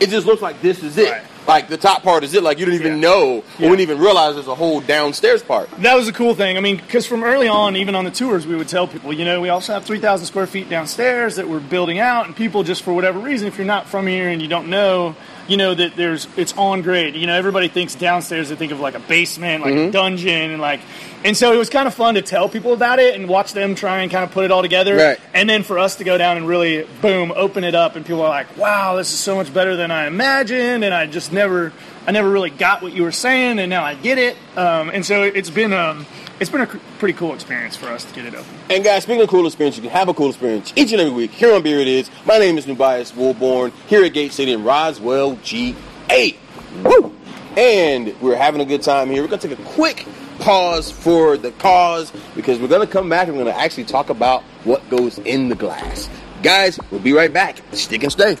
it 0.00 0.08
just 0.10 0.26
looks 0.26 0.42
like 0.42 0.60
this 0.62 0.82
is 0.82 0.98
it. 0.98 1.10
Right. 1.10 1.22
Like 1.46 1.68
the 1.68 1.76
top 1.76 2.02
part 2.02 2.24
is 2.24 2.34
it. 2.34 2.42
Like 2.42 2.58
you 2.58 2.66
didn't 2.66 2.80
even 2.80 2.94
Yeah. 2.94 3.08
know, 3.08 3.22
or 3.38 3.42
Yeah. 3.58 3.70
wouldn't 3.70 3.80
even 3.80 3.98
realize 3.98 4.34
there's 4.34 4.46
a 4.48 4.54
whole 4.54 4.80
downstairs 4.80 5.42
part. 5.42 5.68
that 5.78 5.94
was 5.96 6.08
a 6.08 6.12
cool 6.12 6.34
thing. 6.34 6.56
I 6.56 6.60
mean, 6.60 6.76
because 6.76 7.06
from 7.06 7.24
early 7.24 7.48
on, 7.48 7.76
even 7.76 7.94
on 7.94 8.04
the 8.04 8.10
tours, 8.10 8.46
we 8.46 8.54
would 8.54 8.68
tell 8.68 8.86
people, 8.86 9.12
you 9.12 9.24
know, 9.24 9.40
we 9.40 9.48
also 9.48 9.72
have 9.72 9.84
3,000 9.84 10.26
square 10.26 10.46
feet 10.46 10.68
downstairs 10.70 11.36
that 11.36 11.48
we're 11.48 11.58
building 11.60 11.98
out, 11.98 12.26
and 12.26 12.36
people 12.36 12.62
just 12.62 12.82
for 12.82 12.92
whatever 12.92 13.18
reason, 13.18 13.48
if 13.48 13.58
you're 13.58 13.66
not 13.66 13.88
from 13.88 14.06
here 14.06 14.28
and 14.28 14.40
you 14.40 14.48
don't 14.48 14.68
know, 14.68 15.14
you 15.48 15.56
know 15.56 15.74
that 15.74 15.96
there's 15.96 16.28
it's 16.36 16.54
on 16.56 16.82
grade. 16.82 17.16
You 17.16 17.26
know, 17.26 17.34
everybody 17.34 17.66
thinks 17.68 17.96
downstairs 17.96 18.48
they 18.48 18.54
think 18.54 18.70
of 18.70 18.78
like 18.78 18.94
a 18.94 19.00
basement, 19.00 19.64
like 19.64 19.74
a 19.74 19.76
mm-hmm. 19.76 19.90
dungeon, 19.90 20.52
and 20.52 20.60
like, 20.62 20.80
and 21.24 21.36
so 21.36 21.52
it 21.52 21.56
was 21.56 21.68
kind 21.68 21.88
of 21.88 21.94
fun 21.94 22.14
to 22.14 22.22
tell 22.22 22.48
people 22.48 22.72
about 22.72 23.00
it 23.00 23.16
and 23.16 23.28
watch 23.28 23.52
them 23.52 23.74
try 23.74 24.00
and 24.02 24.10
kind 24.12 24.22
of 24.24 24.30
put 24.30 24.44
it 24.44 24.52
all 24.52 24.62
together, 24.62 24.94
Right. 24.96 25.18
and 25.34 25.50
then 25.50 25.64
for 25.64 25.80
us 25.80 25.96
to 25.96 26.04
go 26.04 26.16
down 26.16 26.36
and 26.36 26.46
really 26.46 26.86
boom 27.00 27.32
open 27.34 27.64
it 27.64 27.74
up, 27.74 27.96
and 27.96 28.06
people 28.06 28.22
are 28.22 28.28
like, 28.28 28.56
wow, 28.56 28.94
this 28.96 29.12
is 29.12 29.18
so 29.18 29.34
much 29.34 29.52
better 29.52 29.74
than 29.74 29.90
I 29.90 30.06
imagined, 30.06 30.84
and 30.84 30.94
I 30.94 31.06
just 31.06 31.31
never. 31.32 31.72
I 32.06 32.10
never 32.10 32.28
really 32.28 32.50
got 32.50 32.82
what 32.82 32.92
you 32.92 33.02
were 33.04 33.12
saying, 33.12 33.58
and 33.58 33.70
now 33.70 33.84
I 33.84 33.94
get 33.94 34.18
it. 34.18 34.36
Um, 34.56 34.90
and 34.90 35.04
so 35.04 35.22
it's 35.22 35.50
been 35.50 35.72
um, 35.72 36.06
it's 36.40 36.50
been 36.50 36.60
a 36.60 36.66
pretty 36.98 37.14
cool 37.14 37.34
experience 37.34 37.76
for 37.76 37.86
us 37.86 38.04
to 38.04 38.14
get 38.14 38.26
it 38.26 38.34
open. 38.34 38.54
And 38.70 38.84
guys, 38.84 39.04
speaking 39.04 39.22
of 39.22 39.28
cool 39.28 39.46
experience, 39.46 39.76
you 39.76 39.82
can 39.82 39.92
have 39.92 40.08
a 40.08 40.14
cool 40.14 40.28
experience 40.28 40.72
each 40.76 40.92
and 40.92 41.00
every 41.00 41.12
week 41.12 41.30
here 41.30 41.54
on 41.54 41.62
Beer 41.62 41.80
It 41.80 41.88
Is. 41.88 42.10
My 42.26 42.38
name 42.38 42.58
is 42.58 42.66
Nubias 42.66 43.12
Woolborn 43.12 43.72
here 43.86 44.04
at 44.04 44.12
Gate 44.12 44.32
City 44.32 44.52
in 44.52 44.64
Roswell, 44.64 45.36
G8. 45.36 46.36
Woo! 46.84 47.12
and 47.56 48.18
we're 48.20 48.36
having 48.36 48.60
a 48.60 48.64
good 48.64 48.82
time 48.82 49.10
here. 49.10 49.22
We're 49.22 49.28
gonna 49.28 49.42
take 49.42 49.58
a 49.58 49.62
quick 49.62 50.06
pause 50.38 50.90
for 50.90 51.36
the 51.36 51.50
cause 51.52 52.12
because 52.34 52.58
we're 52.58 52.68
gonna 52.68 52.86
come 52.86 53.08
back 53.08 53.28
and 53.28 53.36
we're 53.36 53.44
gonna 53.44 53.56
actually 53.56 53.84
talk 53.84 54.10
about 54.10 54.42
what 54.64 54.88
goes 54.88 55.18
in 55.18 55.48
the 55.48 55.54
glass. 55.54 56.08
Guys, 56.42 56.78
we'll 56.90 57.00
be 57.00 57.12
right 57.12 57.32
back. 57.32 57.58
Stick 57.72 58.02
and 58.02 58.12
stay. 58.12 58.36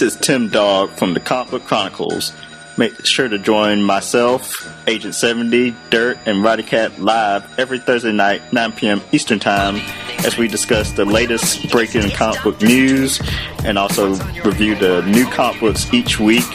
This 0.00 0.14
is 0.14 0.20
Tim 0.22 0.48
Dog 0.48 0.88
from 0.92 1.12
the 1.12 1.20
Comic 1.20 1.50
Book 1.50 1.64
Chronicles. 1.66 2.32
Make 2.78 3.04
sure 3.04 3.28
to 3.28 3.38
join 3.38 3.82
myself, 3.82 4.54
Agent 4.88 5.14
70, 5.14 5.76
Dirt, 5.90 6.16
and 6.24 6.42
Roddy 6.42 6.62
Cat 6.62 6.98
live 6.98 7.44
every 7.58 7.78
Thursday 7.78 8.10
night, 8.10 8.50
9 8.50 8.72
p.m. 8.72 9.02
Eastern 9.12 9.38
Time, 9.38 9.76
as 10.24 10.38
we 10.38 10.48
discuss 10.48 10.92
the 10.92 11.04
latest 11.04 11.70
breaking 11.70 12.08
comic 12.12 12.42
book 12.42 12.62
news 12.62 13.20
and 13.66 13.76
also 13.76 14.14
review 14.42 14.74
the 14.74 15.02
new 15.02 15.26
comic 15.26 15.60
books 15.60 15.92
each 15.92 16.18
week, 16.18 16.48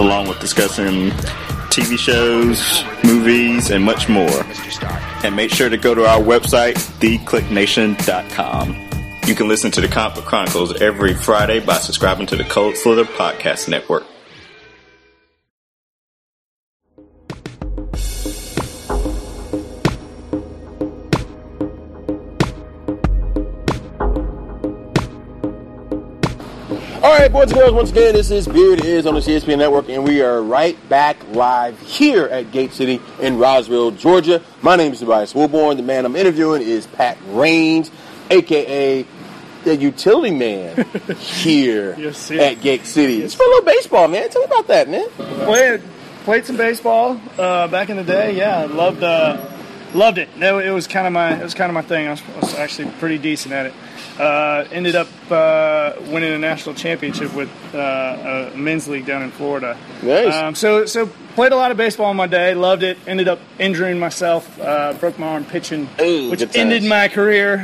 along 0.00 0.26
with 0.28 0.40
discussing 0.40 1.10
TV 1.68 1.98
shows, 1.98 2.82
movies, 3.04 3.68
and 3.68 3.84
much 3.84 4.08
more. 4.08 4.42
And 5.22 5.36
make 5.36 5.50
sure 5.50 5.68
to 5.68 5.76
go 5.76 5.94
to 5.94 6.06
our 6.06 6.22
website, 6.22 6.76
theclicknation.com. 6.98 8.85
You 9.26 9.34
can 9.34 9.48
listen 9.48 9.72
to 9.72 9.80
the 9.80 9.88
Comic 9.88 10.14
Book 10.14 10.24
Chronicles 10.24 10.80
every 10.80 11.12
Friday 11.12 11.58
by 11.58 11.78
subscribing 11.78 12.28
to 12.28 12.36
the 12.36 12.44
Cold 12.44 12.76
Slither 12.76 13.02
Podcast 13.04 13.68
Network. 13.68 14.04
All 27.02 27.18
right, 27.18 27.32
boys 27.32 27.50
and 27.50 27.54
girls, 27.54 27.72
once 27.72 27.90
again, 27.90 28.14
this 28.14 28.30
is 28.30 28.46
Beer 28.46 28.74
It 28.74 28.84
Is 28.84 29.06
on 29.06 29.14
the 29.14 29.20
CSPN 29.20 29.58
Network, 29.58 29.88
and 29.88 30.04
we 30.04 30.22
are 30.22 30.40
right 30.40 30.76
back 30.88 31.16
live 31.32 31.80
here 31.80 32.26
at 32.26 32.52
Gate 32.52 32.72
City 32.72 33.00
in 33.20 33.38
Roswell, 33.38 33.90
Georgia. 33.90 34.40
My 34.62 34.76
name 34.76 34.92
is 34.92 35.00
Tobias 35.00 35.32
Wilborn. 35.32 35.78
The 35.78 35.82
man 35.82 36.04
I'm 36.04 36.14
interviewing 36.14 36.62
is 36.62 36.86
Pat 36.86 37.18
Rains, 37.30 37.90
aka 38.30 39.04
the 39.66 39.76
utility 39.76 40.30
man 40.34 40.86
here 41.18 41.96
Yes, 41.98 42.30
at 42.30 42.60
Gate 42.60 42.86
City. 42.86 43.22
It's 43.22 43.34
for 43.34 43.42
a 43.42 43.46
little 43.46 43.64
baseball, 43.64 44.06
man. 44.08 44.30
Tell 44.30 44.40
me 44.40 44.46
about 44.46 44.68
that, 44.68 44.88
man. 44.88 45.08
Played 45.10 45.82
played 46.24 46.46
some 46.46 46.56
baseball 46.56 47.20
uh, 47.38 47.66
back 47.68 47.90
in 47.90 47.96
the 47.96 48.04
day. 48.04 48.36
Yeah, 48.36 48.64
loved 48.64 49.02
uh, 49.02 49.44
loved 49.92 50.18
it. 50.18 50.28
No, 50.36 50.60
it 50.60 50.70
was 50.70 50.86
kind 50.86 51.06
of 51.06 51.12
my 51.12 51.38
it 51.38 51.42
was 51.42 51.54
kind 51.54 51.68
of 51.68 51.74
my 51.74 51.82
thing. 51.82 52.06
I 52.06 52.12
was, 52.12 52.22
I 52.36 52.40
was 52.40 52.54
actually 52.54 52.90
pretty 52.92 53.18
decent 53.18 53.52
at 53.54 53.66
it. 53.66 53.74
Uh, 54.20 54.64
ended 54.70 54.94
up 54.94 55.08
uh, 55.30 55.94
winning 56.08 56.32
a 56.32 56.38
national 56.38 56.74
championship 56.74 57.34
with 57.34 57.50
uh, 57.74 58.50
a 58.54 58.56
men's 58.56 58.88
league 58.88 59.04
down 59.04 59.22
in 59.22 59.30
Florida. 59.32 59.76
Nice. 60.02 60.32
Um, 60.32 60.54
so 60.54 60.86
so 60.86 61.06
played 61.34 61.52
a 61.52 61.56
lot 61.56 61.70
of 61.72 61.76
baseball 61.76 62.10
in 62.12 62.16
my 62.16 62.28
day. 62.28 62.54
Loved 62.54 62.82
it. 62.84 62.98
Ended 63.06 63.26
up 63.28 63.40
injuring 63.58 63.98
myself. 63.98 64.60
Uh, 64.60 64.94
broke 64.94 65.18
my 65.18 65.26
arm 65.26 65.44
pitching, 65.44 65.88
Ooh, 66.00 66.30
which 66.30 66.56
ended 66.56 66.84
my 66.84 67.08
career. 67.08 67.58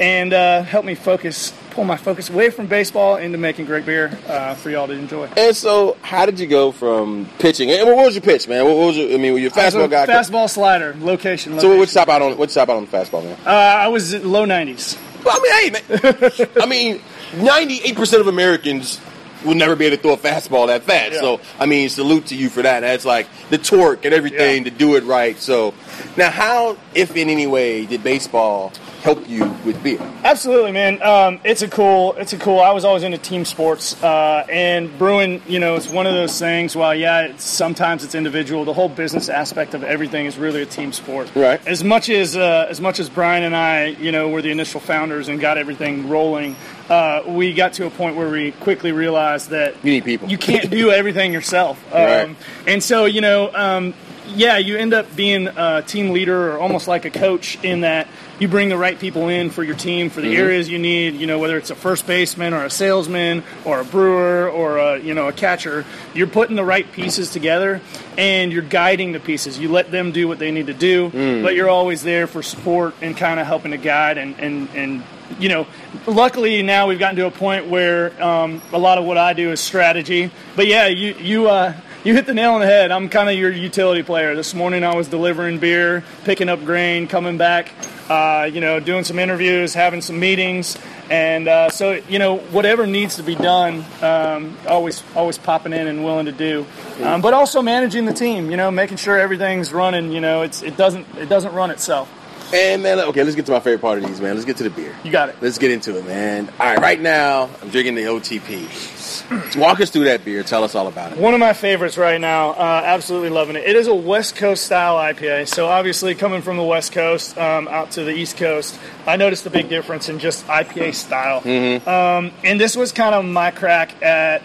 And 0.00 0.32
uh, 0.32 0.62
helped 0.62 0.86
me 0.86 0.94
focus, 0.94 1.52
pull 1.70 1.84
my 1.84 1.96
focus 1.96 2.28
away 2.30 2.50
from 2.50 2.66
baseball 2.66 3.16
into 3.16 3.38
making 3.38 3.66
great 3.66 3.86
beer 3.86 4.18
uh, 4.26 4.54
for 4.54 4.70
y'all 4.70 4.86
to 4.86 4.92
enjoy. 4.94 5.26
And 5.36 5.54
so, 5.54 5.96
how 6.02 6.26
did 6.26 6.40
you 6.40 6.46
go 6.46 6.72
from 6.72 7.28
pitching? 7.38 7.70
And 7.70 7.86
what 7.86 7.96
was 7.96 8.14
your 8.14 8.22
pitch, 8.22 8.48
man? 8.48 8.64
What 8.64 8.76
was 8.76 8.96
your? 8.96 9.12
I 9.12 9.18
mean, 9.18 9.32
were 9.32 9.38
you 9.38 9.48
a 9.48 9.50
fastball 9.50 9.84
a 9.84 9.88
guy? 9.88 10.06
Fastball 10.06 10.48
slider, 10.48 10.96
location. 10.98 11.52
So, 11.52 11.68
location. 11.68 11.78
what 11.78 11.88
stop 11.88 12.08
out 12.08 12.22
on? 12.22 12.36
What 12.38 12.50
stop 12.50 12.68
out 12.68 12.76
on 12.76 12.86
the 12.86 12.90
fastball, 12.90 13.22
man? 13.22 13.38
Uh, 13.46 13.50
I 13.50 13.88
was 13.88 14.14
low 14.24 14.44
90s. 14.46 14.98
Well, 15.24 15.38
I 15.38 15.70
mean, 15.70 15.74
hey, 15.74 16.40
man. 16.40 16.50
I 16.62 16.66
mean, 16.66 17.00
ninety-eight 17.36 17.94
percent 17.94 18.20
of 18.20 18.26
Americans 18.26 19.00
will 19.44 19.54
never 19.54 19.74
be 19.76 19.86
able 19.86 19.96
to 19.96 20.02
throw 20.02 20.12
a 20.12 20.16
fastball 20.16 20.68
that 20.68 20.82
fast. 20.84 21.14
Yeah. 21.14 21.20
So, 21.20 21.40
I 21.58 21.66
mean, 21.66 21.88
salute 21.88 22.26
to 22.26 22.36
you 22.36 22.48
for 22.48 22.62
that. 22.62 22.80
That's 22.80 23.04
like 23.04 23.26
the 23.50 23.58
torque 23.58 24.04
and 24.04 24.14
everything 24.14 24.64
Yeah. 24.64 24.70
to 24.70 24.76
do 24.76 24.96
it 24.96 25.04
right. 25.04 25.36
So, 25.38 25.74
now, 26.16 26.30
how, 26.30 26.76
if 26.94 27.14
in 27.16 27.28
any 27.28 27.46
way, 27.46 27.84
did 27.86 28.02
baseball 28.02 28.72
help 29.02 29.28
you 29.28 29.44
with 29.64 29.82
beer? 29.82 29.98
Absolutely, 30.24 30.72
man. 30.72 31.02
Um, 31.02 31.40
it's 31.44 31.62
a 31.62 31.68
cool. 31.68 32.14
It's 32.14 32.32
a 32.32 32.38
cool. 32.38 32.60
I 32.60 32.70
was 32.70 32.84
always 32.84 33.02
into 33.02 33.18
team 33.18 33.44
sports, 33.44 34.00
uh, 34.02 34.46
and 34.48 34.96
brewing. 34.98 35.42
You 35.46 35.58
know, 35.58 35.74
it's 35.74 35.90
one 35.90 36.06
of 36.06 36.14
those 36.14 36.38
things. 36.38 36.74
While 36.76 36.94
yeah, 36.94 37.22
it's, 37.22 37.44
sometimes 37.44 38.04
it's 38.04 38.14
individual. 38.14 38.64
The 38.64 38.72
whole 38.72 38.88
business 38.88 39.28
aspect 39.28 39.74
of 39.74 39.82
everything 39.82 40.26
is 40.26 40.38
really 40.38 40.62
a 40.62 40.66
team 40.66 40.92
sport. 40.92 41.34
Right. 41.34 41.64
As 41.66 41.82
much 41.84 42.08
as 42.08 42.36
uh, 42.36 42.66
as 42.70 42.80
much 42.80 43.00
as 43.00 43.08
Brian 43.10 43.42
and 43.42 43.56
I, 43.56 43.86
you 43.86 44.12
know, 44.12 44.28
were 44.28 44.42
the 44.42 44.50
initial 44.50 44.80
founders 44.80 45.28
and 45.28 45.40
got 45.40 45.58
everything 45.58 46.08
rolling. 46.08 46.56
Uh, 46.88 47.22
we 47.26 47.54
got 47.54 47.72
to 47.74 47.86
a 47.86 47.90
point 47.90 48.16
where 48.16 48.28
we 48.28 48.52
quickly 48.52 48.92
realized 48.92 49.50
that 49.50 49.74
You 49.82 49.92
need 49.92 50.04
people. 50.04 50.28
You 50.28 50.36
can't 50.36 50.70
do 50.70 50.90
everything 51.00 51.32
yourself. 51.32 51.82
Right. 51.92 52.24
Um, 52.24 52.36
and 52.66 52.82
so, 52.82 53.06
you 53.06 53.20
know, 53.20 53.50
um, 53.54 53.94
yeah, 54.28 54.56
you 54.58 54.76
end 54.76 54.94
up 54.94 55.14
being 55.16 55.48
a 55.48 55.82
team 55.82 56.10
leader 56.10 56.52
or 56.52 56.58
almost 56.58 56.88
like 56.88 57.04
a 57.04 57.10
coach 57.10 57.62
in 57.64 57.80
that 57.82 58.08
you 58.38 58.48
bring 58.48 58.68
the 58.68 58.76
right 58.76 58.98
people 58.98 59.28
in 59.28 59.50
for 59.50 59.62
your 59.62 59.76
team 59.76 60.10
for 60.10 60.20
the 60.20 60.28
Mm-hmm. 60.28 60.36
areas 60.42 60.68
you 60.68 60.78
need. 60.78 61.14
You 61.14 61.26
know, 61.26 61.38
whether 61.38 61.56
it's 61.56 61.70
a 61.70 61.74
first 61.74 62.06
baseman 62.06 62.54
or 62.54 62.64
a 62.64 62.70
salesman 62.70 63.42
or 63.64 63.80
a 63.80 63.84
brewer 63.84 64.48
or 64.48 64.78
a 64.78 64.98
you 64.98 65.14
know 65.14 65.28
a 65.28 65.32
catcher, 65.32 65.84
you're 66.14 66.26
putting 66.26 66.56
the 66.56 66.64
right 66.64 66.90
pieces 66.92 67.30
together 67.30 67.80
and 68.18 68.52
you're 68.52 68.62
guiding 68.62 69.12
the 69.12 69.20
pieces. 69.20 69.58
You 69.58 69.68
let 69.70 69.90
them 69.90 70.12
do 70.12 70.26
what 70.28 70.38
they 70.38 70.50
need 70.50 70.66
to 70.68 70.74
do, 70.74 71.10
Mm. 71.10 71.42
but 71.42 71.54
you're 71.54 71.68
always 71.70 72.02
there 72.02 72.26
for 72.26 72.42
support 72.42 72.94
and 73.02 73.16
kind 73.16 73.38
of 73.38 73.46
helping 73.46 73.70
to 73.72 73.76
guide 73.78 74.18
and 74.18 74.34
and 74.40 74.68
and 74.74 75.02
you 75.38 75.48
know, 75.48 75.66
luckily 76.06 76.62
now 76.62 76.86
we've 76.88 76.98
gotten 76.98 77.16
to 77.16 77.26
a 77.26 77.30
point 77.30 77.66
where 77.66 78.22
um, 78.22 78.60
a 78.72 78.78
lot 78.78 78.98
of 78.98 79.04
what 79.04 79.16
I 79.16 79.32
do 79.32 79.50
is 79.50 79.60
strategy. 79.60 80.30
But 80.56 80.66
yeah, 80.66 80.88
you 80.88 81.14
you 81.14 81.48
uh, 81.48 81.72
you 82.04 82.14
hit 82.14 82.26
the 82.26 82.34
nail 82.34 82.54
on 82.54 82.60
the 82.60 82.66
head. 82.66 82.90
I'm 82.90 83.08
kind 83.08 83.28
of 83.28 83.36
your 83.36 83.52
utility 83.52 84.02
player. 84.02 84.34
This 84.34 84.54
morning 84.54 84.82
I 84.82 84.96
was 84.96 85.06
delivering 85.06 85.58
beer, 85.58 86.02
picking 86.24 86.48
up 86.48 86.64
grain, 86.64 87.06
coming 87.06 87.38
back, 87.38 87.72
uh, 88.08 88.50
you 88.52 88.60
know, 88.60 88.80
doing 88.80 89.04
some 89.04 89.18
interviews, 89.18 89.72
having 89.72 90.02
some 90.02 90.18
meetings, 90.18 90.76
and 91.10 91.46
uh, 91.46 91.70
so 91.70 91.92
you 92.08 92.18
know 92.18 92.38
whatever 92.38 92.86
needs 92.86 93.16
to 93.16 93.22
be 93.22 93.36
done, 93.36 93.84
um, 94.00 94.56
always 94.66 95.02
always 95.14 95.38
popping 95.38 95.72
in 95.72 95.86
and 95.86 96.04
willing 96.04 96.26
to 96.26 96.32
do. 96.32 96.66
Um, 97.02 97.20
but 97.20 97.34
also 97.34 97.62
managing 97.62 98.04
the 98.04 98.14
team, 98.14 98.50
you 98.50 98.56
know, 98.56 98.70
making 98.70 98.96
sure 98.96 99.18
everything's 99.18 99.72
running. 99.72 100.10
You 100.10 100.20
know, 100.20 100.42
it's 100.42 100.62
it 100.62 100.76
doesn't 100.76 101.06
it 101.18 101.28
doesn't 101.28 101.54
run 101.54 101.70
itself. 101.70 102.10
And 102.52 102.82
man, 102.82 103.00
okay, 103.00 103.24
let's 103.24 103.36
get 103.36 103.46
to 103.46 103.52
my 103.52 103.60
favorite 103.60 103.80
part 103.80 103.98
of 103.98 104.04
these, 104.04 104.20
man. 104.20 104.34
Let's 104.34 104.44
get 104.44 104.58
to 104.58 104.64
the 104.64 104.70
beer. 104.70 104.94
You 105.04 105.10
got 105.10 105.30
it. 105.30 105.36
Let's 105.40 105.58
get 105.58 105.70
into 105.70 105.96
it, 105.98 106.06
man. 106.06 106.48
All 106.60 106.66
right, 106.66 106.78
right 106.78 107.00
now 107.00 107.48
I'm 107.62 107.70
drinking 107.70 107.94
the 107.94 108.02
OTP. 108.02 109.56
Walk 109.56 109.80
us 109.80 109.90
through 109.90 110.04
that 110.04 110.24
beer. 110.24 110.42
Tell 110.42 110.64
us 110.64 110.74
all 110.74 110.88
about 110.88 111.12
it. 111.12 111.18
One 111.18 111.32
of 111.32 111.40
my 111.40 111.52
favorites 111.52 111.96
right 111.96 112.20
now. 112.20 112.50
Uh, 112.50 112.82
absolutely 112.84 113.30
loving 113.30 113.56
it. 113.56 113.64
It 113.64 113.76
is 113.76 113.86
a 113.86 113.94
West 113.94 114.36
Coast 114.36 114.64
style 114.64 114.96
IPA. 114.96 115.48
So 115.48 115.66
obviously, 115.68 116.14
coming 116.14 116.42
from 116.42 116.56
the 116.56 116.62
West 116.62 116.92
Coast 116.92 117.36
um, 117.38 117.68
out 117.68 117.92
to 117.92 118.04
the 118.04 118.12
East 118.12 118.36
Coast, 118.36 118.78
I 119.06 119.16
noticed 119.16 119.46
a 119.46 119.50
big 119.50 119.68
difference 119.68 120.08
in 120.08 120.18
just 120.18 120.46
IPA 120.46 120.94
style. 120.94 121.40
Mm-hmm. 121.40 121.88
Um, 121.88 122.32
and 122.44 122.60
this 122.60 122.76
was 122.76 122.92
kind 122.92 123.14
of 123.14 123.24
my 123.24 123.50
crack 123.50 124.02
at, 124.02 124.42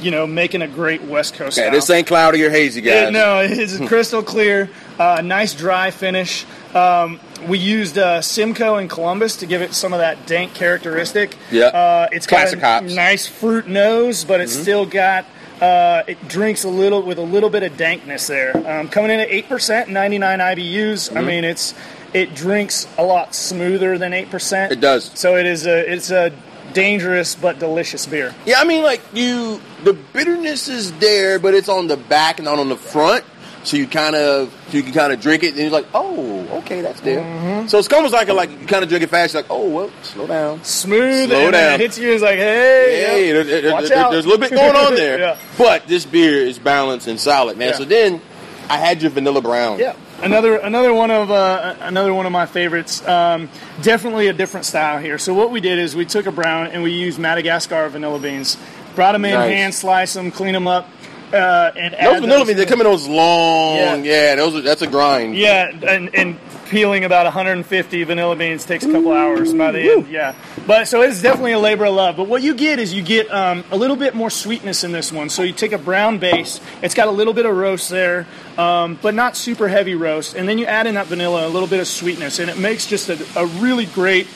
you 0.00 0.10
know, 0.10 0.26
making 0.26 0.62
a 0.62 0.68
great 0.68 1.02
West 1.02 1.34
Coast 1.34 1.58
Okay, 1.58 1.66
style. 1.66 1.72
this 1.74 1.90
ain't 1.90 2.06
cloudy 2.06 2.42
or 2.44 2.50
hazy, 2.50 2.80
guys. 2.80 3.08
It- 3.08 3.12
no, 3.12 3.40
it's 3.40 3.76
crystal 3.88 4.22
clear. 4.22 4.70
Uh, 4.98 5.20
nice 5.24 5.54
dry 5.54 5.90
finish. 5.90 6.44
Um, 6.74 7.18
we 7.48 7.58
used 7.58 7.98
uh, 7.98 8.20
Simcoe 8.20 8.76
in 8.76 8.86
Columbus 8.88 9.36
to 9.36 9.46
give 9.46 9.62
it 9.62 9.72
some 9.74 9.92
of 9.92 9.98
that 10.00 10.26
dank 10.26 10.54
characteristic. 10.54 11.36
Yeah. 11.50 11.66
Uh, 11.66 12.08
it's 12.12 12.26
Classic 12.26 12.60
got 12.60 12.82
a 12.82 12.84
hops. 12.84 12.94
nice 12.94 13.26
fruit 13.26 13.66
nose, 13.66 14.24
but 14.24 14.40
it's 14.40 14.52
still 14.52 14.86
got. 14.86 15.24
Uh, 15.60 16.04
it 16.06 16.28
drinks 16.28 16.64
a 16.64 16.68
little 16.68 17.02
with 17.02 17.18
a 17.18 17.22
little 17.22 17.50
bit 17.50 17.62
of 17.62 17.76
dankness 17.76 18.26
there. 18.28 18.56
Um, 18.56 18.88
coming 18.88 19.10
in 19.10 19.20
at 19.20 19.28
eight 19.30 19.48
percent, 19.48 19.88
ninety 19.90 20.16
nine 20.18 20.38
IBUs. 20.38 21.14
I 21.16 21.20
mean, 21.22 21.44
it's 21.44 21.74
it 22.14 22.34
drinks 22.34 22.86
a 22.96 23.04
lot 23.04 23.34
smoother 23.34 23.98
than 23.98 24.12
eight 24.14 24.30
percent. 24.30 24.72
It 24.72 24.80
does. 24.80 25.10
So 25.18 25.36
it 25.36 25.44
is 25.46 25.66
a 25.66 25.92
it's 25.92 26.10
a 26.10 26.32
dangerous 26.72 27.34
but 27.34 27.58
delicious 27.58 28.06
beer. 28.06 28.34
Yeah, 28.46 28.56
I 28.58 28.64
mean, 28.64 28.82
like 28.82 29.00
you, 29.12 29.60
the 29.84 29.92
bitterness 29.92 30.68
is 30.68 30.92
there, 30.98 31.38
but 31.38 31.54
it's 31.54 31.68
on 31.68 31.86
the 31.88 31.96
back 31.96 32.38
and 32.38 32.44
not 32.46 32.58
on 32.58 32.68
the 32.68 32.76
front. 32.76 33.24
So 33.62 33.76
you 33.76 33.86
kind 33.86 34.16
of, 34.16 34.54
you 34.72 34.82
can 34.82 34.94
kind 34.94 35.12
of 35.12 35.20
drink 35.20 35.42
it, 35.42 35.48
and 35.48 35.58
you're 35.58 35.68
like, 35.70 35.86
oh, 35.92 36.48
okay, 36.60 36.80
that's 36.80 37.00
there. 37.02 37.20
Mm-hmm. 37.20 37.68
So 37.68 37.78
it's 37.78 37.92
almost 37.92 38.14
like 38.14 38.28
a, 38.28 38.32
like 38.32 38.50
you 38.50 38.66
kind 38.66 38.82
of 38.82 38.88
drink 38.88 39.04
it 39.04 39.08
fast. 39.10 39.34
You're 39.34 39.42
like, 39.42 39.50
oh, 39.50 39.68
well, 39.68 39.90
slow 40.02 40.26
down. 40.26 40.64
Smooth 40.64 41.28
Slow 41.28 41.38
and 41.40 41.52
down. 41.52 41.74
it 41.74 41.80
hits 41.80 41.98
you. 41.98 42.10
It's 42.10 42.22
like, 42.22 42.38
hey, 42.38 43.04
Hey, 43.06 43.26
yep, 43.26 43.34
there- 43.46 43.60
there- 43.60 43.82
there- 43.82 44.10
there's 44.12 44.24
a 44.24 44.28
little 44.28 44.38
bit 44.38 44.50
going 44.52 44.74
on 44.76 44.94
there. 44.94 45.18
yeah. 45.20 45.38
But 45.58 45.86
this 45.86 46.06
beer 46.06 46.36
is 46.36 46.58
balanced 46.58 47.06
and 47.06 47.20
solid, 47.20 47.58
man. 47.58 47.68
Yeah. 47.72 47.76
So 47.76 47.84
then 47.84 48.22
I 48.70 48.78
had 48.78 49.02
your 49.02 49.10
vanilla 49.10 49.42
brown. 49.42 49.78
Yeah, 49.78 49.94
another 50.22 50.56
another 50.56 50.92
one 50.92 51.10
of 51.10 51.30
uh, 51.30 51.74
another 51.80 52.12
one 52.14 52.26
of 52.26 52.32
my 52.32 52.46
favorites. 52.46 53.06
Um, 53.06 53.48
definitely 53.82 54.28
a 54.28 54.32
different 54.32 54.66
style 54.66 54.98
here. 54.98 55.18
So 55.18 55.34
what 55.34 55.50
we 55.50 55.60
did 55.60 55.78
is 55.78 55.96
we 55.96 56.04
took 56.06 56.26
a 56.26 56.32
brown 56.32 56.68
and 56.68 56.82
we 56.82 56.92
used 56.92 57.18
Madagascar 57.18 57.88
vanilla 57.88 58.18
beans, 58.18 58.56
brought 58.94 59.12
them 59.12 59.24
in, 59.24 59.34
Nice. 59.34 59.50
hand 59.52 59.74
slice 59.74 60.14
them, 60.14 60.30
clean 60.30 60.52
them 60.52 60.66
up. 60.66 60.88
Uh, 61.32 61.72
and 61.76 61.94
Those 61.94 62.20
vanilla 62.20 62.44
beans, 62.44 62.58
they 62.58 62.66
come 62.66 62.80
in 62.80 62.84
those 62.84 63.06
long. 63.08 63.76
Yeah. 63.76 63.96
Yeah, 63.96 64.34
those 64.36 64.56
are, 64.56 64.60
that's 64.62 64.82
a 64.82 64.86
grind. 64.86 65.36
Yeah, 65.36 65.70
and, 65.70 66.14
and 66.14 66.38
peeling 66.66 67.04
about 67.04 67.24
150 67.24 68.04
vanilla 68.04 68.36
beans 68.36 68.64
takes 68.64 68.84
a 68.84 68.92
couple 68.92 69.12
hours 69.12 69.52
by 69.54 69.72
the 69.72 69.80
end. 69.80 70.08
Yeah, 70.08 70.34
but 70.66 70.86
so 70.88 71.02
it's 71.02 71.20
definitely 71.20 71.52
a 71.52 71.58
labor 71.58 71.84
of 71.84 71.94
love. 71.94 72.16
But 72.16 72.28
what 72.28 72.42
you 72.42 72.54
get 72.54 72.78
is 72.78 72.94
you 72.94 73.02
get 73.02 73.28
um, 73.32 73.64
a 73.70 73.76
little 73.76 73.96
bit 73.96 74.14
more 74.14 74.30
sweetness 74.30 74.84
in 74.84 74.92
this 74.92 75.12
one. 75.12 75.28
So 75.30 75.42
you 75.42 75.52
take 75.52 75.72
a 75.72 75.78
brown 75.78 76.18
base, 76.18 76.60
it's 76.82 76.94
got 76.94 77.08
a 77.08 77.12
little 77.12 77.32
bit 77.34 77.44
of 77.46 77.56
roast 77.56 77.90
there, 77.90 78.26
um, 78.58 78.98
but 79.02 79.14
not 79.14 79.36
super 79.36 79.66
heavy 79.68 79.94
roast, 79.94 80.34
and 80.36 80.48
then 80.48 80.58
you 80.58 80.66
add 80.66 80.86
in 80.86 80.94
that 80.94 81.06
vanilla, 81.08 81.46
a 81.46 81.50
little 81.50 81.68
bit 81.68 81.80
of 81.80 81.86
sweetness, 81.88 82.38
and 82.38 82.48
it 82.50 82.58
makes 82.58 82.86
just 82.86 83.08
a, 83.08 83.18
a 83.38 83.46
really 83.46 83.86
great. 83.86 84.26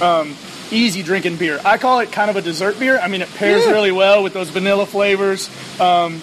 Um, 0.00 0.34
Easy 0.70 1.02
drinking 1.02 1.36
beer. 1.36 1.60
I 1.62 1.76
call 1.76 2.00
it 2.00 2.10
kind 2.10 2.30
of 2.30 2.36
a 2.36 2.42
dessert 2.42 2.80
beer. 2.80 2.98
I 2.98 3.06
mean, 3.06 3.20
it 3.20 3.28
pairs 3.34 3.64
Yeah. 3.64 3.70
really 3.72 3.92
well 3.92 4.22
with 4.22 4.32
those 4.32 4.48
vanilla 4.48 4.86
flavors. 4.86 5.48
Um, 5.78 6.20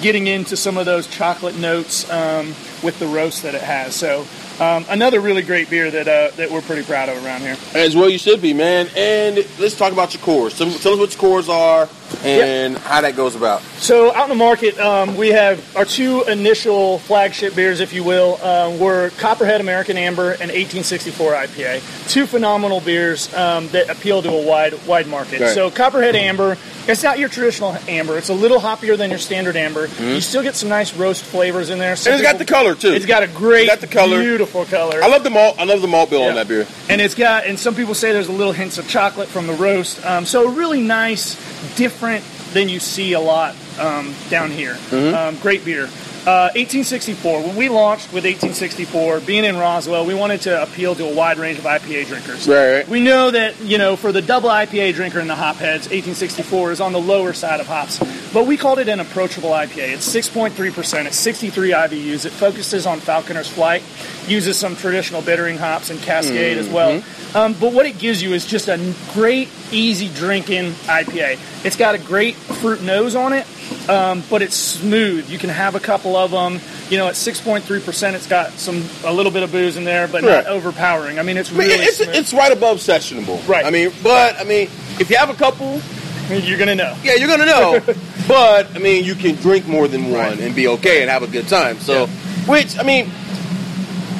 getting 0.00 0.26
into 0.26 0.56
some 0.56 0.76
of 0.78 0.86
those 0.86 1.06
chocolate 1.06 1.56
notes 1.56 2.08
um, 2.10 2.48
with 2.82 2.98
the 2.98 3.06
roast 3.06 3.42
that 3.42 3.54
it 3.54 3.62
has. 3.62 3.94
So 3.94 4.26
um, 4.60 4.84
another 4.88 5.20
really 5.20 5.42
great 5.42 5.68
beer 5.68 5.90
that 5.90 6.08
uh, 6.08 6.34
that 6.36 6.50
we're 6.50 6.62
pretty 6.62 6.82
proud 6.82 7.08
of 7.08 7.22
around 7.24 7.42
here. 7.42 7.56
As 7.74 7.94
well, 7.94 8.08
you 8.08 8.18
should 8.18 8.40
be, 8.40 8.54
man. 8.54 8.88
And 8.96 9.36
let's 9.58 9.76
talk 9.76 9.92
about 9.92 10.14
your 10.14 10.22
cores. 10.22 10.56
Tell, 10.56 10.70
tell 10.70 10.92
us 10.94 10.98
what 10.98 11.12
your 11.12 11.20
cores 11.20 11.48
are 11.48 11.88
and 12.24 12.78
how 12.78 13.00
that 13.00 13.16
goes 13.16 13.34
about. 13.34 13.60
So 13.78 14.14
out 14.14 14.24
in 14.24 14.28
the 14.30 14.34
market, 14.34 14.78
um, 14.78 15.16
we 15.16 15.28
have 15.28 15.76
our 15.76 15.84
two 15.84 16.22
initial 16.24 16.98
flagship 17.00 17.54
beers, 17.54 17.80
if 17.80 17.92
you 17.92 18.04
will, 18.04 18.42
um, 18.42 18.78
were 18.78 19.10
Copperhead 19.18 19.60
American 19.60 19.96
Amber 19.98 20.30
and 20.32 20.50
1864 20.50 21.32
IPA. 21.32 22.08
Two 22.10 22.26
phenomenal 22.26 22.80
beers 22.80 23.32
um, 23.34 23.68
that 23.68 23.90
appeal 23.90 24.22
to 24.22 24.30
a 24.30 24.46
wide 24.46 24.74
wide 24.86 25.06
market. 25.06 25.40
Right. 25.40 25.54
So 25.54 25.70
Copperhead 25.70 26.16
Amber, 26.16 26.56
it's 26.88 27.02
not 27.02 27.18
your 27.18 27.28
traditional 27.28 27.76
amber. 27.88 28.16
It's 28.16 28.28
a 28.30 28.34
little 28.34 28.58
hoppier 28.60 28.96
than 28.96 29.10
your 29.10 29.18
standard 29.18 29.56
amber. 29.56 29.88
You 29.98 30.20
still 30.20 30.42
get 30.42 30.54
some 30.54 30.68
nice 30.68 30.94
roast 30.94 31.24
flavors 31.24 31.68
in 31.70 31.78
there. 31.78 31.94
Mm-hmm. 31.94 32.08
And 32.08 32.20
it's 32.20 32.30
got 32.32 32.38
the 32.38 32.44
color 32.44 32.74
too. 32.74 32.92
It's 32.92 33.06
got 33.06 33.22
a 33.22 33.28
great, 33.28 33.62
It's 33.68 33.74
got 33.74 33.80
the 33.80 33.86
color. 33.88 34.20
beautiful 34.22 34.45
color. 34.46 35.02
I 35.02 35.08
love 35.08 35.24
the 35.24 35.30
malt. 35.30 35.56
I 35.58 35.64
love 35.64 35.82
the 35.82 35.88
malt 35.88 36.10
bill 36.10 36.22
on 36.24 36.34
that 36.36 36.48
beer. 36.48 36.66
And 36.88 37.00
it's 37.00 37.14
got, 37.14 37.46
and 37.46 37.58
some 37.58 37.74
people 37.74 37.94
say 37.94 38.12
there's 38.12 38.28
a 38.28 38.32
little 38.32 38.52
hints 38.52 38.78
of 38.78 38.88
chocolate 38.88 39.28
from 39.28 39.46
the 39.46 39.52
roast. 39.54 40.04
Um, 40.04 40.24
so 40.24 40.48
really 40.50 40.82
nice, 40.82 41.34
different 41.76 42.24
than 42.52 42.68
you 42.68 42.80
see 42.80 43.12
a 43.12 43.20
lot 43.20 43.54
um, 43.78 44.14
down 44.30 44.50
here. 44.50 44.74
Mm-hmm. 44.74 45.14
Um, 45.14 45.36
great 45.42 45.64
beer. 45.64 45.88
Uh, 46.26 46.50
1864. 46.56 47.40
When 47.40 47.54
we 47.54 47.68
launched 47.68 48.06
with 48.06 48.24
1864, 48.24 49.20
being 49.20 49.44
in 49.44 49.56
Roswell, 49.56 50.04
we 50.04 50.14
wanted 50.14 50.40
to 50.40 50.60
appeal 50.60 50.96
to 50.96 51.04
a 51.08 51.14
wide 51.14 51.38
range 51.38 51.58
of 51.58 51.64
IPA 51.64 52.08
drinkers. 52.08 52.48
Right, 52.48 52.78
right. 52.78 52.88
We 52.88 52.98
know 52.98 53.30
that 53.30 53.60
you 53.60 53.78
know 53.78 53.94
for 53.94 54.10
the 54.10 54.22
double 54.22 54.48
IPA 54.48 54.94
drinker 54.94 55.20
in 55.20 55.28
the 55.28 55.36
hopheads, 55.36 55.86
1864 55.86 56.72
is 56.72 56.80
on 56.80 56.92
the 56.92 57.00
lower 57.00 57.32
side 57.32 57.60
of 57.60 57.68
hops, 57.68 58.00
but 58.32 58.46
we 58.46 58.56
called 58.56 58.78
it 58.78 58.88
an 58.88 59.00
approachable 59.00 59.50
IPA. 59.50 59.94
It's 59.94 60.08
6.3 60.14 60.72
percent. 60.74 61.06
It's 61.08 61.16
63 61.18 61.70
IBUs. 61.70 62.24
It 62.26 62.30
focuses 62.30 62.86
on 62.86 63.00
Falconer's 63.00 63.48
Flight, 63.48 63.82
uses 64.26 64.58
some 64.58 64.76
traditional 64.76 65.22
bittering 65.22 65.56
hops 65.58 65.90
and 65.90 66.00
Cascade 66.00 66.58
as 66.58 66.68
well. 66.68 67.02
Um, 67.34 67.54
but 67.54 67.72
what 67.72 67.86
it 67.86 67.98
gives 67.98 68.22
you 68.22 68.32
is 68.32 68.46
just 68.46 68.68
a 68.68 68.94
great, 69.12 69.48
easy 69.70 70.08
drinking 70.08 70.72
IPA. 70.86 71.38
It's 71.64 71.76
got 71.76 71.94
a 71.94 71.98
great 71.98 72.34
fruit 72.34 72.82
nose 72.82 73.14
on 73.14 73.32
it, 73.32 73.46
um, 73.90 74.22
but 74.30 74.40
it's 74.42 74.54
smooth. 74.56 75.28
You 75.28 75.38
can 75.38 75.50
have 75.50 75.74
a 75.74 75.80
couple 75.80 76.16
of 76.16 76.30
them. 76.30 76.60
You 76.88 76.98
know, 76.98 77.08
at 77.08 77.14
6.3 77.14 77.84
percent, 77.84 78.14
it's 78.16 78.26
got 78.28 78.52
some 78.52 78.84
a 79.04 79.12
little 79.12 79.32
bit 79.32 79.42
of 79.42 79.50
booze 79.52 79.76
in 79.76 79.84
there, 79.84 80.06
but 80.08 80.22
Right. 80.22 80.44
not 80.44 80.46
overpowering. 80.46 81.18
I 81.18 81.22
mean, 81.22 81.36
it's 81.36 81.50
I 81.50 81.52
mean, 81.54 81.68
really 81.68 81.84
it's 81.84 81.96
smooth. 81.96 82.14
it's 82.14 82.32
right 82.32 82.52
above 82.52 82.78
sessionable. 82.78 83.46
Right. 83.48 83.66
I 83.66 83.70
mean, 83.70 83.92
but 84.02 84.36
I 84.40 84.44
mean, 84.44 84.68
if 85.00 85.10
you 85.10 85.16
have 85.16 85.28
a 85.30 85.34
couple, 85.34 85.80
You're 86.46 86.58
gonna 86.58 86.74
know. 86.74 86.96
yeah, 87.02 87.14
you're 87.14 87.28
gonna 87.28 87.46
know. 87.46 87.80
but 88.28 88.74
I 88.74 88.78
mean, 88.78 89.04
you 89.04 89.14
can 89.14 89.34
drink 89.36 89.66
more 89.66 89.86
than 89.88 90.10
one 90.10 90.14
Right. 90.20 90.40
and 90.40 90.54
be 90.54 90.66
okay 90.68 91.02
and 91.02 91.10
have 91.10 91.22
a 91.22 91.26
good 91.28 91.46
time. 91.48 91.78
So, 91.80 92.04
Yeah. 92.04 92.06
which 92.46 92.78
I 92.78 92.82
mean, 92.82 93.06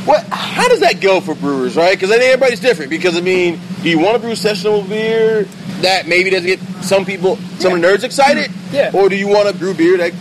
what? 0.05 0.25
How 0.31 0.69
does 0.69 0.81
that 0.81 1.01
go 1.01 1.21
for 1.21 1.35
brewers, 1.35 1.77
right? 1.77 1.93
Because 1.97 2.11
I 2.11 2.19
think 2.19 2.33
everybody's 2.33 2.61
different. 2.61 2.91
Because 2.91 3.17
I 3.17 3.21
mean, 3.21 3.61
do 3.83 3.91
you 3.91 3.99
want 3.99 4.15
to 4.15 4.19
brew 4.21 4.33
sessionable 4.33 4.89
beer 4.89 5.45
that 5.81 6.07
maybe 6.07 6.31
doesn't 6.31 6.47
get 6.47 6.61
some 6.85 7.05
people, 7.05 7.37
some 7.59 7.81
the 7.81 7.87
nerds 7.87 8.05
excited? 8.05 8.51
Yeah. 8.73 8.91
Or 8.95 9.09
do 9.09 9.17
you 9.17 9.27
want 9.29 9.49
to 9.49 9.55
brew 9.55 9.75
beer 9.75 9.97
that? 9.99 10.13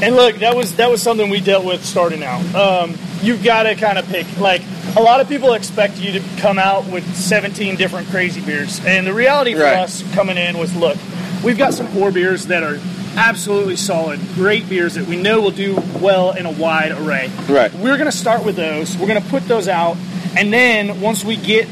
And 0.00 0.16
look, 0.16 0.36
that 0.36 0.54
was 0.56 0.76
that 0.76 0.90
was 0.90 1.02
something 1.02 1.28
we 1.30 1.40
dealt 1.40 1.64
with 1.64 1.84
starting 1.84 2.22
out. 2.22 2.42
Um, 2.54 2.94
you've 3.22 3.42
got 3.42 3.64
to 3.64 3.74
kind 3.74 3.98
of 3.98 4.06
pick. 4.06 4.26
Like 4.38 4.62
a 4.96 5.00
lot 5.02 5.20
of 5.20 5.28
people 5.28 5.52
expect 5.54 5.98
you 5.98 6.12
to 6.12 6.20
come 6.38 6.58
out 6.58 6.86
with 6.86 7.04
17 7.16 7.76
different 7.76 8.08
crazy 8.08 8.40
beers, 8.40 8.80
and 8.84 9.06
the 9.06 9.14
reality 9.14 9.54
for 9.54 9.60
Right. 9.62 9.78
us 9.78 10.02
coming 10.14 10.36
in 10.36 10.58
was, 10.58 10.74
look, 10.74 10.96
we've 11.44 11.58
got 11.58 11.74
some 11.74 11.90
core 11.92 12.10
beers 12.10 12.46
that 12.46 12.62
are 12.62 12.78
absolutely 13.16 13.76
solid, 13.76 14.20
great 14.34 14.68
beers 14.68 14.94
that 14.94 15.06
we 15.06 15.20
know 15.20 15.40
will 15.40 15.50
do 15.50 15.76
well 16.00 16.32
in 16.32 16.46
a 16.46 16.50
wide 16.50 16.92
array. 16.92 17.30
Right. 17.48 17.72
We're 17.74 17.96
going 17.96 18.10
to 18.10 18.16
start 18.16 18.44
with 18.44 18.56
those. 18.56 18.96
We're 18.96 19.08
going 19.08 19.22
to 19.22 19.28
put 19.28 19.46
those 19.48 19.68
out, 19.68 19.96
and 20.36 20.52
then 20.52 21.00
once 21.00 21.24
we 21.24 21.36
get 21.36 21.68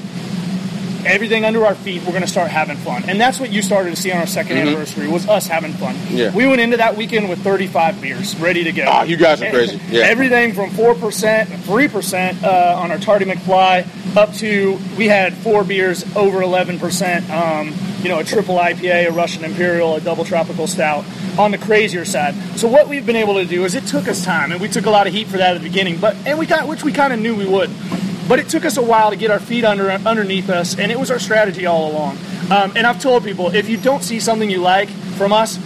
everything 1.07 1.45
under 1.45 1.65
our 1.65 1.75
feet, 1.75 2.03
we're 2.03 2.11
going 2.11 2.23
to 2.23 2.29
start 2.29 2.51
having 2.51 2.77
fun. 2.77 3.09
And 3.09 3.21
that's 3.21 3.41
what 3.41 3.51
you 3.51 3.63
started 3.63 3.91
to 3.91 3.97
see 3.97 4.13
on 4.13 4.19
our 4.19 4.25
2nd 4.25 4.51
anniversary 4.51 5.09
was 5.09 5.29
us 5.29 5.47
having 5.47 5.73
fun. 5.73 5.95
Mm-hmm. 5.95 6.17
Yeah. 6.17 6.35
We 6.35 6.47
went 6.47 6.61
into 6.61 6.77
that 6.79 6.97
weekend 6.97 7.29
with 7.29 7.43
35 7.43 8.01
beers 8.01 8.37
ready 8.37 8.65
to 8.65 8.73
go. 8.73 8.85
Ah, 8.87 9.03
you 9.03 9.17
guys 9.17 9.43
are 9.43 9.51
crazy. 9.51 9.81
Yeah. 9.89 10.03
Everything 10.05 10.53
from 10.53 10.71
4%, 10.71 11.47
3% 11.47 12.43
uh, 12.43 12.81
on 12.81 12.91
our 12.91 12.99
Tardy 12.99 13.25
McFly 13.25 13.87
up 14.17 14.33
to 14.35 14.79
we 14.97 15.07
had 15.07 15.35
four 15.35 15.65
beers 15.65 16.05
over 16.17 16.41
11%, 16.41 17.31
um, 17.31 17.69
you 18.03 18.09
know, 18.09 18.19
a 18.19 18.25
triple 18.25 18.57
IPA, 18.57 19.09
a 19.09 19.13
Russian 19.13 19.45
Imperial, 19.45 19.97
a 19.97 20.01
double 20.01 20.25
tropical 20.25 20.67
stout 20.67 21.05
on 21.39 21.51
the 21.51 21.59
crazier 21.59 22.05
side. 22.05 22.35
So 22.59 22.69
what 22.69 22.89
we've 22.89 23.05
been 23.05 23.17
able 23.17 23.35
to 23.35 23.45
do 23.45 23.65
is 23.65 23.75
it 23.75 23.87
took 23.87 24.09
us 24.09 24.25
time 24.25 24.53
and 24.53 24.61
we 24.61 24.69
took 24.69 24.87
a 24.87 24.91
lot 24.91 25.07
of 25.07 25.13
heat 25.13 25.29
for 25.29 25.37
that 25.37 25.57
at 25.57 25.63
the 25.63 25.69
beginning, 25.69 25.99
but 26.01 26.17
and 26.27 26.39
we 26.39 26.47
got 26.47 26.67
which 26.67 26.83
we 26.83 26.93
kind 26.93 27.13
of 27.13 27.21
knew 27.21 27.35
we 27.37 27.47
would. 27.47 27.71
But 28.29 28.39
it 28.39 28.49
took 28.49 28.65
us 28.65 28.77
a 28.77 28.83
while 28.83 29.11
to 29.11 29.17
get 29.17 29.31
our 29.31 29.41
feet 29.41 29.65
under 29.65 29.91
underneath 29.91 30.49
us, 30.49 30.79
and 30.79 30.91
it 30.93 30.99
was 30.99 31.11
our 31.11 31.19
strategy 31.19 31.67
all 31.67 31.91
along. 31.91 32.17
Um, 32.51 32.73
and 32.77 32.87
I've 32.87 33.01
told 33.01 33.25
people 33.25 33.55
if 33.55 33.69
you 33.69 33.77
don't 33.77 34.03
see 34.03 34.21
something 34.21 34.49
you 34.49 34.61
like 34.61 34.89
from 34.89 35.33
us, 35.33 35.59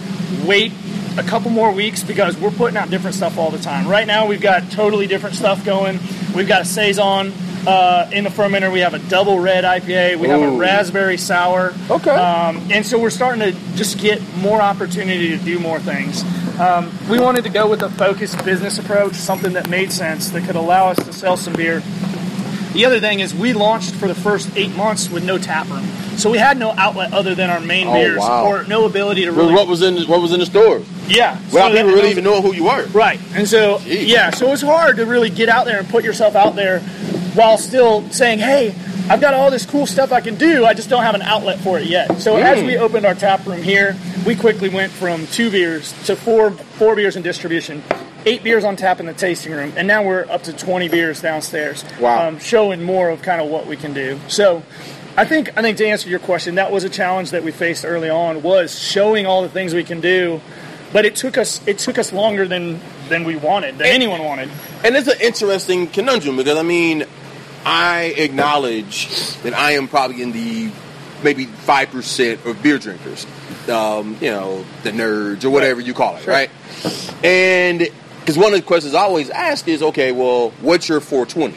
wait 0.45 0.73
a 1.17 1.23
couple 1.23 1.49
more 1.49 1.71
weeks 1.71 2.03
because 2.03 2.37
we're 2.37 2.51
putting 2.51 2.75
out 2.75 2.89
different 2.89 3.15
stuff 3.15 3.37
all 3.37 3.49
the 3.49 3.59
time. 3.59 3.87
Right 3.87 4.05
now, 4.05 4.25
we've 4.25 4.41
got 4.41 4.69
totally 4.71 5.07
different 5.07 5.35
stuff 5.35 5.63
going. 5.63 5.99
We've 6.35 6.47
got 6.47 6.63
a 6.63 6.65
saison 6.65 7.31
uh, 7.67 8.09
in 8.13 8.23
the 8.23 8.29
fermenter. 8.29 8.71
We 8.71 8.79
have 8.81 8.93
a 8.93 8.99
double 8.99 9.39
red 9.39 9.63
IPA. 9.63 10.17
We 10.17 10.27
have 10.29 10.41
a 10.41 10.51
raspberry 10.57 11.17
sour. 11.17 11.73
Okay. 11.89 12.09
Um, 12.11 12.67
and 12.71 12.85
so 12.85 12.99
we're 12.99 13.09
starting 13.09 13.41
to 13.41 13.51
just 13.75 13.99
get 13.99 14.21
more 14.37 14.61
opportunity 14.61 15.29
to 15.29 15.37
do 15.37 15.59
more 15.59 15.79
things. 15.79 16.23
Um, 16.59 16.91
we 17.09 17.19
wanted 17.19 17.43
to 17.43 17.49
go 17.49 17.69
with 17.69 17.81
a 17.83 17.89
focused 17.89 18.43
business 18.45 18.79
approach, 18.79 19.13
something 19.15 19.53
that 19.53 19.69
made 19.69 19.91
sense 19.91 20.29
that 20.29 20.45
could 20.45 20.55
allow 20.55 20.87
us 20.87 20.97
to 21.05 21.11
sell 21.13 21.35
some 21.37 21.53
beer. 21.53 21.81
The 22.73 22.83
other 22.85 22.99
thing 22.99 23.21
is 23.21 23.33
we 23.33 23.53
launched 23.53 23.93
for 23.95 24.07
the 24.07 24.15
first 24.15 24.49
eight 24.57 24.75
months 24.75 25.09
with 25.09 25.23
no 25.23 25.37
tap 25.37 25.69
room, 25.69 25.85
so 26.17 26.29
we 26.29 26.37
had 26.37 26.57
no 26.57 26.71
outlet 26.71 27.13
other 27.13 27.33
than 27.33 27.49
our 27.49 27.61
main 27.61 27.87
Oh, 27.87 27.93
beers, 27.93 28.17
wow. 28.19 28.45
or 28.47 28.63
no 28.65 28.83
ability 28.85 29.23
to 29.25 29.31
really. 29.31 29.53
what 29.53 29.67
was 29.69 29.81
in 29.81 30.03
what 30.09 30.21
was 30.21 30.33
in 30.33 30.41
the 30.41 30.45
stores? 30.45 30.85
yeah, 31.07 31.39
Without 31.45 31.69
so 31.71 31.75
people 31.77 31.91
really 31.91 32.09
even 32.11 32.25
knowing 32.25 32.41
who 32.41 32.53
you 32.53 32.65
were. 32.65 32.85
Right. 32.87 33.17
And 33.33 33.47
so, 33.47 33.77
Jeez. 33.77 34.07
yeah, 34.07 34.29
so 34.31 34.51
it's 34.51 34.61
hard 34.61 34.97
to 34.97 35.05
really 35.05 35.29
get 35.29 35.47
out 35.47 35.65
there 35.65 35.79
and 35.79 35.87
put 35.87 36.03
yourself 36.03 36.35
out 36.35 36.55
there 36.57 36.79
while 37.35 37.57
still 37.57 38.07
saying, 38.09 38.39
hey, 38.39 38.73
I've 39.09 39.21
got 39.21 39.33
all 39.33 39.51
this 39.51 39.65
cool 39.65 39.85
stuff 39.85 40.11
I 40.11 40.21
can 40.21 40.35
do. 40.35 40.65
I 40.65 40.73
just 40.73 40.89
don't 40.89 41.03
have 41.03 41.15
an 41.15 41.21
outlet 41.21 41.59
for 41.59 41.77
it 41.77 41.85
yet. 41.87 42.19
So 42.19 42.37
as 42.37 42.59
Mm. 42.59 42.65
we 42.65 42.77
opened 42.77 43.05
our 43.05 43.13
tap 43.13 43.45
room 43.45 43.61
here, 43.61 43.95
we 44.25 44.35
quickly 44.35 44.69
went 44.69 44.91
from 44.91 45.27
two 45.27 45.51
beers 45.51 45.93
to 46.05 46.15
four 46.15 46.51
four 46.51 46.95
beers 46.95 47.15
in 47.15 47.21
distribution, 47.21 47.83
eight 48.25 48.43
beers 48.43 48.63
on 48.63 48.75
tap 48.75 48.99
in 48.99 49.05
the 49.05 49.13
tasting 49.13 49.51
room, 49.53 49.73
and 49.77 49.87
now 49.87 50.01
we're 50.03 50.25
up 50.29 50.43
to 50.43 50.53
20 50.53 50.87
beers 50.89 51.21
downstairs. 51.21 51.83
Wow. 51.99 52.27
Um, 52.29 52.39
showing 52.39 52.81
more 52.83 53.09
of 53.09 53.21
kind 53.21 53.39
of 53.41 53.47
what 53.49 53.67
we 53.67 53.75
can 53.77 53.93
do. 53.93 54.19
So 54.27 54.63
I 55.17 55.25
think 55.25 55.51
I 55.57 55.61
think 55.61 55.77
to 55.77 55.87
answer 55.87 56.09
your 56.09 56.19
question, 56.19 56.55
that 56.55 56.71
was 56.71 56.83
a 56.83 56.89
challenge 56.89 57.31
that 57.31 57.43
we 57.43 57.51
faced 57.51 57.85
early 57.85 58.09
on 58.09 58.41
was 58.41 58.77
showing 58.79 59.25
all 59.25 59.41
the 59.43 59.49
things 59.49 59.73
we 59.73 59.83
can 59.83 60.01
do. 60.01 60.41
But 60.93 61.05
it 61.05 61.15
took 61.15 61.37
us 61.37 61.61
it 61.67 61.77
took 61.79 61.97
us 61.99 62.11
longer 62.13 62.47
than 62.47 62.79
than 63.09 63.23
we 63.25 63.35
wanted, 63.35 63.77
than 63.77 63.87
anyone 63.87 64.23
wanted. 64.23 64.49
And 64.83 64.95
it's 64.95 65.07
an 65.07 65.19
interesting 65.21 65.87
conundrum 65.87 66.37
because 66.37 66.57
I 66.57 66.63
mean, 66.63 67.05
I 67.65 68.13
acknowledge 68.17 69.35
that 69.43 69.53
I 69.53 69.71
am 69.71 69.87
probably 69.87 70.21
in 70.21 70.31
the 70.31 70.71
maybe 71.23 71.45
five 71.45 71.89
percent 71.89 72.45
of 72.45 72.61
beer 72.61 72.77
drinkers, 72.77 73.25
um, 73.69 74.17
you 74.21 74.29
know, 74.31 74.63
the 74.83 74.91
nerds 74.91 75.43
or 75.43 75.49
whatever 75.49 75.81
you 75.81 75.93
call 75.93 76.15
it, 76.17 76.27
right? 76.27 76.49
And 77.23 77.87
because 78.19 78.37
one 78.37 78.53
of 78.53 78.59
the 78.59 78.65
questions 78.65 78.93
I 78.93 79.01
always 79.01 79.29
ask 79.29 79.67
is, 79.67 79.81
okay, 79.81 80.11
well, 80.11 80.51
what's 80.61 80.87
your 80.89 80.99
420? 80.99 81.55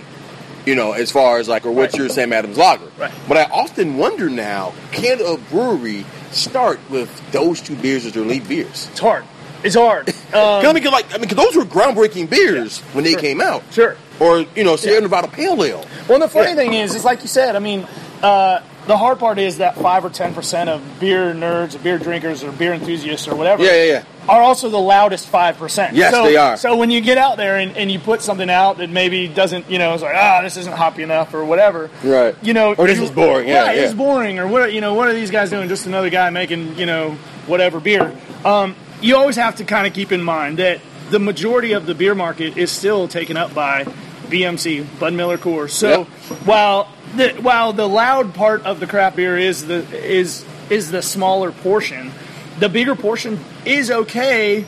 You 0.66 0.74
know, 0.74 0.92
as 0.92 1.10
far 1.10 1.38
as 1.38 1.48
like, 1.48 1.64
or 1.64 1.72
what's 1.72 1.94
Right. 1.94 2.00
your 2.00 2.08
Sam 2.10 2.32
Adams 2.32 2.58
lager? 2.58 2.90
Right. 2.98 3.12
But 3.26 3.38
I 3.38 3.44
often 3.44 3.96
wonder 3.96 4.28
now, 4.28 4.74
can 4.92 5.20
a 5.20 5.36
brewery 5.50 6.04
start 6.30 6.78
with 6.90 7.08
those 7.32 7.60
two 7.62 7.74
beers 7.76 8.04
as 8.04 8.12
their 8.12 8.24
lead 8.24 8.46
beers? 8.48 8.86
It's 8.90 9.00
hard. 9.00 9.24
It's 9.64 9.74
hard. 9.76 10.12
Um, 10.28 10.66
I 10.66 10.72
mean, 10.74 10.84
like, 10.84 11.14
I 11.14 11.16
mean, 11.16 11.26
'cause 11.26 11.38
those 11.38 11.56
were 11.56 11.64
groundbreaking 11.64 12.28
beers 12.28 12.80
when 12.92 13.02
they 13.02 13.12
Sure. 13.12 13.20
came 13.20 13.40
out. 13.40 13.62
sure. 13.72 13.96
Or 14.20 14.44
you 14.54 14.64
know, 14.64 14.76
Sierra 14.76 14.96
Yeah. 14.96 15.00
Nevada 15.02 15.28
Pale 15.28 15.62
Ale. 15.64 15.84
Well, 16.08 16.18
the 16.18 16.28
funny 16.28 16.50
Yeah. 16.50 16.54
thing 16.56 16.74
is, 16.74 16.94
is 16.94 17.04
like 17.04 17.22
you 17.22 17.28
said. 17.28 17.54
I 17.56 17.60
mean, 17.60 17.86
uh, 18.22 18.60
the 18.86 18.96
hard 18.96 19.18
part 19.18 19.38
is 19.38 19.58
that 19.58 19.76
five 19.76 20.04
or 20.04 20.10
ten 20.10 20.34
percent 20.34 20.68
of 20.70 20.80
beer 20.98 21.32
nerds, 21.34 21.74
or 21.74 21.78
beer 21.78 21.98
drinkers, 21.98 22.42
or 22.42 22.50
beer 22.50 22.72
enthusiasts, 22.72 23.28
or 23.28 23.34
whatever. 23.36 23.62
Yeah, 23.62 23.74
yeah, 23.74 23.84
yeah. 23.92 24.02
are 24.28 24.42
also 24.42 24.68
the 24.70 24.78
loudest 24.78 25.26
five 25.28 25.56
percent. 25.58 25.94
Yes, 25.94 26.12
so, 26.12 26.24
they 26.24 26.36
are. 26.36 26.56
So 26.56 26.74
when 26.76 26.90
you 26.90 27.00
get 27.00 27.16
out 27.18 27.36
there 27.36 27.56
and, 27.58 27.76
and 27.76 27.90
you 27.92 27.98
put 27.98 28.20
something 28.22 28.50
out 28.50 28.78
that 28.78 28.90
maybe 28.90 29.28
doesn't, 29.28 29.70
you 29.70 29.78
know, 29.78 29.94
it's 29.94 30.02
like 30.02 30.14
ah, 30.16 30.40
this 30.42 30.56
isn't 30.56 30.74
hoppy 30.74 31.02
enough 31.02 31.32
or 31.34 31.44
whatever. 31.44 31.88
Right. 32.02 32.34
You 32.42 32.54
know, 32.54 32.74
Or 32.74 32.86
this 32.86 32.98
you- 32.98 33.04
is 33.04 33.10
boring, 33.10 33.46
yeah, 33.48 33.72
yeah. 33.72 33.82
it's 33.82 33.94
boring. 33.94 34.38
Or 34.38 34.46
what? 34.48 34.72
You 34.72 34.80
know, 34.80 34.94
what 34.94 35.06
are 35.08 35.12
these 35.14 35.30
guys 35.30 35.50
doing? 35.50 35.68
Just 35.68 35.86
another 35.86 36.10
guy 36.10 36.28
making, 36.30 36.76
you 36.76 36.86
know, 36.86 37.16
whatever 37.46 37.78
beer. 37.80 38.10
Um, 38.44 38.74
you 39.00 39.16
always 39.16 39.36
have 39.36 39.56
to 39.56 39.64
kind 39.64 39.86
of 39.86 39.92
keep 39.92 40.10
in 40.12 40.22
mind 40.22 40.58
that 40.58 40.80
the 41.10 41.18
majority 41.18 41.72
of 41.72 41.86
the 41.86 41.94
beer 41.94 42.14
market 42.14 42.56
is 42.58 42.70
still 42.70 43.06
taken 43.08 43.36
up 43.38 43.54
by 43.54 43.86
BMC, 44.30 44.86
Bud 44.98 45.12
Miller 45.14 45.38
Coors. 45.38 45.70
So 45.70 45.88
Yep. 45.88 46.06
while 46.46 46.88
the 47.16 47.28
while 47.40 47.72
the 47.72 47.88
loud 47.88 48.34
part 48.34 48.64
of 48.64 48.80
the 48.80 48.86
craft 48.86 49.16
beer 49.16 49.36
is 49.38 49.66
the 49.66 49.84
is 49.96 50.44
is 50.70 50.90
the 50.90 51.02
smaller 51.02 51.50
portion, 51.52 52.12
the 52.58 52.68
bigger 52.68 52.94
portion 52.94 53.38
is 53.64 53.90
okay 53.90 54.64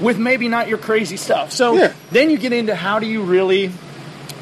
with 0.00 0.18
maybe 0.18 0.48
not 0.48 0.68
your 0.68 0.78
crazy 0.78 1.16
stuff. 1.16 1.52
So 1.52 1.76
Yeah. 1.76 1.92
then 2.10 2.30
you 2.30 2.38
get 2.38 2.52
into 2.52 2.74
how 2.74 2.98
do 2.98 3.06
you 3.06 3.22
really 3.22 3.70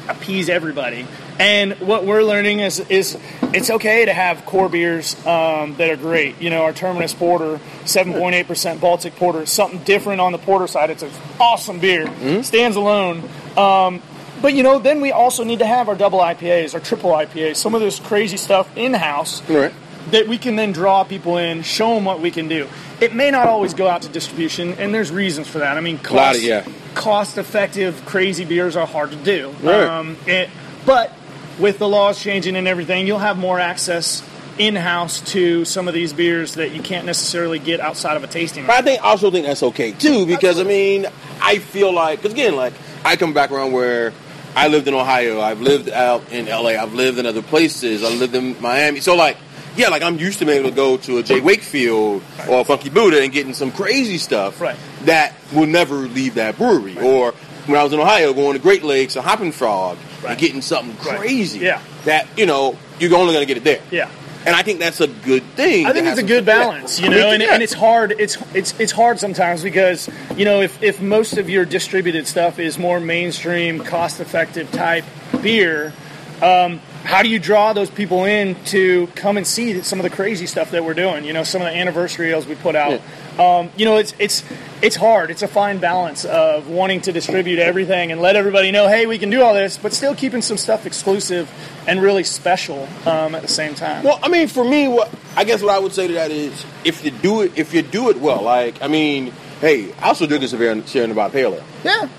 appease 0.07 0.49
everybody. 0.49 1.05
And 1.39 1.73
what 1.79 2.05
we're 2.05 2.21
learning 2.23 2.59
is 2.59 2.79
is 2.89 3.17
it's 3.53 3.69
okay 3.69 4.05
to 4.05 4.13
have 4.13 4.45
core 4.45 4.69
beers 4.69 5.15
um, 5.25 5.75
that 5.77 5.89
are 5.89 5.95
great. 5.95 6.39
You 6.41 6.49
know, 6.51 6.63
our 6.63 6.73
Terminus 6.73 7.13
Porter, 7.13 7.59
seven 7.85 8.13
point 8.13 8.35
eight 8.35 8.47
percent 8.47 8.79
Baltic 8.79 9.15
Porter, 9.15 9.45
something 9.45 9.79
different 9.79 10.21
on 10.21 10.31
the 10.31 10.37
porter 10.37 10.67
side. 10.67 10.89
It's 10.91 11.01
an 11.03 11.09
awesome 11.39 11.79
beer, 11.79 12.07
stands 12.43 12.75
alone. 12.77 13.23
Um, 13.57 14.01
but 14.43 14.53
you 14.53 14.61
know, 14.61 14.77
then 14.77 14.99
we 14.99 15.13
also 15.13 15.45
need 15.45 15.59
to 15.59 15.65
have 15.65 15.87
our 15.87 15.95
double 15.95 16.19
IPAs, 16.19 16.73
our 16.73 16.81
triple 16.81 17.11
IPAs, 17.11 17.55
some 17.55 17.73
of 17.73 17.79
this 17.81 17.97
crazy 17.97 18.35
stuff 18.35 18.69
in 18.77 18.93
house 18.93 19.41
Right. 19.49 19.73
that 20.11 20.27
we 20.27 20.37
can 20.37 20.57
then 20.57 20.73
draw 20.73 21.05
people 21.05 21.37
in, 21.37 21.63
show 21.63 21.95
them 21.95 22.03
what 22.03 22.19
we 22.19 22.29
can 22.29 22.49
do. 22.49 22.67
It 22.99 23.15
may 23.15 23.31
not 23.31 23.47
always 23.47 23.73
go 23.73 23.87
out 23.87 24.01
to 24.01 24.09
distribution, 24.09 24.73
and 24.73 24.93
there's 24.93 25.11
reasons 25.11 25.47
for 25.47 25.59
that. 25.59 25.77
I 25.77 25.79
mean, 25.79 25.97
cost, 25.97 26.39
of, 26.39 26.43
yeah. 26.43 26.65
cost 26.93 27.37
effective 27.37 28.03
crazy 28.05 28.43
beers 28.43 28.75
are 28.75 28.85
hard 28.85 29.11
to 29.11 29.15
do. 29.15 29.55
Right. 29.63 29.85
Um, 29.85 30.17
it, 30.27 30.49
but 30.85 31.13
with 31.57 31.79
the 31.79 31.87
laws 31.87 32.21
changing 32.21 32.57
and 32.57 32.67
everything, 32.67 33.07
you'll 33.07 33.19
have 33.19 33.37
more 33.37 33.61
access 33.61 34.21
in-house 34.57 35.21
to 35.31 35.63
some 35.65 35.87
of 35.87 35.93
these 35.93 36.11
beers 36.11 36.55
that 36.55 36.71
you 36.71 36.81
can't 36.81 37.05
necessarily 37.05 37.59
get 37.59 37.79
outside 37.79 38.17
of 38.17 38.23
a 38.25 38.27
tasting 38.27 38.63
room. 38.63 38.67
But 38.67 38.77
I 38.77 38.81
think 38.81 39.01
I 39.01 39.07
also 39.07 39.31
think 39.31 39.45
that's 39.45 39.63
okay 39.63 39.93
too 39.93 40.27
because 40.27 40.59
I 40.59 40.63
mean 40.63 41.07
I 41.41 41.57
feel 41.57 41.91
like 41.91 42.19
because 42.21 42.33
again 42.33 42.55
like 42.55 42.73
I 43.03 43.15
come 43.15 43.33
back 43.33 43.49
around 43.51 43.71
where 43.71 44.13
I 44.55 44.67
lived 44.67 44.87
in 44.87 44.93
Ohio, 44.93 45.41
I've 45.41 45.61
lived 45.61 45.89
out 45.89 46.31
in 46.31 46.45
LA, 46.45 46.69
I've 46.81 46.93
lived 46.93 47.17
in 47.19 47.25
other 47.25 47.41
places, 47.41 48.03
I 48.03 48.09
lived 48.09 48.35
in 48.35 48.59
Miami, 48.61 48.99
so 48.99 49.15
like 49.15 49.37
yeah, 49.75 49.87
like 49.89 50.03
I'm 50.03 50.19
used 50.19 50.37
to 50.39 50.45
being 50.45 50.59
able 50.59 50.69
to 50.69 50.75
go 50.75 50.97
to 50.97 51.17
a 51.17 51.23
J. 51.23 51.39
Wakefield 51.41 52.21
or 52.47 52.59
a 52.61 52.63
Funky 52.63 52.89
Buddha 52.89 53.21
and 53.23 53.31
getting 53.31 53.55
some 53.55 53.71
crazy 53.71 54.19
stuff 54.19 54.61
Right. 54.61 54.75
that 55.05 55.33
will 55.51 55.65
never 55.65 55.95
leave 55.95 56.35
that 56.35 56.57
brewery. 56.59 56.95
Or 56.99 57.31
when 57.65 57.79
I 57.79 57.83
was 57.83 57.91
in 57.91 57.99
Ohio, 57.99 58.33
going 58.33 58.53
to 58.53 58.59
Great 58.59 58.83
Lakes 58.83 59.17
or 59.17 59.21
Hoppin' 59.23 59.51
Frog 59.51 59.97
Right. 60.21 60.31
and 60.31 60.39
getting 60.39 60.61
something 60.61 60.95
Right. 61.03 61.17
crazy. 61.19 61.59
Yeah. 61.59 61.79
that 62.05 62.27
you 62.37 62.45
know 62.45 62.77
you're 62.99 63.15
only 63.15 63.33
going 63.33 63.47
to 63.47 63.51
get 63.51 63.57
it 63.57 63.63
there. 63.63 63.79
Yeah. 63.89 64.09
And 64.45 64.55
I 64.55 64.63
think 64.63 64.79
that's 64.79 65.01
a 65.01 65.07
good 65.07 65.43
thing. 65.55 65.85
I 65.85 65.93
think 65.93 66.07
it's 66.07 66.19
a 66.19 66.23
good 66.23 66.45
yeah. 66.45 66.63
balance, 66.63 66.99
you 66.99 67.09
know, 67.09 67.31
and, 67.31 67.41
yeah. 67.41 67.53
and 67.53 67.63
it's 67.63 67.73
hard. 67.73 68.13
It's 68.19 68.37
it's 68.53 68.77
it's 68.79 68.91
hard 68.91 69.19
sometimes 69.19 69.63
because 69.63 70.09
you 70.35 70.45
know 70.45 70.61
if 70.61 70.81
if 70.83 71.01
most 71.01 71.37
of 71.37 71.49
your 71.49 71.65
distributed 71.65 72.27
stuff 72.27 72.59
is 72.59 72.77
more 72.77 72.99
mainstream, 72.99 73.79
cost-effective 73.79 74.71
type 74.71 75.05
beer, 75.41 75.93
um, 76.41 76.79
how 77.03 77.21
do 77.21 77.29
you 77.29 77.39
draw 77.39 77.73
those 77.73 77.89
people 77.89 78.25
in 78.25 78.55
to 78.65 79.07
come 79.15 79.37
and 79.37 79.45
see 79.45 79.81
some 79.81 79.99
of 79.99 80.03
the 80.03 80.09
crazy 80.09 80.45
stuff 80.45 80.71
that 80.71 80.83
we're 80.83 80.93
doing? 80.93 81.25
You 81.25 81.33
know, 81.33 81.43
some 81.43 81.61
of 81.61 81.67
the 81.67 81.75
anniversary 81.75 82.31
ales 82.31 82.47
we 82.47 82.55
put 82.55 82.75
out. 82.75 83.01
Um, 83.39 83.69
you 83.75 83.85
know, 83.85 83.97
it's 83.97 84.13
it's 84.19 84.43
it's 84.83 84.95
hard. 84.95 85.31
It's 85.31 85.41
a 85.41 85.47
fine 85.47 85.79
balance 85.79 86.25
of 86.25 86.67
wanting 86.69 87.01
to 87.01 87.11
distribute 87.11 87.57
everything 87.57 88.11
and 88.11 88.21
let 88.21 88.35
everybody 88.35 88.69
know, 88.71 88.87
hey, 88.87 89.05
we 89.07 89.17
can 89.17 89.29
do 89.29 89.41
all 89.41 89.53
this, 89.53 89.77
but 89.77 89.93
still 89.93 90.13
keeping 90.13 90.41
some 90.41 90.57
stuff 90.57 90.85
exclusive 90.85 91.49
and 91.87 92.01
really 92.01 92.23
special 92.23 92.87
um, 93.05 93.33
at 93.33 93.41
the 93.41 93.47
same 93.47 93.73
time. 93.75 94.03
Well, 94.03 94.19
I 94.21 94.27
mean, 94.27 94.47
for 94.47 94.63
me, 94.63 94.87
what 94.87 95.09
I 95.35 95.43
guess 95.45 95.61
what 95.63 95.73
I 95.73 95.79
would 95.79 95.93
say 95.93 96.07
to 96.07 96.13
that 96.13 96.29
is, 96.31 96.65
if 96.83 97.03
you 97.03 97.11
do 97.11 97.41
it, 97.41 97.57
if 97.57 97.73
you 97.73 97.81
do 97.81 98.09
it 98.09 98.17
well, 98.17 98.41
like 98.43 98.81
I 98.81 98.87
mean, 98.87 99.31
hey, 99.61 99.91
I 99.93 100.09
also 100.09 100.27
drink 100.27 100.41
this 100.41 100.51
Sierra 100.51 100.85
Sierra 100.85 101.07
Nevada 101.07 101.31
Pale 101.33 101.53
Ale. 101.55 101.63
yeah, 101.83 102.09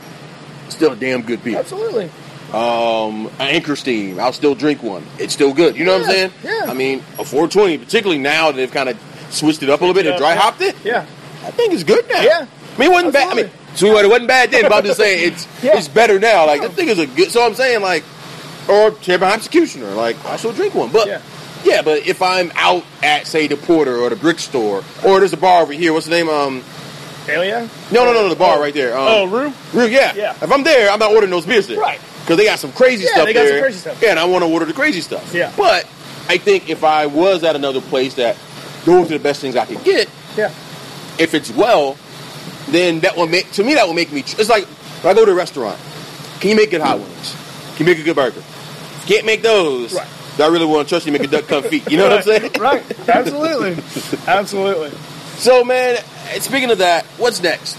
Still 0.70 0.92
a 0.92 0.96
damn 0.96 1.22
good 1.22 1.44
beer. 1.44 1.58
absolutely. 1.58 2.10
Um, 2.52 3.26
an 3.40 3.48
Anchor 3.48 3.74
Steam, 3.76 4.20
I'll 4.20 4.32
still 4.32 4.54
drink 4.54 4.82
one. 4.82 5.04
It's 5.18 5.34
still 5.34 5.52
good. 5.52 5.76
You 5.76 5.84
know 5.84 5.98
what 5.98 6.02
I'm 6.06 6.10
saying? 6.10 6.32
yeah. 6.44 6.66
I 6.68 6.74
mean, 6.74 7.00
a 7.18 7.24
420, 7.24 7.78
particularly 7.78 8.20
now 8.22 8.52
that 8.52 8.56
they've 8.56 8.70
kind 8.70 8.88
of 8.88 8.98
switched 9.30 9.62
it 9.64 9.70
up 9.70 9.80
a 9.80 9.84
little 9.84 9.94
bit 9.94 10.06
and 10.06 10.14
Yeah, 10.14 10.18
dry 10.18 10.34
hopped 10.36 10.60
it. 10.60 10.76
Yeah. 10.84 11.04
I 11.44 11.50
think 11.50 11.72
it's 11.72 11.84
good 11.84 12.08
now. 12.08 12.20
Yeah. 12.22 12.46
I 12.46 12.78
mean, 12.78 12.90
it 12.90 12.92
wasn't 12.92 13.12
bad. 13.12 13.32
I 13.32 13.34
mean, 13.34 13.50
so 13.74 13.86
it 13.98 14.08
wasn't 14.08 14.28
bad 14.28 14.50
then, 14.50 14.62
but 14.62 14.72
I'm 14.72 14.84
just 14.84 14.98
saying 14.98 15.32
it's 15.32 15.46
Yeah. 15.62 15.76
it's 15.76 15.88
better 15.88 16.18
now. 16.18 16.46
Like, 16.46 16.62
I 16.62 16.68
think 16.68 16.90
it's 16.90 17.00
a 17.00 17.06
good. 17.06 17.30
So 17.30 17.44
I'm 17.44 17.54
saying 17.54 17.82
like, 17.82 18.04
or 18.68 18.90
Champion 18.92 19.30
Executioner. 19.32 19.90
Like, 19.94 20.22
I 20.24 20.36
still 20.36 20.52
drink 20.52 20.74
one, 20.74 20.90
but. 20.90 21.06
Yeah. 21.06 21.20
Yeah, 21.64 21.80
but 21.80 22.06
if 22.06 22.20
I'm 22.20 22.52
out 22.56 22.84
at 23.02 23.26
say 23.26 23.46
the 23.46 23.56
Porter 23.56 23.96
or 23.96 24.10
the 24.10 24.16
Brick 24.16 24.38
Store, 24.38 24.84
or 25.02 25.18
there's 25.20 25.32
a 25.32 25.38
bar 25.38 25.62
over 25.62 25.72
here, 25.72 25.94
what's 25.94 26.04
the 26.04 26.10
name? 26.12 26.28
Um, 26.28 26.62
Alien? 27.26 27.70
no, 27.90 28.04
no, 28.04 28.12
no, 28.12 28.20
no, 28.22 28.28
the 28.28 28.36
bar 28.36 28.60
right 28.60 28.74
there. 28.74 28.92
Um, 28.94 29.06
Oh, 29.08 29.24
Rue? 29.26 29.50
Rue, 29.72 29.86
yeah. 29.86 30.12
Yeah. 30.14 30.32
If 30.42 30.52
I'm 30.52 30.62
there, 30.62 30.90
I'm 30.90 30.98
not 30.98 31.10
ordering 31.12 31.30
those 31.30 31.46
beers 31.46 31.66
there. 31.66 31.78
Right. 31.80 31.98
Because 32.20 32.36
they 32.36 32.44
got 32.44 32.58
some 32.58 32.72
crazy 32.72 33.04
Yeah, 33.04 33.12
stuff 33.12 33.24
they 33.26 33.32
got 33.32 33.48
some 33.48 33.60
crazy 33.60 33.78
stuff. 33.78 34.02
Yeah, 34.02 34.10
and 34.10 34.18
I 34.18 34.26
want 34.26 34.44
to 34.44 34.50
order 34.50 34.66
the 34.66 34.74
crazy 34.74 35.00
stuff. 35.00 35.32
Yeah. 35.32 35.54
But 35.56 35.84
I 36.28 36.36
think 36.36 36.68
if 36.68 36.84
I 36.84 37.06
was 37.06 37.44
at 37.44 37.56
another 37.56 37.80
place 37.80 38.12
that 38.16 38.36
those 38.84 39.10
are 39.10 39.16
the 39.16 39.22
best 39.22 39.40
things 39.40 39.56
I 39.56 39.64
could 39.64 39.82
get, 39.84 40.10
Yeah. 40.36 40.52
If 41.18 41.34
it's 41.34 41.50
well, 41.50 41.96
then 42.68 43.00
that 43.00 43.16
will 43.16 43.26
make 43.26 43.50
to 43.52 43.64
me 43.64 43.74
that 43.74 43.86
will 43.86 43.94
make 43.94 44.12
me. 44.12 44.20
It's 44.20 44.48
like 44.48 44.64
when 44.64 45.16
I 45.16 45.18
go 45.18 45.24
to 45.24 45.32
a 45.32 45.34
restaurant. 45.34 45.78
Can 46.40 46.50
you 46.50 46.56
make 46.56 46.70
good 46.70 46.80
hot 46.80 46.98
wings? 46.98 47.36
Can 47.76 47.86
you 47.86 47.92
make 47.92 48.00
a 48.00 48.04
good 48.04 48.16
burger? 48.16 48.42
Can't 49.06 49.24
make 49.24 49.42
those. 49.42 49.94
Right. 49.94 50.08
I 50.38 50.48
really 50.48 50.66
want 50.66 50.86
to 50.86 50.92
trust 50.92 51.06
you 51.06 51.12
to 51.12 51.18
make 51.18 51.26
a 51.26 51.30
duck 51.30 51.44
confit. 51.44 51.90
You 51.90 51.96
know 51.96 52.08
what 52.08 52.18
I'm 52.18 52.22
saying? 52.22 52.52
Right. 52.58 53.08
Absolutely. 53.08 53.82
Absolutely. 54.26 54.90
So, 55.38 55.64
man, 55.64 56.02
speaking 56.40 56.70
of 56.70 56.78
that, 56.78 57.04
what's 57.18 57.42
next? 57.42 57.76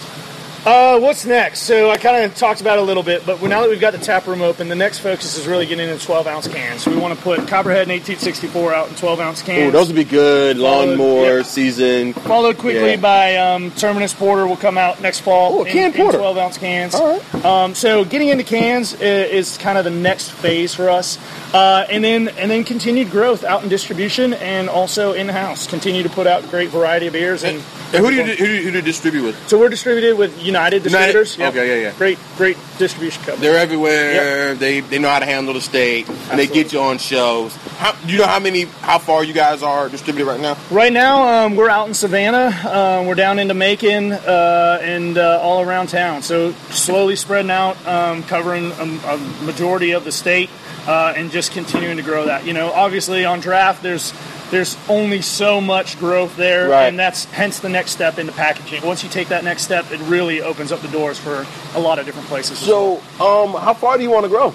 Uh, 0.65 0.97
what's 0.99 1.25
next? 1.28 1.60
So 1.60 1.91
I 1.91 1.97
kind 1.97 2.25
of 2.25 2.36
talked 2.36 2.60
about 2.60 2.80
it 2.80 2.82
a 2.82 2.86
little 2.86 3.04
bit, 3.04 3.23
but 3.23 3.39
now 3.43 3.62
that 3.62 3.69
we've 3.69 3.80
got 3.80 3.91
the 3.93 3.99
tap 3.99 4.25
room 4.25 4.41
open, 4.41 4.67
the 4.67 4.73
next 4.75 4.97
focus 4.97 5.38
is 5.38 5.45
really 5.45 5.67
getting 5.67 5.88
into 5.88 6.04
12 6.04 6.25
ounce 6.25 6.47
cans. 6.47 6.82
So 6.82 6.89
we 6.89 6.97
want 6.97 7.15
to 7.15 7.23
put 7.23 7.47
Copperhead 7.47 7.84
and 7.84 7.91
1864 7.91 8.73
out 8.73 8.89
in 8.89 8.95
12 8.95 9.19
ounce 9.19 9.43
Oh, 9.43 9.45
cans. 9.45 9.71
those 9.73 9.88
would 9.89 9.95
be 9.95 10.04
good. 10.04 10.58
Followed- 10.58 10.97
Lawnmower 10.97 11.38
yeah. 11.38 11.43
season. 11.43 12.13
Followed 12.13 12.58
quickly 12.58 12.91
Yeah. 12.91 12.95
by 12.95 13.36
um, 13.38 13.69
Terminus 13.78 14.15
Porter 14.15 14.47
will 14.47 14.58
come 14.58 14.75
out 14.80 14.99
next 15.01 15.19
fall 15.19 15.60
Oh, 15.60 15.62
a 15.63 15.65
in, 15.67 15.71
canned 15.71 15.95
in 15.95 16.01
porter. 16.01 16.17
12 16.17 16.38
ounce 16.39 16.58
cans. 16.58 16.95
All 16.95 17.13
right. 17.19 17.45
Um, 17.45 17.75
so 17.75 18.04
getting 18.04 18.30
into 18.30 18.43
cans 18.43 18.93
is, 18.93 19.51
is 19.51 19.58
kind 19.60 19.78
of 19.78 19.84
the 19.84 19.91
next 19.91 20.32
phase 20.32 20.73
for 20.73 20.89
us, 20.89 21.19
uh, 21.54 21.86
and 21.91 22.04
then 22.04 22.28
and 22.39 22.49
then 22.49 22.63
continued 22.63 23.12
growth 23.12 23.43
out 23.43 23.62
in 23.62 23.69
distribution 23.69 24.34
and 24.34 24.67
also 24.67 25.13
in 25.13 25.30
house. 25.30 25.67
Continue 25.67 26.01
to 26.01 26.10
put 26.10 26.25
out 26.25 26.49
great 26.49 26.69
variety 26.69 27.06
of 27.06 27.13
beers 27.13 27.43
and. 27.43 27.62
And 27.93 28.04
who 28.04 28.10
do 28.10 28.15
you 28.17 28.23
who 28.23 28.36
do 28.36 28.51
you, 28.56 28.63
who 28.63 28.71
do 28.71 28.78
you 28.80 28.82
distribute 28.82 29.23
with? 29.23 29.47
So 29.47 29.60
we're 29.60 29.69
distributed 29.69 30.17
with 30.17 30.43
United 30.56 30.84
Distributors. 30.84 31.38
Yep. 31.38 31.54
Okay, 31.54 31.68
yeah, 31.68 31.89
yeah. 31.89 31.98
Great, 31.98 32.18
great 32.38 32.58
distribution 32.78 33.22
company. 33.24 33.46
They're 33.46 33.60
everywhere. 33.60 34.56
They 34.56 34.80
they 34.80 35.00
know 35.00 35.10
how 35.10 35.20
to 35.20 35.26
handle 35.26 35.54
the 35.54 35.62
state, 35.62 36.08
and 36.30 36.39
they 36.39 36.48
get 36.48 36.72
you 36.72 36.80
on 36.80 36.98
shows. 36.98 37.56
How, 37.78 37.91
do 37.91 38.13
you 38.13 38.20
know 38.20 38.28
how 38.28 38.39
many, 38.39 38.65
how 38.82 39.00
far 39.00 39.24
you 39.24 39.34
guys 39.34 39.62
are 39.62 39.89
distributed 39.89 40.28
right 40.32 40.39
now? 40.39 40.56
Right 40.72 40.94
now, 40.94 41.46
um, 41.46 41.56
we're 41.56 41.70
out 41.70 41.88
in 41.89 41.94
Savannah. 41.94 42.48
Uh, 42.63 43.04
we're 43.06 43.15
down 43.15 43.38
into 43.39 43.54
Macon 43.54 44.13
uh, 44.13 44.80
and 44.82 45.18
uh, 45.18 45.39
all 45.41 45.62
around 45.62 45.88
town. 45.89 46.22
So 46.22 46.54
slowly 46.72 47.18
spreading 47.18 47.52
out, 47.52 47.76
um, 47.86 48.24
covering 48.24 48.72
a, 48.72 48.84
a 48.84 49.18
majority 49.44 49.91
of 49.91 50.06
the 50.06 50.12
state, 50.12 50.50
uh, 50.88 51.13
and 51.18 51.32
just 51.32 51.52
continuing 51.52 51.98
to 51.98 52.04
grow 52.04 52.26
that. 52.26 52.46
You 52.46 52.54
know, 52.54 52.72
obviously 52.72 53.26
on 53.26 53.41
draft, 53.41 53.84
there's 53.84 54.13
there's 54.51 54.77
only 54.89 55.21
so 55.21 55.60
much 55.60 55.97
growth 55.99 56.36
there, 56.38 56.69
Right. 56.69 56.86
and 56.88 56.97
that's 56.99 57.25
hence 57.25 57.60
the 57.60 57.69
next 57.69 57.91
step 57.91 58.19
into 58.19 58.31
packaging. 58.34 58.86
Once 58.86 59.03
you 59.03 59.10
take 59.10 59.29
that 59.29 59.43
next 59.43 59.63
step, 59.63 59.91
it 59.91 59.99
really 60.01 60.41
opens 60.41 60.71
up 60.71 60.81
the 60.81 60.88
doors 60.89 61.17
for 61.17 61.45
a 61.75 61.79
lot 61.79 61.99
of 61.99 62.05
different 62.05 62.27
places. 62.27 62.62
as 62.62 62.67
well. 62.67 63.01
So, 63.17 63.25
um, 63.43 63.53
how 63.62 63.73
far 63.73 63.97
do 63.97 64.03
you 64.03 64.10
want 64.12 64.23
to 64.23 64.29
grow? 64.29 64.53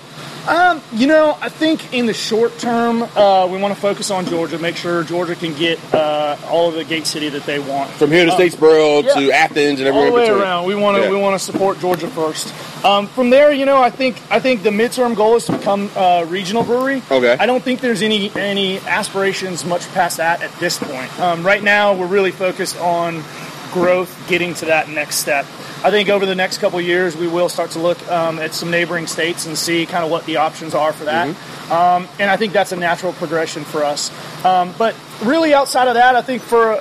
Um, 0.49 0.81
you 0.95 1.07
know, 1.07 1.37
I 1.43 1.51
think 1.51 1.93
in 1.93 2.07
the 2.07 2.15
short 2.15 2.59
term, 2.59 3.03
uh, 3.15 3.47
we 3.51 3.59
want 3.59 3.75
to 3.75 3.81
focus 3.81 4.11
on 4.11 4.25
Georgia, 4.25 4.59
make 4.59 4.75
sure 4.77 5.03
Georgia 5.05 5.35
can 5.35 5.53
get 5.55 5.79
uh, 5.93 6.37
all 6.49 6.69
of 6.69 6.75
the 6.75 6.85
gate 6.85 7.07
city 7.07 7.29
that 7.29 7.45
they 7.45 7.59
want. 7.59 7.91
From 7.91 8.11
here 8.11 8.25
to 8.25 8.33
Um, 8.33 8.39
Statesboro 8.41 9.05
yeah. 9.05 9.15
to 9.15 9.33
Athens 9.33 9.81
and 9.81 9.89
everywhere 9.89 10.07
all 10.07 10.07
the 10.07 10.13
way 10.17 10.23
in 10.23 10.29
between. 10.29 10.43
around. 10.43 10.65
We 10.67 10.75
want 10.77 10.97
to 10.97 11.03
Yeah. 11.03 11.11
we 11.11 11.17
want 11.17 11.39
to 11.39 11.45
support 11.45 11.79
Georgia 11.81 12.09
first. 12.09 12.55
Um, 12.85 13.07
from 13.09 13.31
there, 13.31 13.53
you 13.53 13.67
know, 13.67 13.83
I 13.83 13.91
think 13.91 14.21
I 14.31 14.41
think 14.41 14.63
the 14.63 14.71
midterm 14.71 15.15
goal 15.15 15.37
is 15.37 15.47
to 15.47 15.53
become 15.53 15.91
a 15.97 16.25
regional 16.27 16.63
brewery. 16.63 17.03
Okay. 17.11 17.37
I 17.39 17.47
don't 17.47 17.63
think 17.63 17.81
there's 17.81 18.03
any 18.03 18.31
any 18.35 18.79
aspirations 18.81 19.65
much 19.65 19.87
past 19.93 20.17
that 20.17 20.43
at 20.43 20.53
this 20.59 20.79
point. 20.79 21.19
Um, 21.21 21.45
right 21.45 21.63
now, 21.63 21.95
we're 21.95 22.07
really 22.07 22.31
focused 22.31 22.79
on 22.79 23.23
growth, 23.73 24.27
getting 24.29 24.55
to 24.55 24.67
that 24.67 24.89
next 24.89 25.17
step. 25.17 25.47
I 25.83 25.91
think 25.91 26.09
over 26.11 26.27
the 26.27 26.35
next 26.35 26.59
couple 26.59 26.79
years, 26.81 27.17
we 27.17 27.27
will 27.27 27.49
start 27.49 27.71
to 27.73 27.79
look 27.79 27.99
um, 28.11 28.39
at 28.39 28.53
some 28.53 28.71
neighboring 28.71 29.07
states 29.07 29.47
and 29.47 29.57
see 29.57 29.87
kind 29.87 30.05
of 30.05 30.11
what 30.11 30.27
the 30.27 30.37
options 30.37 30.75
are 30.75 30.93
for 30.93 31.05
that. 31.05 31.29
Mm-hmm. 31.29 31.73
Um, 31.73 32.09
and 32.19 32.29
I 32.31 32.37
think 32.37 32.53
that's 32.53 32.73
a 32.73 32.77
natural 32.77 33.13
progression 33.15 33.65
for 33.65 33.85
us. 33.85 34.11
Um, 34.45 34.75
but 34.77 34.95
really, 35.23 35.55
outside 35.55 35.87
of 35.89 35.95
that, 35.95 36.17
I 36.17 36.23
think 36.23 36.43
for 36.43 36.73
a, 36.73 36.77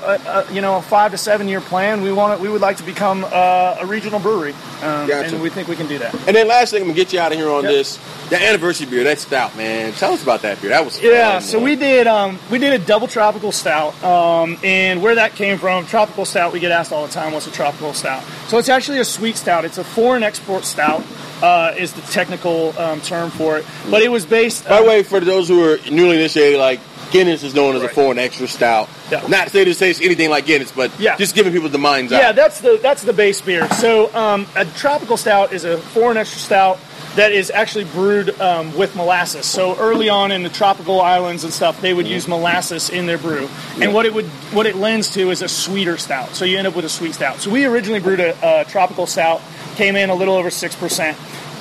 a, 0.50 0.54
you 0.54 0.62
know 0.62 0.78
a 0.78 0.82
five 0.82 1.12
to 1.12 1.18
seven 1.18 1.48
year 1.48 1.62
plan, 1.62 2.02
we 2.02 2.12
want 2.12 2.42
we 2.42 2.50
would 2.50 2.62
like 2.62 2.78
to 2.78 2.84
become 2.84 3.24
uh, 3.26 3.78
a 3.80 3.86
regional 3.86 4.20
brewery, 4.20 4.54
um, 4.82 5.08
Gotcha. 5.08 5.36
and 5.36 5.42
we 5.42 5.50
think 5.50 5.68
we 5.68 5.76
can 5.76 5.88
do 5.88 5.98
that. 6.00 6.14
And 6.28 6.36
then 6.36 6.48
last 6.48 6.72
thing, 6.72 6.82
I'm 6.82 6.88
gonna 6.88 6.96
get 6.96 7.14
you 7.14 7.20
out 7.20 7.32
of 7.32 7.38
here 7.38 7.50
on 7.50 7.64
Yep. 7.64 7.72
this. 7.72 8.00
The 8.30 8.42
anniversary 8.42 8.86
beer, 8.88 9.04
that 9.06 9.18
stout, 9.20 9.56
man. 9.58 9.92
Tell 9.94 10.14
us 10.14 10.22
about 10.24 10.44
that 10.44 10.62
beer. 10.62 10.70
That 10.70 10.86
was 10.86 11.02
Yeah, 11.02 11.34
fun, 11.34 11.42
so 11.42 11.58
man. 11.58 11.64
we 11.66 11.76
did 11.76 12.08
um, 12.08 12.40
we 12.50 12.58
did 12.60 12.74
a 12.74 12.84
double 12.84 13.08
tropical 13.08 13.52
stout, 13.52 14.02
um, 14.04 14.58
and 14.64 15.02
where 15.04 15.16
that 15.16 15.36
came 15.36 15.58
from, 15.60 15.86
tropical 15.86 16.26
stout. 16.26 16.52
We 16.52 16.60
get 16.60 16.72
asked 16.72 16.92
all 16.92 17.06
the 17.06 17.12
time, 17.14 17.34
"What's 17.34 17.48
a 17.48 17.52
tropical 17.52 17.94
stout?" 17.94 18.24
So 18.48 18.58
it's 18.58 18.70
actually 18.70 18.89
a 18.98 19.06
sweet 19.06 19.36
stout. 19.38 19.66
It's 19.66 19.78
a 19.78 19.84
foreign 19.84 20.24
export 20.24 20.66
stout, 20.66 21.04
uh, 21.44 21.74
is 21.78 21.94
the 21.94 22.02
technical 22.02 22.78
um, 22.80 23.02
term 23.02 23.30
for 23.30 23.58
it. 23.60 23.66
But 23.92 24.02
it 24.02 24.10
was 24.10 24.26
based. 24.26 24.68
By 24.68 24.80
the 24.82 24.86
uh, 24.86 24.88
way, 24.88 25.04
for 25.04 25.20
those 25.20 25.48
who 25.48 25.64
are 25.64 25.78
newly 25.92 26.16
initiated, 26.16 26.58
like 26.60 26.80
Guinness 27.12 27.44
is 27.44 27.54
known 27.56 27.76
as 27.76 27.84
a 27.84 27.90
foreign 27.90 28.20
extra 28.20 28.48
stout. 28.48 28.90
Yeah. 29.12 29.26
Not 29.28 29.46
to 29.46 29.50
say 29.50 29.64
this 29.64 29.80
tastes 29.80 30.04
anything 30.04 30.30
like 30.30 30.46
Guinness, 30.46 30.72
but 30.72 30.92
Yeah. 31.00 31.16
just 31.18 31.36
giving 31.36 31.52
people 31.54 31.70
the 31.70 31.78
mind's 31.78 32.12
Yeah, 32.12 32.30
eye. 32.30 32.32
that's 32.34 32.62
the 32.62 32.80
that's 32.82 33.04
the 33.04 33.14
base 33.14 33.42
beer. 33.42 33.68
So 33.74 34.14
um, 34.16 34.46
a 34.56 34.66
tropical 34.66 35.18
stout 35.18 35.52
is 35.54 35.64
a 35.64 35.78
foreign 35.78 36.18
extra 36.18 36.40
stout 36.40 36.80
that 37.20 37.34
is 37.34 37.52
actually 37.52 37.84
brewed 37.84 38.40
um, 38.40 38.74
with 38.78 38.96
molasses. 38.96 39.46
So 39.46 39.76
early 39.78 40.08
on 40.08 40.32
in 40.32 40.44
the 40.44 40.50
tropical 40.50 41.02
islands 41.02 41.44
and 41.44 41.52
stuff, 41.52 41.82
they 41.82 41.94
would 41.94 42.08
use 42.08 42.30
molasses 42.30 42.90
in 42.90 43.08
their 43.08 43.18
brew, 43.18 43.50
and 43.82 43.94
what 43.94 44.06
it 44.06 44.14
would 44.14 44.26
what 44.56 44.66
it 44.66 44.76
lends 44.76 45.12
to 45.16 45.30
is 45.30 45.42
a 45.42 45.50
sweeter 45.50 45.98
stout. 45.98 46.30
So 46.30 46.46
you 46.46 46.58
end 46.58 46.66
up 46.66 46.78
with 46.78 46.86
a 46.86 46.90
sweet 46.90 47.14
stout. 47.16 47.42
So 47.42 47.52
we 47.52 47.66
originally 47.66 48.00
brewed 48.00 48.22
a, 48.22 48.62
a 48.62 48.64
tropical 48.64 49.06
stout, 49.06 49.42
came 49.76 49.98
in 49.98 50.10
a 50.10 50.16
little 50.16 50.36
over 50.36 50.50
six 50.50 50.76
percent. 50.76 51.18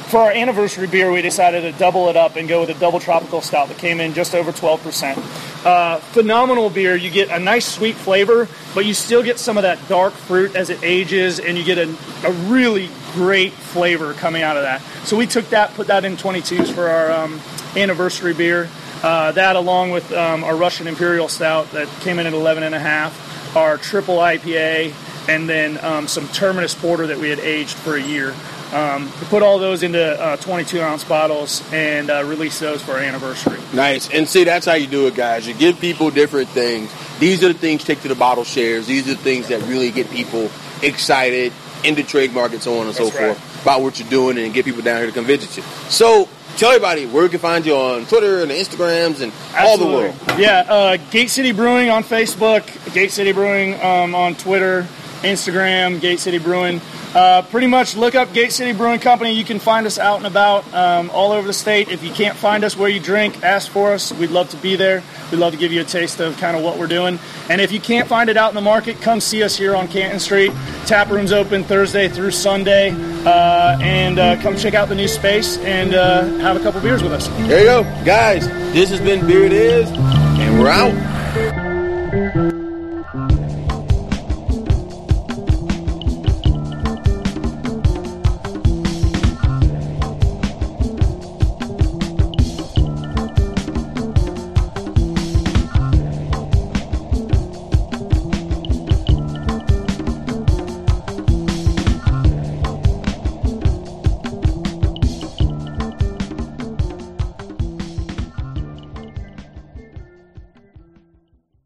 For 0.09 0.17
our 0.21 0.31
anniversary 0.31 0.87
beer, 0.87 1.13
we 1.13 1.21
decided 1.21 1.71
to 1.71 1.79
double 1.79 2.09
it 2.09 2.17
up 2.17 2.37
and 2.37 2.49
go 2.49 2.61
with 2.61 2.71
a 2.71 2.81
double 2.81 2.99
tropical 2.99 3.43
stout 3.43 3.69
that 3.69 3.77
came 3.77 4.01
in 4.01 4.15
just 4.15 4.35
over 4.35 4.53
12%. 4.53 5.67
Uh, 5.67 5.99
phenomenal 5.99 6.71
beer. 6.71 6.97
You 6.97 7.11
get 7.11 7.29
a 7.29 7.39
nice 7.39 7.67
sweet 7.67 7.95
flavor, 7.95 8.49
but 8.75 8.87
you 8.87 8.95
still 8.95 9.23
get 9.23 9.39
some 9.39 9.59
of 9.59 9.65
that 9.65 9.87
dark 9.87 10.15
fruit 10.15 10.57
as 10.57 10.71
it 10.71 10.83
ages, 10.83 11.39
and 11.39 11.59
you 11.59 11.65
get 11.65 11.77
a, 11.77 11.95
a 12.25 12.33
really 12.49 12.89
great 13.13 13.53
flavor 13.53 14.15
coming 14.15 14.41
out 14.41 14.57
of 14.57 14.63
that. 14.63 14.81
So 15.05 15.15
we 15.15 15.27
took 15.27 15.47
that, 15.51 15.75
put 15.75 15.89
that 15.89 16.07
in 16.07 16.17
22s 16.17 16.73
for 16.73 16.89
our 16.89 17.13
um, 17.13 17.39
anniversary 17.77 18.33
beer. 18.33 18.71
Uh, 19.03 19.33
that, 19.33 19.57
along 19.57 19.91
with 19.91 20.11
um, 20.13 20.43
our 20.43 20.57
Russian 20.57 20.87
Imperial 20.87 21.29
Stout 21.29 21.71
that 21.73 21.87
came 22.01 22.19
in 22.19 22.27
at 22.27 22.33
11 22.33 22.63
and 22.63 22.75
a 22.75 22.81
half, 22.81 23.55
our 23.55 23.77
triple 23.77 24.17
IPA, 24.17 24.95
and 25.29 25.47
then 25.47 25.77
um, 25.85 26.09
some 26.09 26.27
Terminus 26.29 26.75
Porter 26.75 27.07
that 27.09 27.19
we 27.19 27.29
had 27.29 27.41
aged 27.41 27.77
for 27.77 27.97
a 27.97 28.03
year. 28.03 28.35
Um, 28.73 29.05
we 29.21 29.27
put 29.27 29.43
all 29.43 29.59
those 29.59 29.83
into 29.83 30.21
uh, 30.21 30.37
22 30.37 30.81
ounce 30.81 31.05
bottles 31.05 31.63
and 31.73 32.11
uh, 32.11 32.23
release 32.25 32.59
those 32.61 32.83
for 32.83 32.93
our 32.93 32.99
anniversary. 32.99 33.59
Nice. 33.73 34.11
And 34.11 34.29
see, 34.29 34.45
that's 34.45 34.67
how 34.67 34.75
you 34.75 34.87
do 34.87 35.07
it, 35.07 35.15
guys. 35.15 35.47
You 35.49 35.55
give 35.55 35.81
people 35.81 36.11
different 36.11 36.49
things. 36.51 36.93
These 37.19 37.43
are 37.45 37.49
the 37.49 37.59
things 37.59 37.85
take 37.85 38.03
to 38.03 38.09
the 38.09 38.15
bottle 38.15 38.45
shares. 38.45 38.87
These 38.87 39.09
are 39.09 39.15
the 39.15 39.23
things 39.23 39.49
that 39.49 39.63
really 39.63 39.91
get 39.91 40.11
people 40.11 40.51
excited 40.83 41.53
in 41.85 41.95
the 41.95 42.03
trade 42.03 42.33
market, 42.33 42.63
so 42.63 42.79
on 42.81 42.87
and 42.87 42.95
so 42.95 43.05
right. 43.05 43.13
forth, 43.13 43.63
about 43.63 43.83
what 43.83 43.99
you're 43.99 44.09
doing 44.09 44.39
and 44.39 44.53
get 44.53 44.65
people 44.65 44.83
down 44.83 44.99
here 44.99 45.07
to 45.07 45.13
come 45.13 45.25
visit 45.25 45.57
you. 45.57 45.63
So 45.89 46.29
tell 46.57 46.71
everybody 46.71 47.07
where 47.07 47.23
you 47.23 47.29
can 47.29 47.39
find 47.39 47.65
you 47.65 47.75
on 47.75 48.05
Twitter 48.07 48.43
and 48.43 48.51
the 48.51 48.55
Instagrams 48.55 49.21
and 49.21 49.33
all 49.57 49.79
the 49.79 49.87
world. 49.87 50.15
Yeah, 50.37 50.65
uh, 50.69 50.97
Gate 51.11 51.31
City 51.31 51.53
Brewing 51.53 51.89
on 51.89 52.03
Facebook, 52.03 52.65
Gate 52.93 53.13
City 53.13 53.33
Brewing 53.33 53.81
um, 53.81 54.15
on 54.15 54.35
Twitter, 54.35 54.87
Instagram, 55.23 56.01
Gate 56.01 56.21
City 56.21 56.39
Brewing. 56.39 56.81
Uh, 57.15 57.43
pretty 57.43 57.67
much 57.67 57.97
look 57.97 58.15
up 58.15 58.33
Gate 58.33 58.53
City 58.53 58.73
Brewing 58.73 59.01
Company. 59.01 59.33
You 59.33 59.45
can 59.45 59.59
find 59.59 59.87
us 59.87 59.99
out 59.99 60.19
and 60.19 60.27
about 60.27 60.73
um, 60.75 61.11
all 61.11 61.33
over 61.33 61.47
the 61.47 61.55
state. 61.55 61.89
If 61.89 62.05
you 62.05 62.13
can't 62.13 62.37
find 62.37 62.65
us 62.65 62.77
where 62.77 62.89
you 62.89 63.01
drink, 63.01 63.43
ask 63.43 63.71
for 63.71 63.93
us. 63.93 64.13
We'd 64.13 64.31
love 64.31 64.51
to 64.51 64.57
be 64.59 64.77
there. 64.77 65.03
We'd 65.31 65.39
love 65.39 65.53
to 65.53 65.59
give 65.59 65.73
you 65.73 65.81
a 65.81 65.85
taste 65.85 66.21
of 66.21 66.37
kind 66.37 66.57
of 66.57 66.63
what 66.63 66.79
we're 66.79 66.87
doing. 66.87 67.19
And 67.49 67.61
if 67.61 67.73
you 67.73 67.81
can't 67.81 68.07
find 68.07 68.29
it 68.29 68.37
out 68.37 68.51
in 68.51 68.55
the 68.55 68.61
market, 68.61 69.01
come 69.01 69.21
see 69.21 69.43
us 69.43 69.57
here 69.57 69.75
on 69.75 69.89
Canton 69.89 70.21
Street. 70.21 70.53
Tap 70.87 71.09
room's 71.11 71.33
open 71.33 71.65
Thursday 71.65 72.09
through 72.09 72.33
Sunday. 72.33 72.91
Uh, 73.25 73.79
and 73.81 74.19
uh, 74.19 74.41
come 74.43 74.57
check 74.57 74.75
out 74.75 74.89
the 74.89 74.95
new 74.95 75.09
space 75.09 75.59
and 75.59 75.95
uh, 75.95 76.23
have 76.39 76.57
a 76.57 76.61
couple 76.61 76.81
beers 76.81 77.03
with 77.03 77.13
us. 77.13 77.27
There 77.29 77.61
you 77.61 77.65
go. 77.65 77.83
Guys, 78.05 78.47
this 78.73 78.91
has 78.91 79.01
been 79.01 79.27
Beer 79.27 79.45
It 79.45 79.53
Is, 79.53 79.91
and 79.91 80.61
we're 80.61 80.69
out. 80.69 81.18